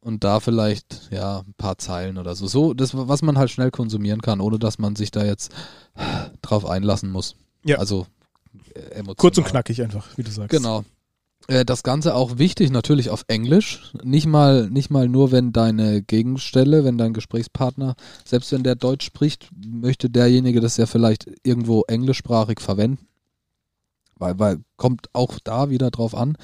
[0.00, 2.46] Und da vielleicht, ja, ein paar Zeilen oder so.
[2.46, 5.52] So, das, was man halt schnell konsumieren kann, ohne dass man sich da jetzt
[6.40, 7.36] drauf einlassen muss.
[7.64, 7.78] Ja.
[7.78, 8.06] Also
[8.74, 9.14] äh, emotional.
[9.16, 10.50] kurz und knackig einfach, wie du sagst.
[10.50, 10.84] Genau.
[11.48, 13.92] Äh, Das Ganze auch wichtig, natürlich auf Englisch.
[14.04, 19.06] Nicht mal, nicht mal nur, wenn deine Gegenstelle, wenn dein Gesprächspartner, selbst wenn der Deutsch
[19.06, 23.06] spricht, möchte derjenige das ja vielleicht irgendwo englischsprachig verwenden.
[24.20, 26.36] Weil, weil kommt auch da wieder drauf an.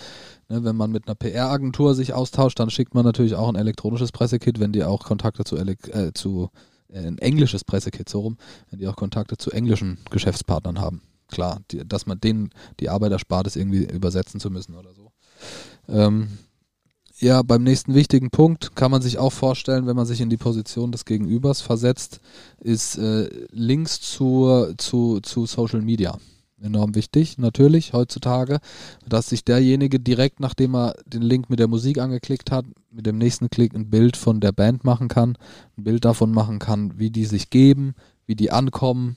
[0.48, 4.12] Ne, wenn man mit einer PR-Agentur sich austauscht, dann schickt man natürlich auch ein elektronisches
[4.12, 6.50] Pressekit, wenn die auch Kontakte zu, äh, zu
[6.88, 8.36] äh, ein englisches Pressekit, so rum,
[8.70, 11.02] wenn die auch Kontakte zu englischen Geschäftspartnern haben.
[11.34, 15.10] Klar, die, dass man denen die Arbeit erspart, es irgendwie übersetzen zu müssen oder so.
[15.88, 16.28] Ähm,
[17.18, 20.36] ja, beim nächsten wichtigen Punkt kann man sich auch vorstellen, wenn man sich in die
[20.36, 22.20] Position des Gegenübers versetzt,
[22.60, 26.18] ist äh, Links zu, zu, zu Social Media.
[26.62, 28.60] Enorm wichtig, natürlich, heutzutage,
[29.08, 33.18] dass sich derjenige direkt, nachdem er den Link mit der Musik angeklickt hat, mit dem
[33.18, 35.36] nächsten Klick ein Bild von der Band machen kann,
[35.76, 39.16] ein Bild davon machen kann, wie die sich geben, wie die ankommen,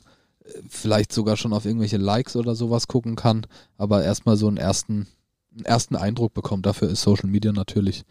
[0.70, 3.46] vielleicht sogar schon auf irgendwelche Likes oder sowas gucken kann,
[3.78, 5.08] aber erstmal so einen ersten,
[5.56, 6.66] einen ersten Eindruck bekommt.
[6.66, 8.04] Dafür ist Social Media natürlich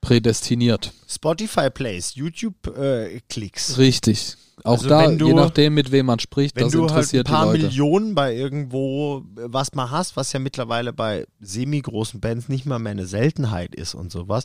[0.00, 0.92] prädestiniert.
[1.08, 3.78] Spotify Plays, YouTube äh, Klicks.
[3.78, 4.36] Richtig.
[4.62, 6.90] Auch Also da, wenn du- je nachdem, mit wem man spricht, Wenn das du halt
[6.90, 7.66] ein interessiert paar die Leute.
[7.68, 12.78] Millionen bei irgendwo äh, was mal hast, was ja mittlerweile bei semi-großen Bands nicht mal
[12.78, 14.44] mehr eine Seltenheit ist und sowas,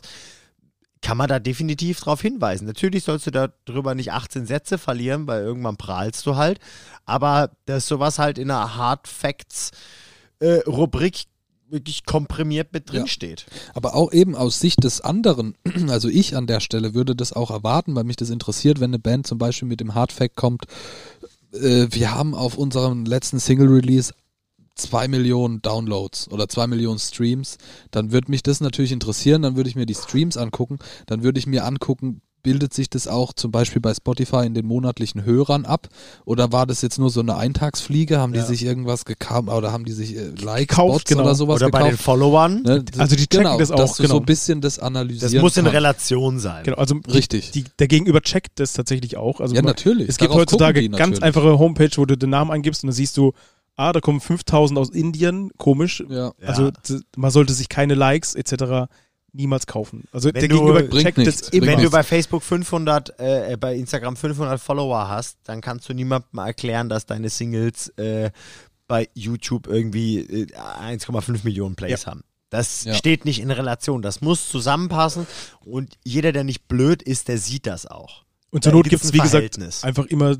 [1.02, 2.66] kann man da definitiv drauf hinweisen.
[2.66, 3.30] Natürlich sollst du
[3.66, 6.60] darüber nicht 18 Sätze verlieren, weil irgendwann prahlst du halt.
[7.06, 9.70] Aber dass sowas halt in einer Hard Facts
[10.40, 11.24] äh, Rubrik
[11.68, 13.06] wirklich komprimiert mit drin Ja.
[13.06, 13.46] steht.
[13.74, 15.54] Aber auch eben aus Sicht des anderen,
[15.88, 18.98] also ich an der Stelle würde das auch erwarten, weil mich das interessiert, wenn eine
[18.98, 20.64] Band zum Beispiel mit dem Hardfact kommt,
[21.52, 24.12] äh, wir haben auf unserem letzten Single-Release
[24.80, 27.58] zwei Millionen Downloads oder zwei Millionen Streams,
[27.90, 31.38] dann würde mich das natürlich interessieren, dann würde ich mir die Streams angucken, dann würde
[31.38, 35.66] ich mir angucken, bildet sich das auch zum Beispiel bei Spotify in den monatlichen Hörern
[35.66, 35.88] ab?
[36.24, 38.18] Oder war das jetzt nur so eine Eintagsfliege?
[38.18, 38.40] Haben Ja.
[38.40, 41.24] die sich irgendwas gekauft oder haben die sich äh, Likes, Gekauft, genau.
[41.24, 42.02] oder sowas Oder bei den gekauft?
[42.02, 42.62] Followern.
[42.62, 44.20] Ne, Also die checken genau, das auch, dass du so genau.
[44.20, 45.76] ein bisschen das analysieren Das muss in kannst.
[45.76, 46.64] Relation sein.
[46.64, 47.50] Genau, also Richtig.
[47.50, 49.40] Die, der Gegenüber checkt das tatsächlich auch.
[49.42, 50.08] Also ja, man- natürlich.
[50.08, 52.94] Es gibt Darauf heutzutage die ganz einfache Homepage, wo du den Namen eingibst und dann
[52.94, 53.34] siehst du,
[53.80, 56.02] ah, da kommen 5000 aus Indien, komisch.
[56.08, 56.32] Ja.
[56.44, 56.98] Also Ja.
[57.16, 58.88] man sollte sich keine Likes etc.
[59.32, 60.04] niemals kaufen.
[60.12, 61.66] Also Wenn der du- Gegenüber Bringt checkt nichts, das immer.
[61.68, 66.38] Wenn du bei Facebook 500, äh, bei Instagram 500 Follower hast, dann kannst du niemandem
[66.38, 68.30] erklären, dass deine Singles äh,
[68.88, 72.22] bei YouTube irgendwie äh, 1,5 Millionen Plays haben.
[72.50, 72.94] Das Ja.
[72.94, 74.02] steht nicht in Relation.
[74.02, 75.28] Das muss zusammenpassen
[75.64, 78.24] und jeder, der nicht blöd ist, der sieht das auch.
[78.50, 80.36] Und zur Da Not gibt es, wie gesagt, einfach immer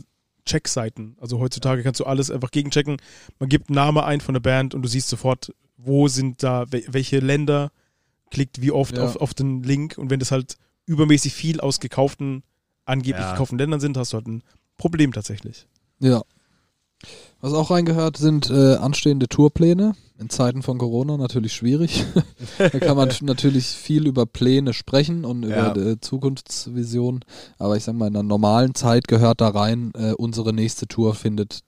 [0.50, 1.16] Checkseiten.
[1.20, 2.96] Also heutzutage kannst du alles einfach gegenchecken.
[3.38, 6.64] Man gibt einen Namen ein von der Band und du siehst sofort, wo sind da,
[6.64, 7.70] wel- welche Länder,
[8.30, 9.04] klickt wie oft Ja.
[9.04, 9.96] auf, auf den Link.
[9.98, 12.42] Und wenn das halt übermäßig viel aus gekauften,
[12.84, 13.32] angeblich Ja.
[13.32, 14.42] gekauften Ländern sind, hast du halt ein
[14.76, 15.66] Problem tatsächlich.
[16.00, 16.22] Ja.
[17.40, 19.94] Was auch reingehört, sind äh, anstehende Tourpläne.
[20.18, 22.04] In Zeiten von Corona natürlich schwierig.
[22.58, 25.72] da kann man natürlich viel über Pläne sprechen und Ja.
[25.72, 27.24] über äh, Zukunftsvisionen.
[27.58, 31.14] Aber ich sag mal, in einer normalen Zeit gehört da rein, äh, unsere nächste Tour
[31.14, 31.60] findet,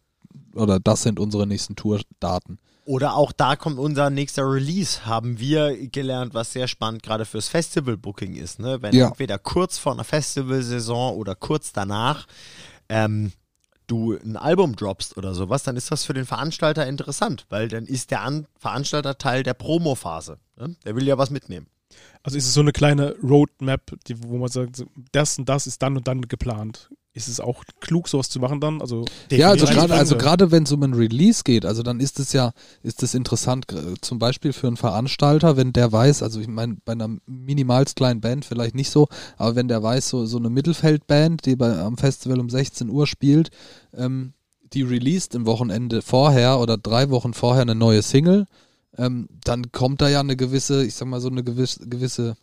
[0.55, 2.59] oder das sind unsere nächsten Tourdaten.
[2.85, 7.49] Oder auch da kommt unser nächster Release, haben wir gelernt, was sehr spannend gerade fürs
[7.49, 8.59] Festival-Booking ist.
[8.59, 8.83] Ne?
[8.83, 9.07] Wenn Ja.
[9.09, 12.27] entweder kurz vor einer Festivalsaison oder kurz danach
[12.89, 13.33] ähm,
[13.87, 17.87] du ein Album droppst oder sowas, dann ist das für den Veranstalter interessant, weil dann
[17.87, 20.39] ist der An Veranstalter Teil der Promophase.
[20.57, 20.77] Ne?
[20.85, 21.67] Der will ja was mitnehmen.
[22.23, 25.83] Also ist es so eine kleine Roadmap, die, wo man sagt, das und das ist
[25.83, 26.91] dann und dann geplant.
[27.15, 28.81] Ist es auch klug, sowas zu machen dann?
[28.81, 32.19] Also Ja, also gerade also gerade wenn es um ein Release geht, also dann ist
[32.19, 32.53] es ja,
[32.83, 36.79] ist es interessant, gr- zum Beispiel für einen Veranstalter, wenn der weiß, also ich meine,
[36.87, 40.49] bei einer minimalst kleinen Band vielleicht nicht so, aber wenn der weiß, so, so eine
[40.49, 43.51] Mittelfeldband, die bei, am Festival um 16 Uhr spielt,
[43.95, 44.33] ähm,
[44.73, 48.47] die released im Wochenende vorher oder drei Wochen vorher eine neue Single,
[48.97, 52.37] ähm, dann kommt da ja eine gewisse, ich sag mal so eine gewisse, gewisse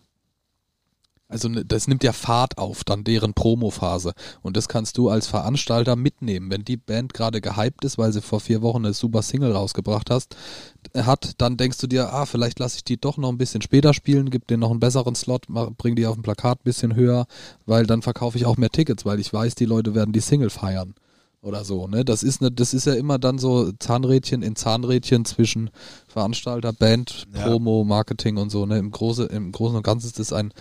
[1.29, 4.13] also ne, das nimmt ja Fahrt auf, dann deren Promophase.
[4.41, 6.49] Und das kannst du als Veranstalter mitnehmen.
[6.49, 10.09] Wenn die Band gerade gehypt ist, weil sie vor vier Wochen eine super Single rausgebracht
[10.09, 10.35] hast,
[10.95, 13.93] hat, dann denkst du dir, ah, vielleicht lasse ich die doch noch ein bisschen später
[13.93, 16.95] spielen, gib denen noch einen besseren Slot, mach, bring die auf dem Plakat ein bisschen
[16.95, 17.27] höher,
[17.67, 20.49] weil dann verkaufe ich auch mehr Tickets, weil ich weiß, die Leute werden die Single
[20.49, 20.95] feiern.
[21.41, 22.03] Oder so, ne?
[22.03, 25.69] Das ist ne, das ist ja immer dann so Zahnrädchen in Zahnrädchen zwischen
[26.09, 27.43] Veranstalter, Band, Ja.
[27.43, 28.77] Promo, Marketing und so, ne?
[28.77, 30.51] Im, Große, im Großen und Ganzen ist das ein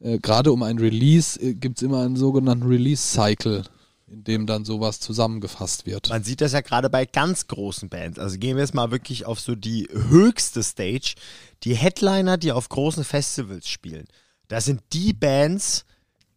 [0.00, 3.64] äh, gerade um ein Release äh, gibt es immer einen sogenannten Release-Cycle,
[4.06, 6.08] in dem dann sowas zusammengefasst wird.
[6.08, 8.18] Man sieht das ja gerade bei ganz großen Bands.
[8.18, 11.14] Also gehen wir jetzt mal wirklich auf so die höchste Stage.
[11.64, 14.06] Die Headliner, die auf großen Festivals spielen.
[14.48, 15.84] Das sind die Bands,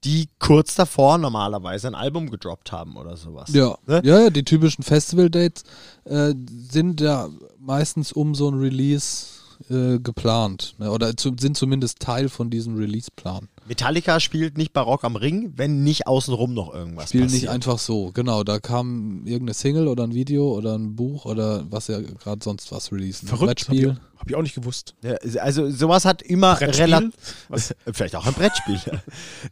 [0.03, 3.53] die kurz davor normalerweise ein Album gedroppt haben oder sowas.
[3.53, 4.01] Ja, Ne?
[4.03, 5.63] ja, ja, die typischen Festival-Dates
[6.05, 6.33] äh,
[6.69, 9.27] sind ja meistens um so ein Release
[9.71, 10.75] äh, geplant.
[10.77, 10.91] Ne?
[10.91, 13.47] Oder zu, sind zumindest Teil von diesem Release-Plan.
[13.67, 17.43] Metallica spielt nicht Barock am Ring, wenn nicht außenrum noch irgendwas Spielen passiert.
[17.43, 18.43] nicht einfach so, genau.
[18.43, 22.71] Da kam irgendeine Single oder ein Video oder ein Buch oder was ja gerade sonst
[22.71, 23.27] was releasen.
[23.27, 24.01] verrückt, habe ich, Brettspiel.
[24.17, 24.95] hab ich auch nicht gewusst.
[25.03, 27.13] Ja, also sowas hat immer relativ.
[27.93, 28.79] Vielleicht auch ein Brettspiel.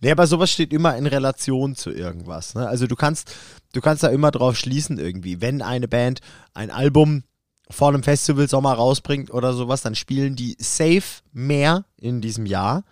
[0.01, 2.55] nee, aber sowas steht immer in Relation zu irgendwas.
[2.55, 2.67] Ne?
[2.67, 3.31] Also du kannst,
[3.73, 5.39] du kannst da immer drauf schließen irgendwie.
[5.39, 6.19] Wenn eine Band
[6.53, 7.23] ein Album
[7.71, 12.83] vor einem Festival Sommer rausbringt oder sowas, dann spielen die safe mehr in diesem Jahr,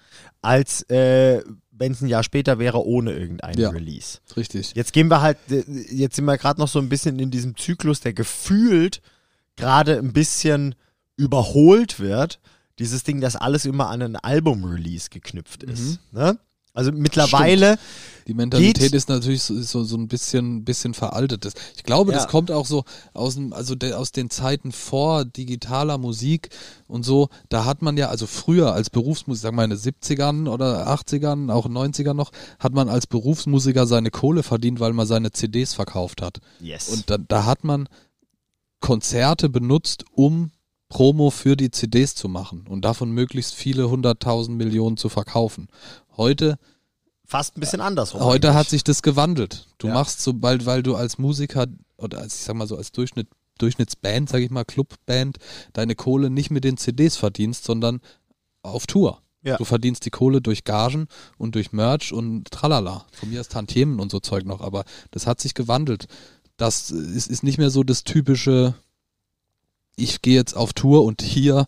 [0.41, 3.69] als äh, wenn es ein Jahr später wäre ohne irgendeinen Ja.
[3.69, 4.19] Release.
[4.35, 4.73] Richtig.
[4.75, 7.55] Jetzt gehen wir halt, äh, jetzt sind wir gerade noch so ein bisschen in diesem
[7.55, 9.01] Zyklus, der gefühlt
[9.55, 10.75] gerade ein bisschen
[11.17, 12.39] überholt wird.
[12.79, 15.99] Dieses Ding, dass alles immer an ein Album-Release geknüpft ist.
[16.11, 16.37] Ne?
[16.77, 17.79] Also mittlerweile,
[18.27, 21.47] Die Mentalität ist natürlich so, so, so ein bisschen, bisschen veraltet.
[21.75, 22.17] Ich glaube, Ja.
[22.17, 26.49] das kommt auch so aus, dem, also de, aus den Zeiten vor digitaler Musik
[26.87, 27.29] und so.
[27.49, 31.51] Da hat man ja, also früher als Berufsmusiker, sagen wir in den 70ern oder 80ern,
[31.51, 36.21] auch 90ern noch, hat man als Berufsmusiker seine Kohle verdient, weil man seine CDs verkauft
[36.21, 36.39] hat.
[36.59, 36.89] yes.
[36.89, 37.87] Und da, da hat man
[38.81, 40.51] Konzerte benutzt, um
[40.89, 45.67] Promo für die CDs zu machen und davon möglichst viele hunderttausend Millionen zu verkaufen.
[46.15, 46.57] Heute
[47.27, 48.21] fast ein bisschen andersrum.
[48.21, 48.57] Heute eigentlich.
[48.59, 49.67] hat sich das gewandelt.
[49.77, 49.93] Du Ja.
[49.93, 51.67] machst so bald, weil du als Musiker
[51.97, 53.27] oder als ich sag mal so als Durchschnitt,
[53.59, 55.37] Durchschnittsband, sag ich mal, Clubband,
[55.73, 57.99] deine Kohle nicht mit den CDs verdienst, sondern
[58.63, 59.21] auf Tour.
[59.43, 59.57] Ja.
[59.57, 63.05] Du verdienst die Kohle durch Gagen und durch Merch und tralala.
[63.11, 66.07] Von mir ist Tantiemen und so Zeug noch, aber das hat sich gewandelt.
[66.57, 68.73] Das ist, ist nicht mehr so das typische,
[69.95, 71.65] ich gehe jetzt auf Tour und hier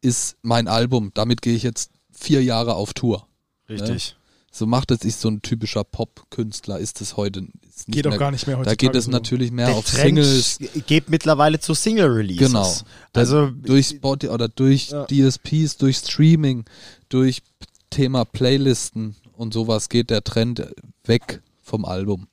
[0.00, 1.10] ist mein Album.
[1.14, 3.26] Damit gehe ich jetzt vier Jahre auf Tour.
[3.68, 4.16] Richtig.
[4.58, 8.14] So macht es sich so ein typischer Pop-Künstler, ist es heute ist nicht Geht mehr,
[8.14, 8.68] auch gar nicht mehr heute.
[8.68, 10.58] Da geht es natürlich mehr Der auf Trend Singles,
[10.88, 12.48] geht mittlerweile zu Single-Releases.
[12.48, 12.74] genau.
[13.12, 15.06] Da- Also durch Spotify oder durch Ja.
[15.06, 16.64] DSPs, durch Streaming,
[17.08, 17.42] durch
[17.90, 20.66] Thema Playlisten und sowas geht der Trend
[21.04, 22.26] weg vom Album.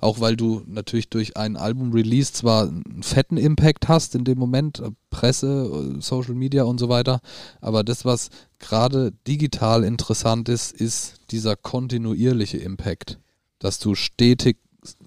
[0.00, 4.80] Auch weil du natürlich durch ein Album-Release zwar einen fetten Impact hast in dem Moment,
[4.80, 7.20] äh, Presse, äh, Social Media und so weiter,
[7.60, 13.18] aber das, was gerade digital interessant ist, ist dieser kontinuierliche Impact.
[13.58, 14.56] Dass du stetig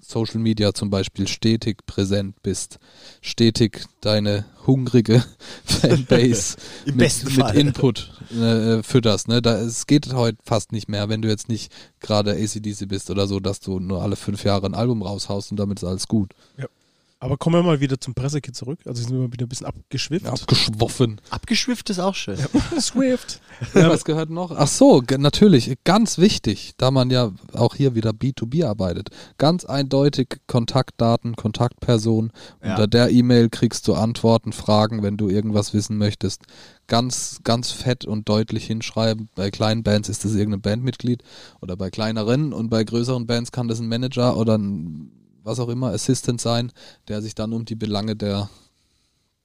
[0.00, 2.78] Social Media zum Beispiel stetig präsent bist,
[3.20, 5.24] stetig deine hungrige
[5.64, 6.56] Fanbase
[6.86, 7.54] mit, mit.
[7.54, 9.28] Input äh, fütterst.
[9.28, 9.42] Ne?
[9.42, 13.26] Da, es geht heute fast nicht mehr, wenn du jetzt nicht gerade ACDC bist oder
[13.26, 16.34] so, dass du nur alle fünf Jahre ein Album raushaust und damit ist alles gut.
[17.20, 18.80] Aber kommen wir mal wieder zum Pressekit zurück.
[18.84, 20.26] Also sind wir wieder ein bisschen abgeschwifft.
[20.26, 21.20] Abgeschwoffen.
[21.30, 22.36] Abgeschwifft ist auch schön.
[22.78, 23.40] Swift.
[23.74, 24.50] Ja, was gehört noch?
[24.50, 29.10] Ach so, natürlich, ganz wichtig, da man ja auch hier wieder B2B arbeitet.
[29.38, 32.32] Ganz eindeutig Kontaktdaten, Kontaktperson.
[32.62, 32.70] Ja.
[32.70, 36.42] Unter der E-Mail kriegst du Antworten, Fragen, wenn du irgendwas wissen möchtest.
[36.86, 39.28] Ganz, ganz fett und deutlich hinschreiben.
[39.34, 41.22] Bei kleinen Bands ist das irgendein Bandmitglied
[41.60, 45.68] oder bei kleineren und bei größeren Bands kann das ein Manager oder ein was auch
[45.68, 46.72] immer, Assistant sein,
[47.08, 48.48] der sich dann um die Belange der,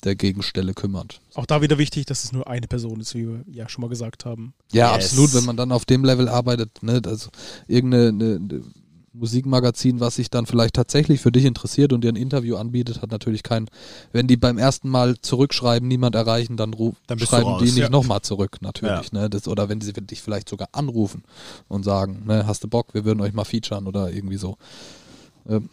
[0.04, 1.22] der Gegenstelle kümmert.
[1.36, 3.90] Auch da wieder wichtig, dass es nur eine Person ist, wie wir ja schon mal
[3.90, 4.54] gesagt haben.
[4.72, 5.06] Ja, Yes.
[5.06, 7.30] absolut, wenn man dann auf dem Level arbeitet, ne, also
[7.68, 8.64] irgendeine eine, eine
[9.12, 13.12] Musikmagazin, was sich dann vielleicht tatsächlich für dich interessiert und dir ein Interview anbietet, hat
[13.12, 13.68] natürlich kein,
[14.14, 17.90] wenn die beim ersten Mal zurückschreiben, niemand erreichen, dann, ruf, Dann schreiben die nicht Ja.
[17.90, 21.24] nochmal zurück, natürlich, ne, das, oder wenn sie dich vielleicht sogar anrufen
[21.68, 24.58] und sagen, ne, hast du Bock, wir würden euch mal featuren oder irgendwie so.
[25.48, 25.70] Ähm,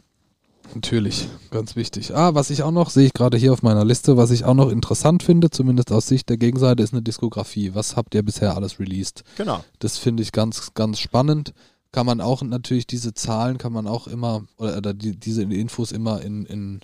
[0.74, 2.14] Natürlich, ganz wichtig.
[2.14, 4.55] Ah, was ich auch noch, sehe ich gerade hier auf meiner Liste, was ich auch
[4.55, 7.74] noch interessant finde, zumindest aus Sicht der Gegenseite, ist eine Diskografie.
[7.74, 9.24] Was habt ihr bisher alles released?
[9.36, 9.64] Genau.
[9.78, 11.55] Das finde ich ganz, ganz spannend.
[11.93, 15.93] Kann man auch natürlich diese Zahlen, kann man auch immer, oder, oder die, diese Infos
[15.93, 16.80] immer in, in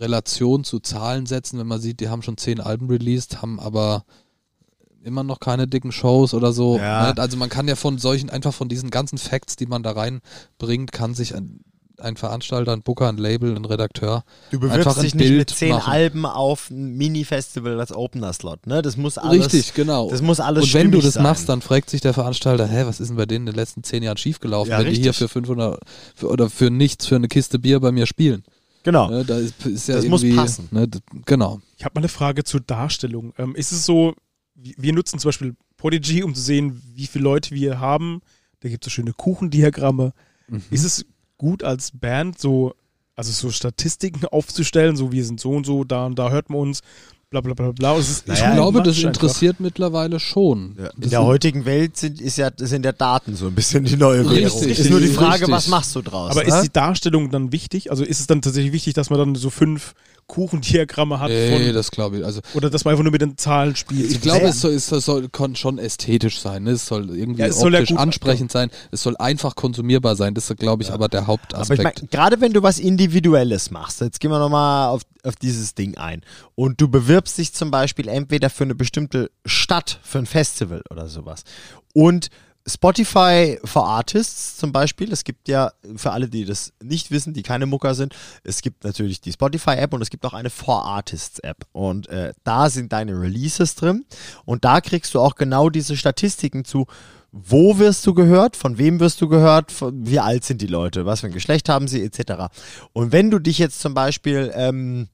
[0.00, 4.04] Relation zu Zahlen setzen, wenn man sieht, die haben schon zehn Alben released, haben aber
[5.04, 6.78] immer noch keine dicken Shows oder so.
[6.78, 7.12] Ja.
[7.12, 7.20] Ne?
[7.20, 10.92] Also man kann ja von solchen, einfach von diesen ganzen Facts, die man da reinbringt,
[10.92, 11.34] kann sich
[12.02, 15.38] ein, Veranstalter, ein Booker, ein Label, ein Redakteur Du Einfach bewirbst ein dich nicht Bild
[15.38, 15.90] mit zehn machen.
[15.90, 18.82] Alben auf ein Mini-Festival als Opener-Slot, ne?
[18.82, 19.46] Das muss alles.
[19.46, 20.10] Richtig, genau.
[20.10, 21.22] Das muss alles Und wenn du das sein.
[21.22, 23.82] machst, dann fragt sich der Veranstalter, hä, was ist denn bei denen in den letzten
[23.82, 25.28] zehn Jahren schiefgelaufen, Ja, wenn die hier richtig.
[25.28, 25.80] für 500
[26.14, 28.42] für, oder für nichts, für eine Kiste Bier bei mir spielen.
[28.84, 29.08] Genau.
[29.10, 30.68] Ne, da ist, ist ja Das muss irgendwie, passen.
[30.70, 30.88] Ne,
[31.24, 31.60] genau.
[31.78, 33.32] Ich habe mal eine Frage zur Darstellung.
[33.38, 34.14] Ähm, ist es so,
[34.54, 38.20] wir wir nutzen zum Beispiel Podigy, um zu sehen, wie viele Leute wir haben.
[38.60, 40.12] Da gibt es so schöne Kuchendiagramme.
[40.48, 40.62] Mhm.
[40.70, 41.04] Ist es
[41.42, 42.74] gut als Band so,
[43.16, 46.60] also so Statistiken aufzustellen, so wir sind so und so, da und da hört man
[46.60, 46.80] uns,
[47.30, 47.96] bla bla bla bla.
[47.96, 50.76] Ist, Naja, ich glaube, das Matsch interessiert mittlerweile schon.
[50.78, 53.84] Ja, In Das der heutigen Welt sind, ist ja, sind ja Daten so ein bisschen
[53.84, 54.60] die neue Währung.
[54.60, 55.50] Richtig, ist nur die Frage, richtig.
[55.50, 56.30] was machst du draus?
[56.30, 56.48] Aber ne?
[56.48, 57.90] ist die Darstellung dann wichtig?
[57.90, 59.94] Also ist es dann tatsächlich wichtig, dass man dann so fünf
[60.26, 62.24] Kuchendiagramme hat Nee, von, das glaube ich.
[62.24, 64.10] Also oder dass man einfach nur mit den Zahlen spielt?
[64.10, 66.64] ich glaube, es soll, es soll, schon ästhetisch sein.
[66.64, 66.72] Ne?
[66.72, 68.70] Es soll irgendwie Ja, es soll ja optisch ansprechend sein.
[68.90, 70.34] Es soll einfach konsumierbar sein.
[70.34, 71.82] Das ist, glaube ich, aber der Aber ich Hauptaspekt.
[71.82, 75.96] meine, gerade wenn du was Individuelles machst, jetzt gehen wir nochmal auf, auf dieses Ding
[75.96, 76.22] ein
[76.54, 81.08] und du bewirbst dich zum Beispiel entweder für eine bestimmte Stadt, für ein Festival oder
[81.08, 81.44] sowas
[81.92, 82.28] und
[82.66, 87.42] Spotify for Artists zum Beispiel, es gibt ja, für alle, die das nicht wissen, die
[87.42, 88.14] keine Mucker sind,
[88.44, 92.70] es gibt natürlich die Spotify-App und es gibt auch eine For Artists-App und äh, da
[92.70, 94.04] sind deine Releases drin.
[94.44, 96.86] Und da kriegst du auch genau diese Statistiken zu,
[97.32, 101.06] wo wirst du gehört, von wem wirst du gehört, von, wie alt sind die Leute,
[101.06, 102.54] was für ein Geschlecht haben sie, etc.
[102.92, 105.08] Und wenn du dich jetzt zum Beispiel, ähm,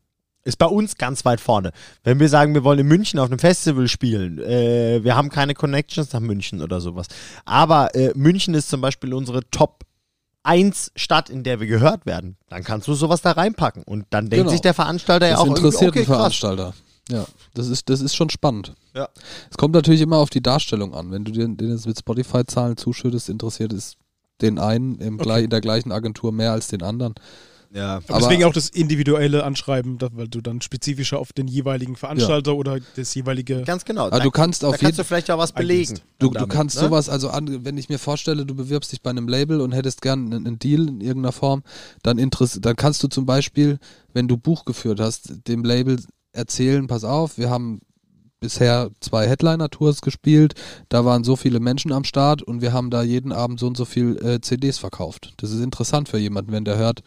[0.48, 1.72] ist bei uns ganz weit vorne,
[2.04, 5.54] wenn wir sagen, wir wollen in München auf einem Festival spielen, äh, wir haben keine
[5.54, 7.06] Connections nach München oder sowas,
[7.44, 9.84] aber äh, München ist zum Beispiel unsere Top
[10.44, 14.30] 1 Stadt, in der wir gehört werden, dann kannst du sowas da reinpacken und dann
[14.30, 14.50] denkt Genau.
[14.50, 16.16] sich der Veranstalter ja Das auch irgendwie, interessiert okay, krass.
[16.16, 16.74] Veranstalter.
[17.10, 18.74] Ja, das ist, das ist schon spannend.
[18.94, 19.08] Ja.
[19.50, 21.10] Es kommt natürlich immer auf die Darstellung an.
[21.10, 23.94] Wenn du den, den jetzt mit Spotify-Zahlen zuschüttest, interessiert es
[24.42, 27.14] den einen im gleich, in der gleichen Agentur mehr als den anderen.
[27.72, 27.96] Ja.
[27.96, 31.96] Aber Aber- deswegen auch das individuelle Anschreiben, da- weil du dann spezifischer auf den jeweiligen
[31.96, 33.62] Veranstalter oder das jeweilige.
[33.62, 34.08] Ganz genau.
[34.10, 36.00] Da, du kannst da auf kannst jeden du vielleicht auch was belegen.
[36.18, 36.82] Du, du damit, kannst ne?
[36.82, 40.00] sowas, also an, wenn ich mir vorstelle, du bewirbst dich bei einem Label und hättest
[40.02, 41.62] gern einen, einen Deal in irgendeiner Form,
[42.02, 43.78] dann, dann kannst du zum Beispiel,
[44.14, 45.98] wenn du Buch geführt hast, dem Label
[46.32, 47.80] erzählen, pass auf, wir haben
[48.40, 50.54] bisher zwei Headliner-Tours gespielt,
[50.88, 53.76] da waren so viele Menschen am Start und wir haben da jeden Abend so und
[53.76, 55.34] so viel äh, CDs verkauft.
[55.38, 57.02] Das ist interessant für jemanden, wenn der hört,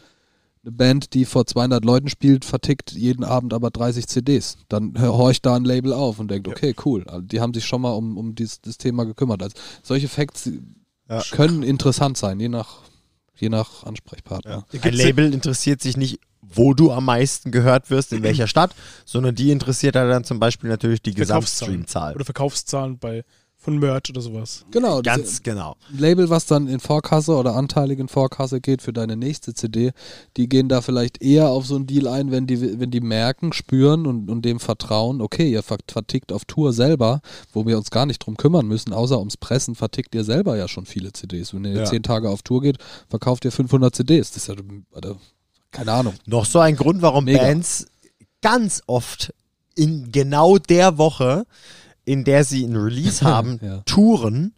[0.63, 4.57] eine Band, die vor 200 Leuten spielt, vertickt jeden Abend aber 30 CDs.
[4.69, 7.03] Dann hör- horcht da ein Label auf und denkt, okay, cool.
[7.07, 9.41] Also die haben sich schon mal um, um dies, das Thema gekümmert.
[9.41, 10.49] Also solche Facts
[11.09, 11.21] Ja.
[11.31, 12.79] können interessant sein, je nach,
[13.35, 14.65] je nach Ansprechpartner.
[14.71, 14.81] Ja.
[14.81, 18.75] Ein Label interessiert sich nicht, wo du am meisten gehört wirst, in welcher Stadt,
[19.05, 21.81] sondern die interessiert ja dann zum Beispiel natürlich die Verkaufszahlen.
[21.81, 22.15] Gesamtstreamzahl.
[22.15, 23.23] Oder Verkaufszahlen bei
[23.63, 24.65] von Merch oder sowas.
[24.71, 25.75] Genau, das Ganz genau.
[25.95, 29.91] Label, was dann in Vorkasse oder anteilig in Vorkasse geht für deine nächste CD,
[30.35, 33.53] die gehen da vielleicht eher auf so einen Deal ein, wenn die, wenn die merken,
[33.53, 37.21] spüren und, und dem vertrauen, okay, ihr ver- vertickt auf Tour selber,
[37.53, 40.67] wo wir uns gar nicht drum kümmern müssen, außer ums Pressen, vertickt ihr selber ja
[40.67, 41.53] schon viele CDs.
[41.53, 41.85] Wenn ihr Ja.
[41.85, 42.77] zehn Tage auf Tour geht,
[43.09, 44.31] verkauft ihr 500 CDs.
[44.31, 44.55] Das ist ja,
[45.69, 46.15] keine Ahnung.
[46.25, 47.39] Noch so ein Grund, warum Mega.
[47.43, 47.85] Bands
[48.41, 49.33] ganz oft
[49.75, 51.45] in genau der Woche,
[52.11, 53.81] in der sie ein Release haben, Ja.
[53.85, 54.53] touren,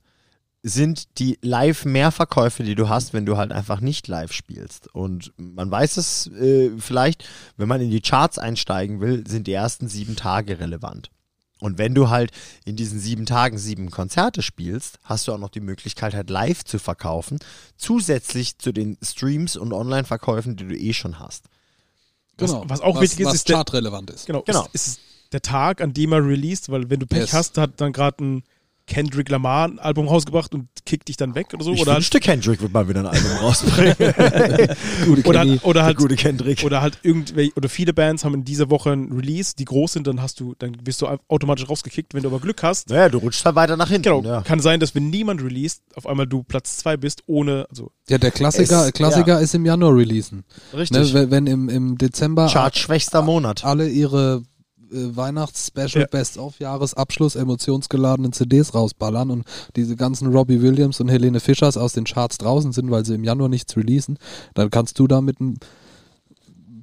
[0.65, 4.87] sind die Live-Mehrverkäufe, die du hast, wenn du halt einfach nicht live spielst.
[4.95, 7.25] Und man weiß es äh, vielleicht,
[7.57, 11.09] wenn man in die Charts einsteigen will, sind die ersten sieben Tage relevant.
[11.59, 12.31] Und wenn du halt
[12.65, 16.63] in diesen sieben Tagen sieben Konzerte spielst, hast du auch noch die Möglichkeit, halt live
[16.63, 17.39] zu verkaufen,
[17.77, 21.45] zusätzlich zu den Streams und Online-Verkäufen, die du eh schon hast.
[22.37, 22.63] Was- Genau.
[22.67, 24.25] was auch wichtig ist, was ist der- chartrelevant ist.
[24.27, 24.41] Genau.
[24.43, 24.65] Genau.
[24.73, 24.99] Ist, ist
[25.33, 27.33] der Tag, an dem er released, weil wenn du Pech Yes.
[27.33, 28.43] hast, hat dann gerade ein
[28.85, 31.71] Kendrick Lamar ein Album rausgebracht und kickt dich dann weg oder so.
[31.71, 33.95] Ich oder, wünschte, Kendrick wird mal wieder ein Album rausbringen.
[35.05, 35.59] Gute oder, Kenny.
[35.63, 36.63] oder Der halt gute Kendrick.
[36.65, 40.05] oder halt irgendwelche oder viele Bands haben in dieser Woche ein Release, die groß sind,
[40.07, 42.13] dann hast du, dann wirst du automatisch rausgekickt.
[42.13, 44.03] Wenn du aber Glück hast, naja, du rutschst halt weiter nach hinten.
[44.03, 44.41] genau, Ja.
[44.41, 48.17] kann sein, dass wenn niemand released, auf einmal du Platz zwei bist, ohne, also Ja,
[48.17, 50.43] der Klassiker, Es- Klassiker ist im Januar releasen.
[50.73, 51.13] Ne, Richtig.
[51.13, 53.63] wenn, wenn im, im Dezember Chartschwächster Monat.
[53.63, 54.43] alle ihre
[54.93, 56.07] äh, Weihnachts-Special Ja.
[56.07, 59.45] Best-of-Jahresabschluss emotionsgeladenen CDs rausballern und
[59.75, 63.23] diese ganzen Robbie Williams und Helene Fischers aus den Charts draußen sind, weil sie im
[63.23, 64.17] Januar nichts releasen,
[64.53, 65.57] dann kannst du da mit ein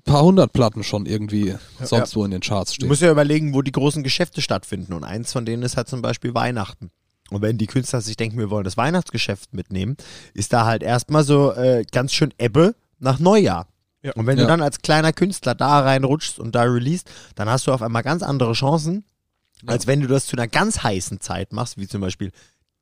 [0.05, 2.89] paar hundert Platten schon irgendwie sonst wo in den Charts Du stehen.
[2.89, 4.93] musst ja überlegen, wo die großen Geschäfte stattfinden.
[4.93, 6.91] Und eins von denen ist halt zum Beispiel Weihnachten.
[7.31, 9.97] Und wenn die Künstler sich denken, wir wollen das Weihnachtsgeschäft mitnehmen,
[10.35, 13.69] ist da halt erstmal so äh, ganz schön Ebbe nach Neujahr.
[14.03, 14.13] Ja.
[14.15, 14.45] Und wenn Ja.
[14.45, 18.03] du dann als kleiner Künstler da reinrutschst und da releast, dann hast du auf einmal
[18.03, 19.05] ganz andere Chancen,
[19.67, 22.33] als wenn du das zu einer ganz heißen Zeit machst, wie zum Beispiel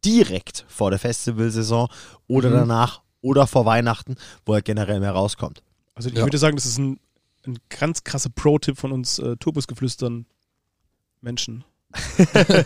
[0.05, 1.89] direkt vor der Festivalsaison
[2.29, 2.55] oder Mhm.
[2.55, 4.15] danach oder vor Weihnachten,
[4.47, 5.63] wo er generell mehr rauskommt.
[5.95, 6.23] Also ich Ja.
[6.25, 7.01] würde sagen, das ist ein,
[7.47, 10.27] ein ganz krasser Pro-Tipp von uns äh, Turbusgeflüstern
[11.21, 11.65] Menschen.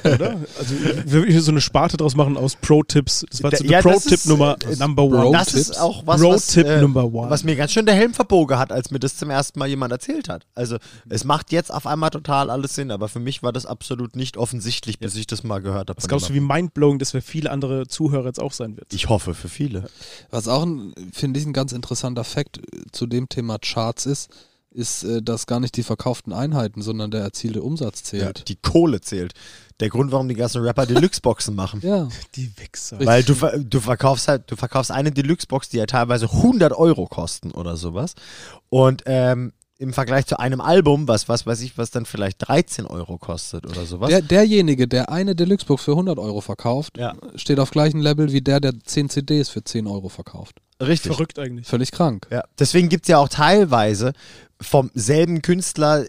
[0.05, 0.39] Oder?
[0.59, 0.75] Also
[1.07, 3.25] wir hier so eine Sparte draus machen aus Pro-Tipps.
[3.31, 5.33] Das war so ja, der das Pro-Tipp ist- Nummer das- Number One.
[5.33, 7.31] das ist auch was, was, Pro-Tipp äh, Number One.
[7.31, 9.93] was mir ganz schön der Helm verbogen hat, als mir das zum ersten Mal jemand
[9.93, 10.47] erzählt hat.
[10.55, 10.77] Also
[11.09, 14.37] es macht jetzt auf einmal total alles Sinn, aber für mich war das absolut nicht
[14.37, 15.97] offensichtlich, bis ich das mal gehört habe.
[15.97, 18.93] Was glaubst du, wie mindblowing das für viele andere Zuhörer jetzt auch sein wird?
[18.93, 19.85] Ich hoffe für viele.
[20.31, 20.67] Was auch,
[21.13, 24.31] finde ich, ein ganz interessanter Fakt äh, zu dem Thema Charts ist,
[24.75, 28.49] ist, äh, dass gar nicht die verkauften Einheiten, sondern der erzielte Umsatz zählt.
[28.49, 29.35] Die Kohle zählt.
[29.81, 31.81] Der Grund, warum die ganzen Rapper Deluxe-Boxen machen.
[31.83, 32.09] Ja.
[32.37, 33.05] Die Wichser.
[33.05, 37.51] Weil du, du verkaufst halt, du verkaufst eine Deluxe-Box, die ja teilweise 100 Euro kosten
[37.51, 38.15] oder sowas.
[38.69, 42.87] Und ähm, im Vergleich zu einem Album, was, was weiß ich, was dann vielleicht 13
[42.87, 44.09] Euro kostet oder sowas.
[44.11, 47.15] Der, derjenige, der eine Deluxe-Box für 100 Euro verkauft, Ja.
[47.35, 50.59] steht auf gleichem Level wie der, der 10 CDs für 10 Euro verkauft.
[50.81, 51.13] Richtig.
[51.13, 51.67] Verrückt eigentlich.
[51.67, 52.29] Völlig krank.
[52.31, 54.13] Ja, deswegen gibt es ja auch teilweise
[54.61, 56.07] vom selben Künstler,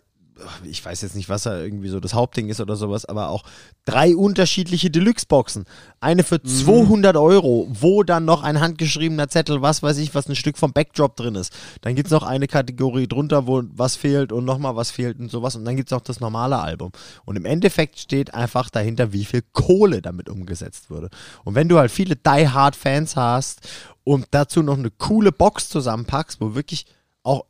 [0.64, 3.44] ich weiß jetzt nicht, was er irgendwie so das Hauptding ist oder sowas, aber auch
[3.86, 5.66] drei unterschiedliche Deluxe-Boxen.
[6.00, 10.36] Eine für 200 Euro, wo dann noch ein handgeschriebener Zettel, was weiß ich, was ein
[10.36, 11.54] Stück vom Backdrop drin ist.
[11.82, 15.30] Dann gibt es noch eine Kategorie drunter, wo was fehlt und nochmal was fehlt und
[15.30, 15.56] sowas.
[15.56, 16.92] Und dann gibt es noch das normale Album.
[17.26, 21.10] Und im Endeffekt steht einfach dahinter, wie viel Kohle damit umgesetzt wurde.
[21.44, 23.62] Und wenn du halt viele Die-Hard-Fans hast
[24.04, 26.86] und dazu noch eine coole Box zusammenpackst, wo wirklich
[27.24, 27.46] auch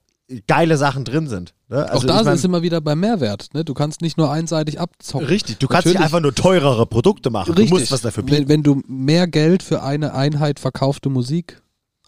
[0.48, 1.54] geile Sachen drin sind.
[1.74, 1.92] Ne?
[1.94, 3.48] auch da ich mein- ist immer wieder beim Mehrwert.
[3.54, 3.66] Ne?
[3.66, 5.28] Du kannst nicht nur einseitig abzocken.
[5.28, 6.06] Richtig, du kannst nicht Natürlich.
[6.06, 7.52] einfach nur teurere Produkte machen.
[7.54, 7.70] Richtig.
[7.72, 8.38] Du musst was dafür bieten.
[8.44, 11.62] wenn, wenn du mehr Geld für eine Einheit verkaufte Musik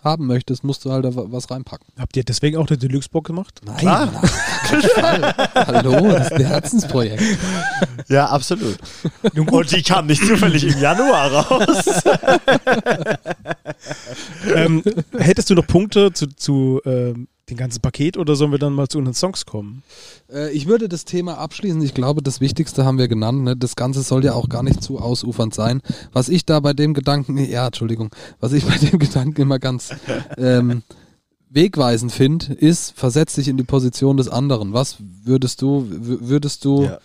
[0.03, 1.87] haben möchtest, musst du halt da wa- was reinpacken.
[1.97, 3.61] Habt ihr deswegen auch eine Deluxe-Box gemacht?
[3.65, 4.07] Nein, Klar.
[4.95, 5.33] Fall.
[5.55, 7.23] Hallo, das ist ein Herzensprojekt.
[8.07, 8.77] Ja, absolut.
[9.35, 12.03] Und die kam nicht zufällig im Januar raus.
[14.55, 14.83] ähm,
[15.17, 18.87] hättest du noch Punkte zu, zu ähm, dem ganzen Paket oder sollen wir dann mal
[18.87, 19.83] zu unseren Songs kommen?
[20.31, 21.81] Äh, ich würde das Thema abschließen.
[21.83, 23.43] Ich glaube, das Wichtigste haben wir genannt.
[23.43, 23.55] Ne?
[23.55, 25.81] Das Ganze soll ja auch gar nicht zu ausufernd sein.
[26.11, 28.09] Was ich da bei dem Gedanken, ja, Entschuldigung,
[28.39, 29.89] was ich bei dem Gedanken immer ganz
[30.37, 30.81] ähm,
[31.49, 34.73] wegweisend finde, ist, versetz dich in die Position des anderen.
[34.73, 36.97] Was würdest du, würdest du Ja.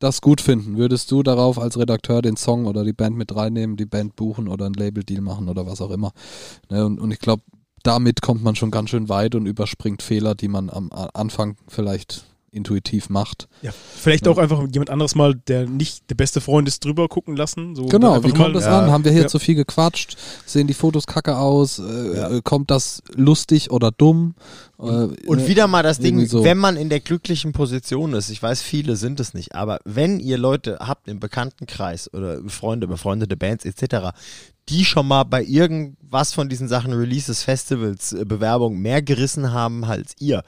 [0.00, 0.76] das gut finden?
[0.76, 4.48] Würdest du darauf als Redakteur den Song oder die Band mit reinnehmen, die Band buchen
[4.48, 6.12] oder einen Label-Deal machen oder was auch immer?
[6.68, 6.84] Ne?
[6.84, 7.42] Und, und ich glaube,
[7.84, 12.24] damit kommt man schon ganz schön weit und überspringt Fehler, die man am Anfang vielleicht
[12.50, 13.48] intuitiv macht.
[13.62, 17.34] Ja, vielleicht auch einfach jemand anderes mal, der nicht der beste Freund ist, drüber gucken
[17.34, 17.74] lassen.
[17.74, 18.78] So Genau, wie kommt mal- das ja.
[18.80, 18.92] an?
[18.92, 19.26] Haben wir hier Ja.
[19.26, 20.16] zu viel gequatscht?
[20.46, 21.80] Sehen die Fotos kacke aus?
[21.80, 22.30] Äh, Ja.
[22.30, 24.36] äh, Kommt das lustig oder dumm?
[24.78, 25.48] Äh, Und ne?
[25.48, 26.44] wieder mal das Ding, so.
[26.44, 30.20] wenn man in der glücklichen Position ist, ich weiß, viele sind es nicht, aber wenn
[30.20, 34.10] ihr Leute habt im Bekanntenkreis oder Freunde, befreundete Bands etc.,
[34.68, 39.84] die schon mal bei irgendwas von diesen Sachen, Releases, Festivals, äh, Bewerbungen mehr gerissen haben
[39.84, 40.42] als ihr,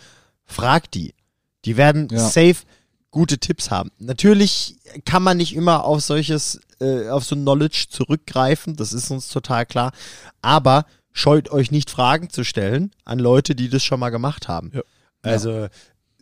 [0.45, 1.15] fragt die.
[1.65, 2.19] Die werden Ja.
[2.21, 2.57] safe
[3.11, 3.91] gute Tipps haben.
[3.99, 9.29] Natürlich kann man nicht immer auf solches, äh, auf so Knowledge zurückgreifen, das ist uns
[9.29, 9.93] total klar,
[10.43, 14.71] aber scheut euch nicht Fragen zu stellen an Leute, die das schon mal gemacht haben.
[14.75, 14.83] Ja.
[15.23, 15.69] Also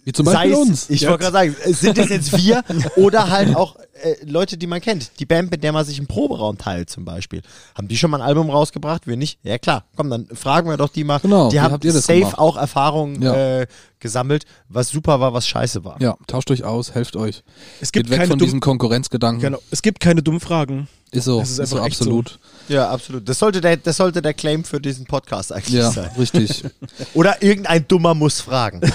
[0.05, 0.91] Wie zum Beispiel sei es- uns.
[0.91, 2.63] Ich wollte gerade sagen, es sind es jetzt wir
[2.97, 5.13] oder halt auch äh, Leute, die man kennt.
[5.19, 7.41] Die Band, mit der man sich im Proberaum teilt zum Beispiel.
[7.75, 9.07] Haben die schon mal ein Album rausgebracht?
[9.07, 9.39] Wir nicht?
[9.43, 9.85] Ja klar.
[9.97, 11.21] Komm, dann fragen wir doch die mal.
[11.21, 12.39] Genau, die haben habt ihr das safe gemacht?
[12.39, 13.61] auch Erfahrungen Ja.
[13.61, 13.67] äh,
[14.01, 15.99] gesammelt, was super war, was scheiße war.
[16.03, 17.43] Ja, tauscht euch aus, helft euch.
[17.81, 19.41] Es Geht gibt weg keine von diesem Konkurrenzgedanken.
[19.41, 20.89] genau, es gibt keine dummen Fragen.
[21.13, 22.23] Ist so, Es ist ist, so einfach echt so.
[22.69, 23.29] Ja, absolut.
[23.29, 26.11] Das sollte der, das sollte der Claim für diesen Podcast eigentlich Ja, sein.
[26.19, 26.65] richtig.
[27.15, 28.81] Oder irgendein Dummer muss fragen.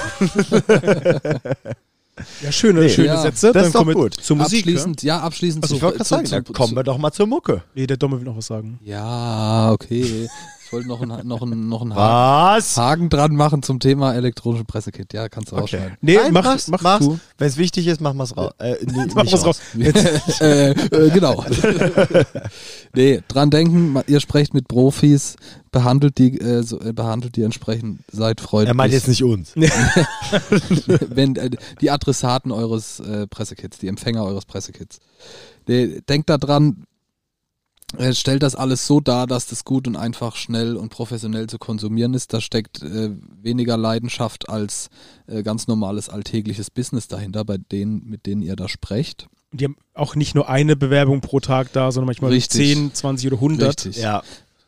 [2.44, 3.48] Ja, schöne, Nee, schöne ja, Sätze.
[3.48, 4.14] das Dann ist doch kommen wir gut.
[4.16, 4.66] zur Musik.
[4.66, 4.72] ja?
[4.74, 7.14] abschließend, ja, abschließend Also, ich wollte gerade sagen, zu, dann zu, kommen wir doch mal
[7.14, 7.64] zur Mucke.
[7.76, 8.78] Nee, der Domme will noch was sagen.
[8.84, 10.28] Ja, okay.
[10.70, 12.78] Ich wollte noch einen noch einen- noch einen Was?
[12.78, 15.14] Haken dran machen zum Thema elektronische Pressekit.
[15.14, 15.62] Ja, kannst du Okay.
[15.62, 15.98] rausschneiden.
[16.02, 17.06] Nee, Nein, mach, mach's, mach mach's.
[17.08, 17.20] du.
[17.40, 18.52] Wenn es wichtig ist, wir es raus.
[18.60, 19.60] Äh, nee, Mach nicht was raus.
[20.42, 21.44] äh, äh, genau.
[22.94, 25.38] nee, dran denken, ihr sprecht mit Profis,
[25.72, 28.70] behandelt die, äh, so, äh, behandelt die entsprechend, seid freundlich.
[28.70, 29.54] Er meint jetzt nicht uns.
[29.56, 31.50] Wenn, äh,
[31.82, 35.00] die Adressaten eures äh, Pressekits, die Empfänger eures Pressekits.
[35.68, 36.38] Nee, denkt da
[37.98, 41.58] äh, stellt das alles so dar, dass das gut und einfach, schnell und professionell zu
[41.58, 42.34] konsumieren ist.
[42.34, 43.12] Da steckt äh,
[43.42, 44.90] weniger Leidenschaft als
[45.28, 49.28] äh, ganz normales alltägliches Business dahinter, bei denen, mit denen ihr da sprecht.
[49.52, 52.76] Die haben auch nicht nur eine Bewerbung pro Tag da, sondern manchmal Richtig.
[52.76, 53.70] 10, 20 oder 100.
[53.70, 53.98] Richtig.
[53.98, 54.22] Ja.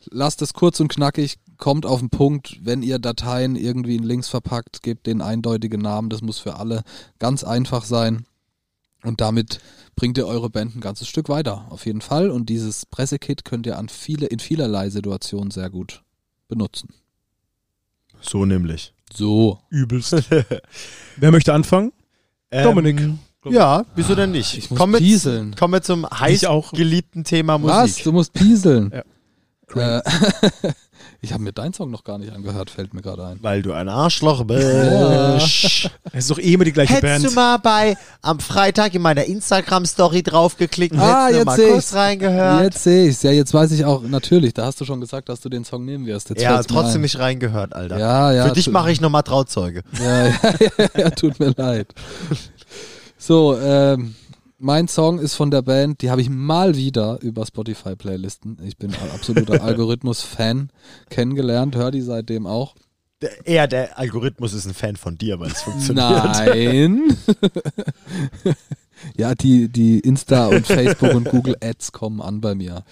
[0.10, 4.30] Lasst es kurz und knackig, kommt auf den Punkt, wenn ihr Dateien irgendwie in Links
[4.30, 6.82] verpackt, gebt den eindeutigen Namen, das muss für alle
[7.20, 8.26] ganz einfach sein.
[9.04, 9.60] Und damit
[9.96, 12.30] bringt ihr eure Band ein ganzes Stück weiter, auf jeden Fall.
[12.30, 16.04] Und dieses Pressekit könnt ihr an viele, in vielerlei Situationen sehr gut
[16.48, 16.90] benutzen.
[18.22, 18.94] So nämlich.
[19.12, 19.60] So.
[19.70, 20.14] Übelst.
[21.18, 21.92] Wer möchte anfangen?
[22.52, 23.02] Dominik.
[23.50, 24.56] Ja, wieso denn nicht?
[24.58, 25.56] Ich muss kommen, wir, pieseln.
[25.56, 27.90] kommen wir zum heiß geliebten Thema Was?
[27.90, 28.04] Musik.
[28.04, 28.92] Du musst pieseln.
[28.94, 30.00] Ja.
[30.00, 30.02] Äh,
[31.24, 33.38] ich habe mir deinen Song noch gar nicht angehört, fällt mir gerade ein.
[33.42, 35.90] Weil du ein Arschloch bist.
[36.14, 37.26] Es ist doch eh immer die gleiche Hättest Band.
[37.26, 41.72] du mal bei am Freitag in meiner Instagram-Story draufgeklickt und Ah, hättest du jetzt mal
[41.74, 42.64] kurz reingehört?
[42.64, 43.22] Jetzt sehe ich's.
[43.24, 45.86] Ja, jetzt weiß ich auch, natürlich, da hast du schon gesagt, dass du den Song
[45.86, 46.30] nehmen wirst.
[46.30, 47.02] Jetzt ja, trotzdem ein.
[47.02, 47.98] nicht reingehört, Alter.
[47.98, 48.48] Ja, ja.
[48.48, 49.84] Für dich mache ich nochmal Trauzeuge.
[50.04, 50.34] Ja, ja,
[50.78, 51.88] ja, ja, tut mir leid.
[53.18, 54.16] So, ähm,
[54.62, 58.58] mein Song ist von der Band, die habe ich mal wieder über Spotify-Playlisten.
[58.64, 60.70] Ich bin ein absoluter Algorithmus-Fan
[61.10, 62.76] kennengelernt, höre die seitdem auch.
[63.22, 65.96] Der, eher der Algorithmus ist ein Fan von dir, weil es funktioniert.
[65.96, 67.18] Nein.
[69.18, 72.84] ja, die, die Insta und Facebook und Google Ads kommen an bei mir.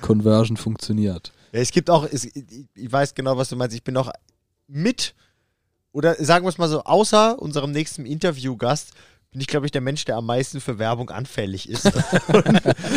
[0.00, 1.32] Conversion funktioniert.
[1.52, 3.74] Ja, es gibt auch, es, ich ich weiß genau, was du meinst.
[3.74, 4.10] Ich bin auch
[4.66, 5.14] mit,
[5.92, 8.92] oder sagen wir es mal so, außer unserem nächsten Interviewgast,
[9.36, 11.84] bin ich, glaube ich, der Mensch, der am meisten für Werbung anfällig ist.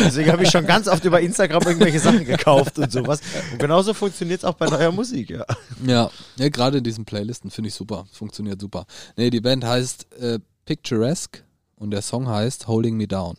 [0.02, 3.20] deswegen habe ich schon ganz oft über Instagram irgendwelche Sachen gekauft und sowas.
[3.52, 5.44] Und genauso funktioniert es auch bei neuer Musik, ja.
[5.84, 8.06] Ja, ja gerade in diesen Playlisten finde ich super.
[8.10, 8.86] Funktioniert super.
[9.18, 11.44] Nee, die Band heißt äh, Picturesque
[11.76, 13.36] und der Song heißt Holding Me Down.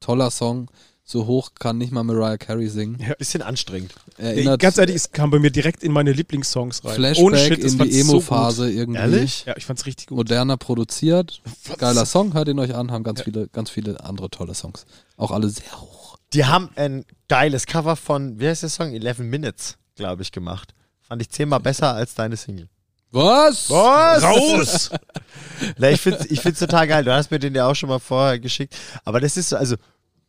[0.00, 0.70] Toller Song.
[1.12, 2.96] So hoch kann nicht mal Mariah Carey singen.
[3.18, 3.92] Bisschen anstrengend.
[4.16, 6.94] Erinnert ganz ehrlich, es kam bei mir direkt in meine Lieblingssongs rein.
[6.94, 8.98] Flashback Ohne Shit, in die so Emo-Phase irgendwie.
[8.98, 9.44] Ehrlich?
[9.44, 10.16] Ja, ich fand's richtig gut.
[10.16, 11.42] Moderner produziert.
[11.76, 14.86] Geiler Song, hört ihn euch an, haben ganz viele, ganz viele andere tolle Songs.
[15.18, 16.16] Auch alle sehr hoch.
[16.32, 18.94] Die haben ein geiles Cover von, wie heißt der Song?
[18.94, 20.72] 11 Minutes, glaube ich, gemacht.
[21.02, 22.70] Fand ich zehnmal besser als deine Single.
[23.10, 23.68] Was?
[23.68, 24.22] Was?
[24.22, 24.90] Raus!
[25.76, 27.04] Na, ich finde ich find's total geil.
[27.04, 28.74] Du hast mir den ja auch schon mal vorher geschickt.
[29.04, 29.76] Aber das ist so, also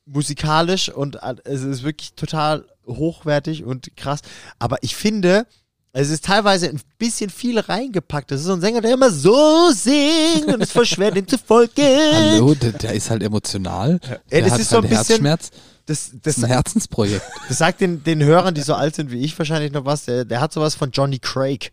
[0.06, 4.20] musikalisch und äh, es ist wirklich total hochwertig und krass.
[4.60, 5.46] Aber ich finde,
[5.94, 8.32] es ist teilweise ein bisschen viel reingepackt.
[8.32, 11.28] Das ist so ein Sänger, der immer so singt und es ist voll schwer, dem
[11.28, 11.72] zu folgen.
[12.14, 14.00] Hallo, der, der ist halt emotional.
[14.32, 15.52] Der das hat ist so halt ein bisschen- Herzschmerz.
[15.86, 17.26] Das, Das das, ist ein Herzensprojekt.
[17.50, 20.06] das sagt den, den Hörern, die so alt sind wie ich, wahrscheinlich noch was.
[20.06, 21.72] Der, der hat sowas von Johnny Craig.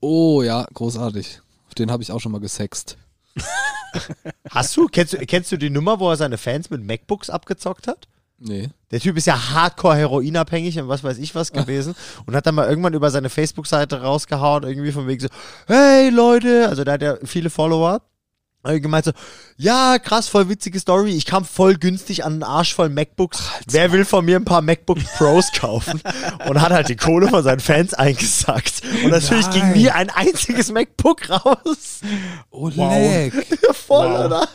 [0.00, 1.40] Oh ja, großartig.
[1.68, 2.96] Auf den habe ich auch schon mal gesext.
[4.50, 4.86] Hast du?
[4.86, 8.08] Kennst du, kennst du die Nummer, wo er seine Fans mit MacBooks abgezockt hat?
[8.38, 8.68] Nee.
[8.90, 11.94] Der Typ ist ja hardcore heroinabhängig und was weiß ich was gewesen
[12.26, 15.28] und hat dann mal irgendwann über seine Facebook-Seite rausgehauen, irgendwie von wegen so,
[15.66, 18.02] hey Leute, also der hat ja viele Follower
[18.74, 19.12] gemeint so,
[19.56, 21.10] ja, krass, voll witzige Story.
[21.12, 23.38] Ich kam voll günstig an einen Arsch voll MacBooks.
[23.70, 26.00] Wer will von mir ein paar MacBook Pros kaufen?
[26.48, 28.82] Und hat halt die Kohle von seinen Fans eingesackt.
[29.04, 32.00] Und natürlich ging nie ein einziges MacBook raus.
[32.50, 33.32] Oleg.
[33.72, 34.48] voll, oder?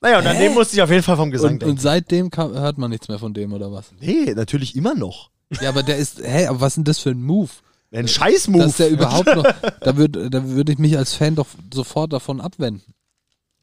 [0.00, 1.70] Naja, und an dem musste ich auf jeden Fall vom Gesang Und, denken.
[1.72, 3.86] und seitdem kam, hört man nichts mehr von dem, oder was?
[4.00, 5.30] Nee, natürlich immer noch.
[5.60, 7.50] Ja, aber der ist, hä, aber was ist denn das für ein Move?
[7.90, 8.64] Ein Scheiß-Move.
[8.64, 9.42] Dass der überhaupt noch,
[9.80, 12.94] da würde da würd ich mich als Fan doch sofort davon abwenden.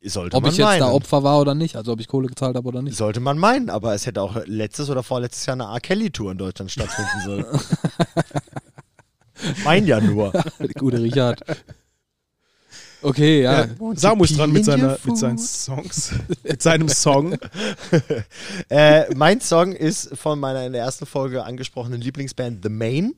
[0.07, 0.79] Sollte Ob man ich jetzt meinen.
[0.81, 2.95] da Opfer war oder nicht, also ob ich Kohle gezahlt habe oder nicht.
[2.95, 5.79] Sollte man meinen, aber es hätte auch letztes oder vorletztes Jahr eine R.
[5.79, 7.45] Kelly-Tour in Deutschland stattfinden sollen.
[9.63, 10.31] mein ja nur.
[10.77, 11.41] Gute Richard.
[13.01, 13.67] Okay, ja.
[13.93, 16.11] Samu ist dran mit, seiner, mit seinen Songs.
[16.43, 17.37] mit seinem Song.
[18.69, 23.13] Äh, mein Song ist von meiner in der ersten Folge angesprochenen Lieblingsband The Main.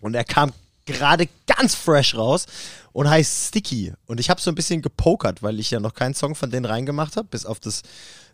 [0.00, 0.52] Und er kam
[0.90, 2.46] gerade ganz fresh raus
[2.92, 3.92] und heißt Sticky.
[4.06, 6.66] Und ich habe so ein bisschen gepokert, weil ich ja noch keinen Song von denen
[6.66, 7.82] reingemacht habe, bis auf das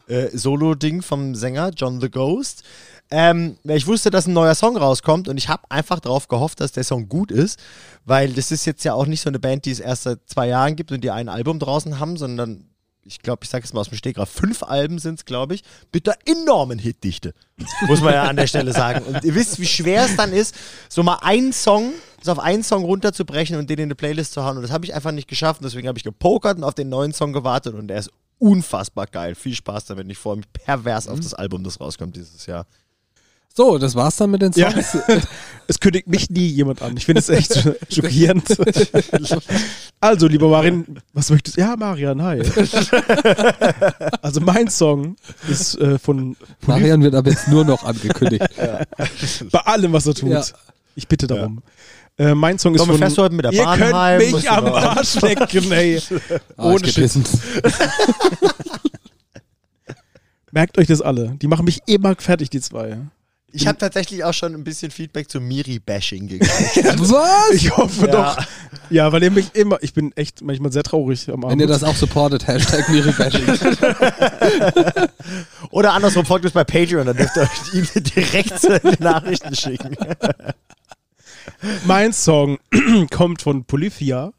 [0.08, 2.62] äh, Solo-Ding vom Sänger John the Ghost.
[3.10, 6.72] Ähm, ich wusste, dass ein neuer Song rauskommt und ich habe einfach darauf gehofft, dass
[6.72, 7.58] der Song gut ist,
[8.04, 10.48] weil das ist jetzt ja auch nicht so eine Band, die es erst seit zwei
[10.48, 12.68] Jahren gibt und die ein Album draußen haben, sondern
[13.06, 15.62] ich glaube, ich sage es mal aus dem Stegreif, fünf Alben sind es, glaube ich,
[15.92, 17.34] mit der enormen Hitdichte.
[17.86, 19.04] Muss man ja an der Stelle sagen.
[19.04, 20.54] Und ihr wisst, wie schwer es dann ist,
[20.88, 21.92] so mal einen Song,
[22.22, 24.56] so auf einen Song runterzubrechen und den in eine Playlist zu hauen.
[24.56, 25.60] Und das habe ich einfach nicht geschafft.
[25.60, 29.06] Und deswegen habe ich gepokert und auf den neuen Song gewartet und der ist unfassbar
[29.06, 29.34] geil.
[29.34, 30.10] Viel Spaß damit.
[30.10, 32.66] Ich freue mich pervers auf das Album, das rauskommt dieses Jahr.
[33.56, 34.70] So, das war's dann mit den Ja.
[34.70, 34.98] Songs.
[35.68, 36.96] Es kündigt mich nie jemand an.
[36.96, 37.52] Ich finde es echt
[37.92, 38.44] schockierend.
[39.98, 41.60] Also, lieber Marin, was möchtest du?
[41.62, 42.40] Ja, Marian, hi.
[44.22, 45.16] Also, mein Song
[45.48, 46.36] ist äh, von
[46.68, 48.44] Marian wird aber jetzt nur noch angekündigt.
[49.50, 50.28] bei allem, was er tut.
[50.30, 50.44] Ja.
[50.94, 51.60] Ich bitte darum.
[52.16, 52.98] Äh, mein Song ist Komm, von.
[52.98, 54.18] fährst du heute mit der Ihr Bahn könnt heim?
[54.18, 56.00] mich am Arsch lecken, ey.
[56.56, 57.24] Ah, Ohne gebissen.
[60.52, 61.30] Merkt euch das alle.
[61.42, 62.98] Die machen mich immer fertig, die zwei.
[63.52, 66.76] Ich habe tatsächlich auch schon ein bisschen Feedback zu Miri-Bashing gekriegt.
[66.98, 67.50] Was?
[67.52, 68.12] Ich hoffe Ja.
[68.12, 68.38] doch.
[68.90, 69.78] Ja, weil ihr mich immer.
[69.82, 71.52] Ich bin echt manchmal sehr traurig am Abend.
[71.52, 73.46] Wenn ihr das auch supportet, Hashtag Miribashing.
[75.70, 77.86] Oder andersrum, folgt uns bei Patreon, dann dürft ihr euch ihm
[78.16, 79.96] direkt Nachrichten schicken.
[81.84, 82.58] Mein Song
[83.10, 84.32] kommt von Polyphia,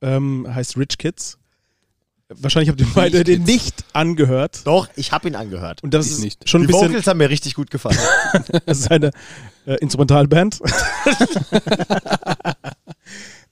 [0.00, 1.38] ähm, heißt Rich Kids.
[2.38, 4.62] Wahrscheinlich habt ihr beide den nicht angehört.
[4.64, 5.82] Doch, ich habe ihn angehört.
[5.82, 6.48] Und das Ich ist nicht.
[6.48, 7.98] schon ein Die bisschen Vocals haben mir richtig gut gefallen.
[8.66, 9.10] das ist eine
[9.66, 10.60] äh, Instrumentalband.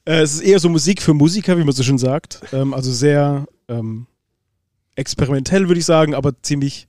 [0.05, 2.41] äh, es ist eher so Musik für Musiker, wie man so schön sagt.
[2.53, 4.07] Ähm, also sehr ähm,
[4.95, 6.89] experimentell, würde ich sagen, aber ziemlich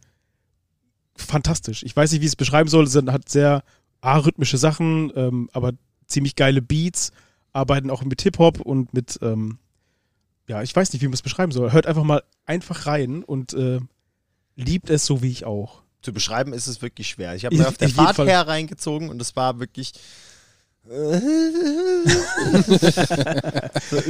[1.16, 1.84] fantastisch.
[1.84, 2.86] Ich weiß nicht, wie ich es beschreiben soll.
[2.86, 3.64] Es hat sehr
[4.02, 5.74] arrhythmische Sachen, ähm, aber
[6.08, 7.12] ziemlich geile Beats,
[7.54, 9.60] arbeiten auch mit Hip-Hop und mit, ähm,
[10.52, 11.72] ja, ich weiß nicht, wie man es beschreiben soll.
[11.72, 13.80] Hört einfach mal einfach rein und äh,
[14.58, 15.82] liebt es so wie ich auch.
[16.02, 17.36] Zu beschreiben ist es wirklich schwer.
[17.36, 18.28] Ich habe mir auf der Fahrt Fall.
[18.28, 19.94] her reingezogen und es war wirklich.
[20.84, 20.92] so,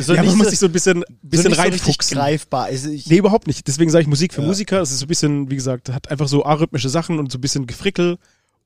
[0.02, 2.18] so ja, man muss sich so ein bisschen, bisschen so nicht so reinfuchsen.
[2.18, 2.66] greifbar.
[2.66, 3.68] Also ich, Nee, überhaupt nicht.
[3.68, 4.48] Deswegen sage ich Musik für Ja.
[4.48, 4.82] Musiker.
[4.82, 7.42] Es ist so ein bisschen, wie gesagt, hat einfach so arrhythmische Sachen und so ein
[7.42, 8.18] bisschen Gefrickel.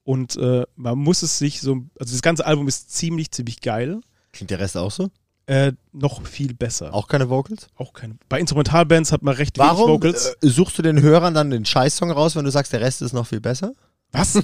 [0.03, 4.01] Und äh, man muss es sich so, also das ganze Album ist ziemlich, ziemlich geil.
[4.31, 5.09] Klingt der Rest auch so?
[5.47, 6.93] Äh, noch viel besser.
[6.93, 7.67] Auch keine Vocals?
[7.75, 8.15] Auch keine.
[8.29, 10.35] Bei Instrumentalbands hat man recht wenig Warum Vocals.
[10.41, 13.13] äh, suchst du den Hörern dann den Scheißsong raus, wenn du sagst, der Rest ist
[13.13, 13.73] noch viel besser?
[14.11, 14.39] Was?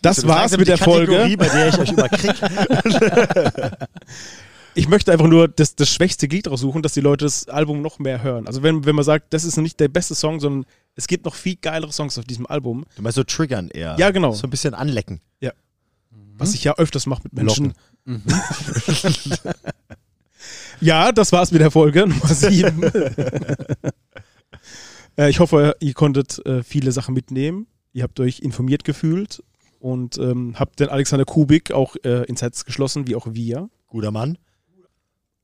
[0.00, 1.12] Das du war's mit der Folge.
[1.12, 2.34] Kategorie, bei der ich euch immer krieg.
[4.74, 7.98] Ich möchte einfach nur das, das schwächste Glied raussuchen, dass die Leute das Album noch
[7.98, 8.46] mehr hören.
[8.46, 10.64] Also wenn, wenn man sagt, das ist nicht der beste Song, sondern
[10.94, 13.96] es gibt noch viel geilere Songs auf diesem Album, Du meinst so triggern eher.
[13.98, 14.32] Ja, genau.
[14.32, 15.20] So ein bisschen anlecken.
[16.38, 17.66] was ich ja öfters mache mit Menschen.
[17.66, 17.78] Locken.
[20.82, 22.82] Ja, das war's mit der Folge Nummer 7.
[25.16, 27.68] äh, ich hoffe, ihr konntet äh, viele Sachen mitnehmen.
[27.92, 29.44] Ihr habt euch informiert gefühlt
[29.78, 33.70] und ähm, habt den Alexander Kubik auch äh, ins Herz geschlossen, wie auch wir.
[33.86, 34.38] Guter Mann.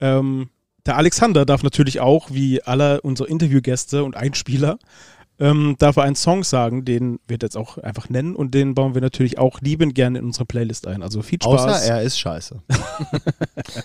[0.01, 0.51] Ähm,
[0.87, 4.79] der Alexander darf natürlich auch, wie alle unsere Interviewgäste und Einspieler,
[5.41, 8.95] ähm, darf er einen Song sagen, den wird jetzt auch einfach nennen und den bauen
[8.95, 11.03] wir natürlich auch liebend gerne in unsere Playlist ein.
[11.03, 11.61] Also viel Spaß.
[11.61, 12.63] Außer er ist scheiße.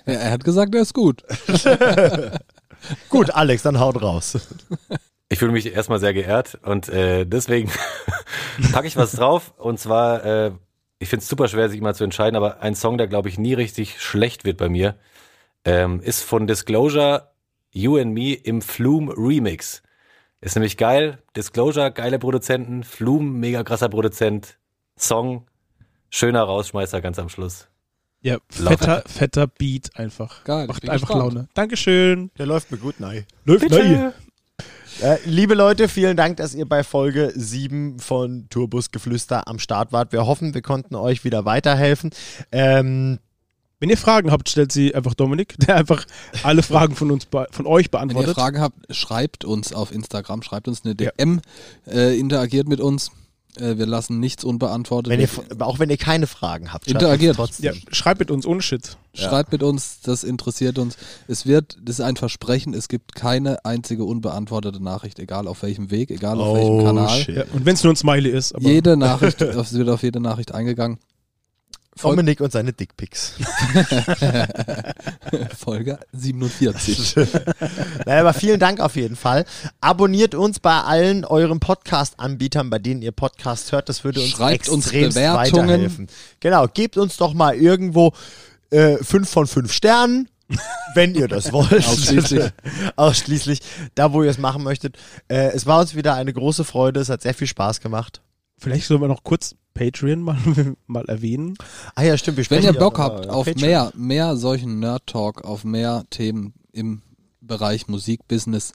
[0.05, 1.23] Ja, er hat gesagt, er ist gut.
[3.09, 4.37] Gut, Alex, dann haut raus.
[5.29, 7.71] Ich fühle mich erstmal sehr geehrt und äh, deswegen
[8.71, 9.53] packe ich was drauf.
[9.57, 10.51] Und zwar, äh,
[10.99, 13.37] ich finde es super schwer, sich immer zu entscheiden, aber ein Song, der, glaube ich,
[13.37, 14.95] nie richtig schlecht wird bei mir,
[15.65, 17.29] ähm, ist von Disclosure
[17.71, 19.82] You and Me im Flume Remix.
[20.43, 21.19] Ist nämlich geil.
[21.37, 22.83] Disclosure, geile Produzenten.
[22.83, 24.57] Flume, mega krasser Produzent.
[24.97, 25.47] Song,
[26.09, 27.69] schöner Rausschmeißer ganz am Schluss.
[28.19, 30.43] Ja, fetter, fetter Beat einfach.
[30.43, 31.33] Geil, Macht einfach gespannt.
[31.33, 31.47] Laune.
[31.53, 32.29] Dankeschön.
[32.37, 33.25] Der läuft mir gut, nein.
[33.45, 34.11] Läuft neu.
[35.01, 39.93] Äh, liebe Leute, vielen Dank, dass ihr bei Folge 7 von Tourbus Geflüster am Start
[39.93, 40.11] wart.
[40.11, 42.11] Wir hoffen, wir konnten euch wieder weiterhelfen.
[42.51, 43.19] Ähm,
[43.83, 46.05] Wenn ihr Fragen habt, stellt sie einfach Dominik, der einfach
[46.43, 48.33] alle Fragen von uns, von euch Wenn ihr beantwortet.
[48.35, 51.41] Fragen habt, schreibt uns auf Instagram, schreibt uns eine DM,
[51.91, 53.11] äh, interagiert mit uns.
[53.57, 55.11] Äh, wir lassen nichts unbeantwortet.
[55.11, 55.27] wenn ihr,
[55.59, 57.37] auch wenn ihr keine Fragen habt, schreibt Interagiert.
[57.59, 58.95] Ja, schreibt mit uns ohne Shit.
[59.13, 60.95] Schreibt mit uns, das interessiert uns.
[61.27, 65.91] Es wird, das ist ein Versprechen, es gibt keine einzige unbeantwortete Nachricht, egal auf welchem
[65.91, 67.09] Weg, egal auf welchem Oh, Kanal.
[67.09, 67.35] shit.
[67.35, 68.55] Ja, und wenn es nur ein Smiley ist.
[68.55, 70.99] Aber Jede Nachricht, es wird auf jede Nachricht eingegangen.
[72.01, 73.33] Dominik und seine Dickpics.
[75.57, 77.15] Folge 47.
[78.05, 79.45] naja, aber vielen Dank auf jeden Fall.
[79.81, 83.89] Abonniert uns bei allen euren Podcast-Anbietern, bei denen ihr Podcast hört.
[83.89, 85.67] Das würde uns Schreibt uns extremst Bewertungen.
[85.67, 86.07] weiterhelfen.
[86.39, 88.13] Genau, gebt uns doch mal irgendwo
[88.71, 90.29] äh, fünf von fünf Sternen.
[90.93, 91.87] Wenn ihr das wollt.
[91.87, 92.51] Ausschließlich.
[92.95, 93.61] Ausschließlich.
[93.95, 94.97] Da, wo ihr es machen möchtet.
[95.27, 96.99] Äh, es war uns wieder eine große Freude.
[96.99, 98.21] Es hat sehr viel Spaß gemacht.
[98.63, 100.37] Vielleicht sollen wir noch kurz Patreon mal,
[100.87, 101.55] mal erwähnen.
[101.95, 102.37] Ah ja, stimmt.
[102.37, 103.69] Wir Wenn ihr Bock habt auf Patreon.
[103.69, 107.01] mehr, mehr solchen Nerd-Talk, auf mehr Themen im
[107.41, 108.73] Bereich Musikbusiness,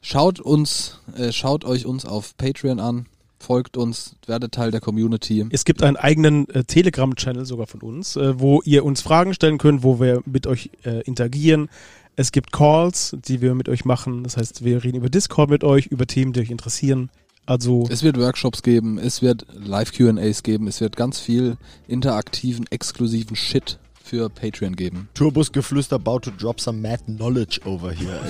[0.00, 3.06] schaut uns, äh, schaut euch uns auf Patreon an,
[3.38, 5.46] folgt uns, werdet Teil der Community.
[5.50, 9.58] Es gibt einen eigenen äh, Telegram-Channel sogar von uns, äh, wo ihr uns Fragen stellen
[9.58, 11.68] könnt, wo wir mit euch äh, interagieren.
[12.14, 14.22] Es gibt Calls, die wir mit euch machen.
[14.24, 17.10] Das heißt, wir reden über Discord mit euch, über Themen, die euch interessieren.
[17.46, 21.56] Also Es wird Workshops geben, es wird Live-QAs geben, es wird ganz viel
[21.88, 25.08] interaktiven, exklusiven Shit für Patreon geben.
[25.14, 28.20] Turbus Geflüster about to drop some mad knowledge over here.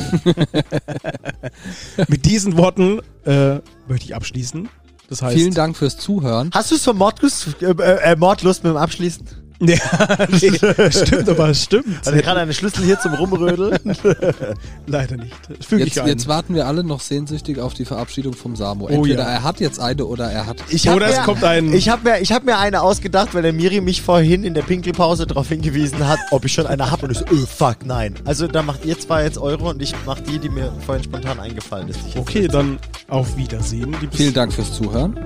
[2.09, 4.69] mit diesen Worten äh, möchte ich abschließen.
[5.09, 6.51] Das heißt, Vielen Dank fürs Zuhören.
[6.55, 9.27] Hast du es von Mordlust, äh, äh, Mordlust mit dem Abschließen?
[9.69, 12.05] Ja, nee, stimmt, aber es stimmt.
[12.05, 13.79] Hat er gerade eine Schlüssel hier zum Rumrödeln?
[14.89, 15.33] Leider nicht.
[15.65, 16.09] Füge Jetzt, ich ein.
[16.09, 18.87] jetzt warten wir alle noch sehnsüchtig auf die Verabschiedung vom Samu.
[18.87, 19.31] Oh Entweder ja.
[19.31, 20.57] er hat jetzt eine oder er hat.
[20.69, 23.43] Ich Oder es mir, kommt ein- Ich habe mir, ich hab mir eine ausgedacht, weil
[23.43, 27.07] der Miri mich vorhin in der Pinkelpause darauf hingewiesen hat, ob ich schon eine habe.
[27.07, 28.15] Und ich so, oh fuck, nein.
[28.25, 31.39] Also da macht ihr zwei jetzt Euro und ich mach die, die mir vorhin spontan
[31.39, 32.01] eingefallen ist.
[32.17, 32.79] Okay, dann
[33.09, 33.95] auf Wiedersehen.
[34.11, 35.21] Vielen Dank fürs Zuhören.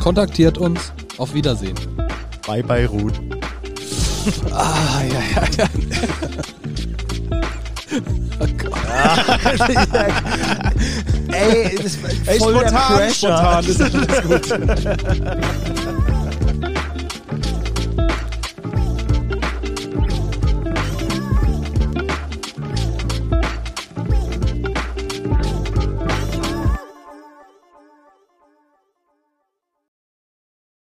[0.00, 0.92] Kontaktiert uns.
[1.16, 1.76] Auf Wiedersehen.
[2.46, 3.20] Bye bye, Ruth.
[4.52, 5.68] Ah, ja, ja, ja.
[11.32, 11.96] Ey, das
[12.26, 13.12] Ey, voll der spontan, Crasher.
[13.14, 14.48] spontan ist alles gut.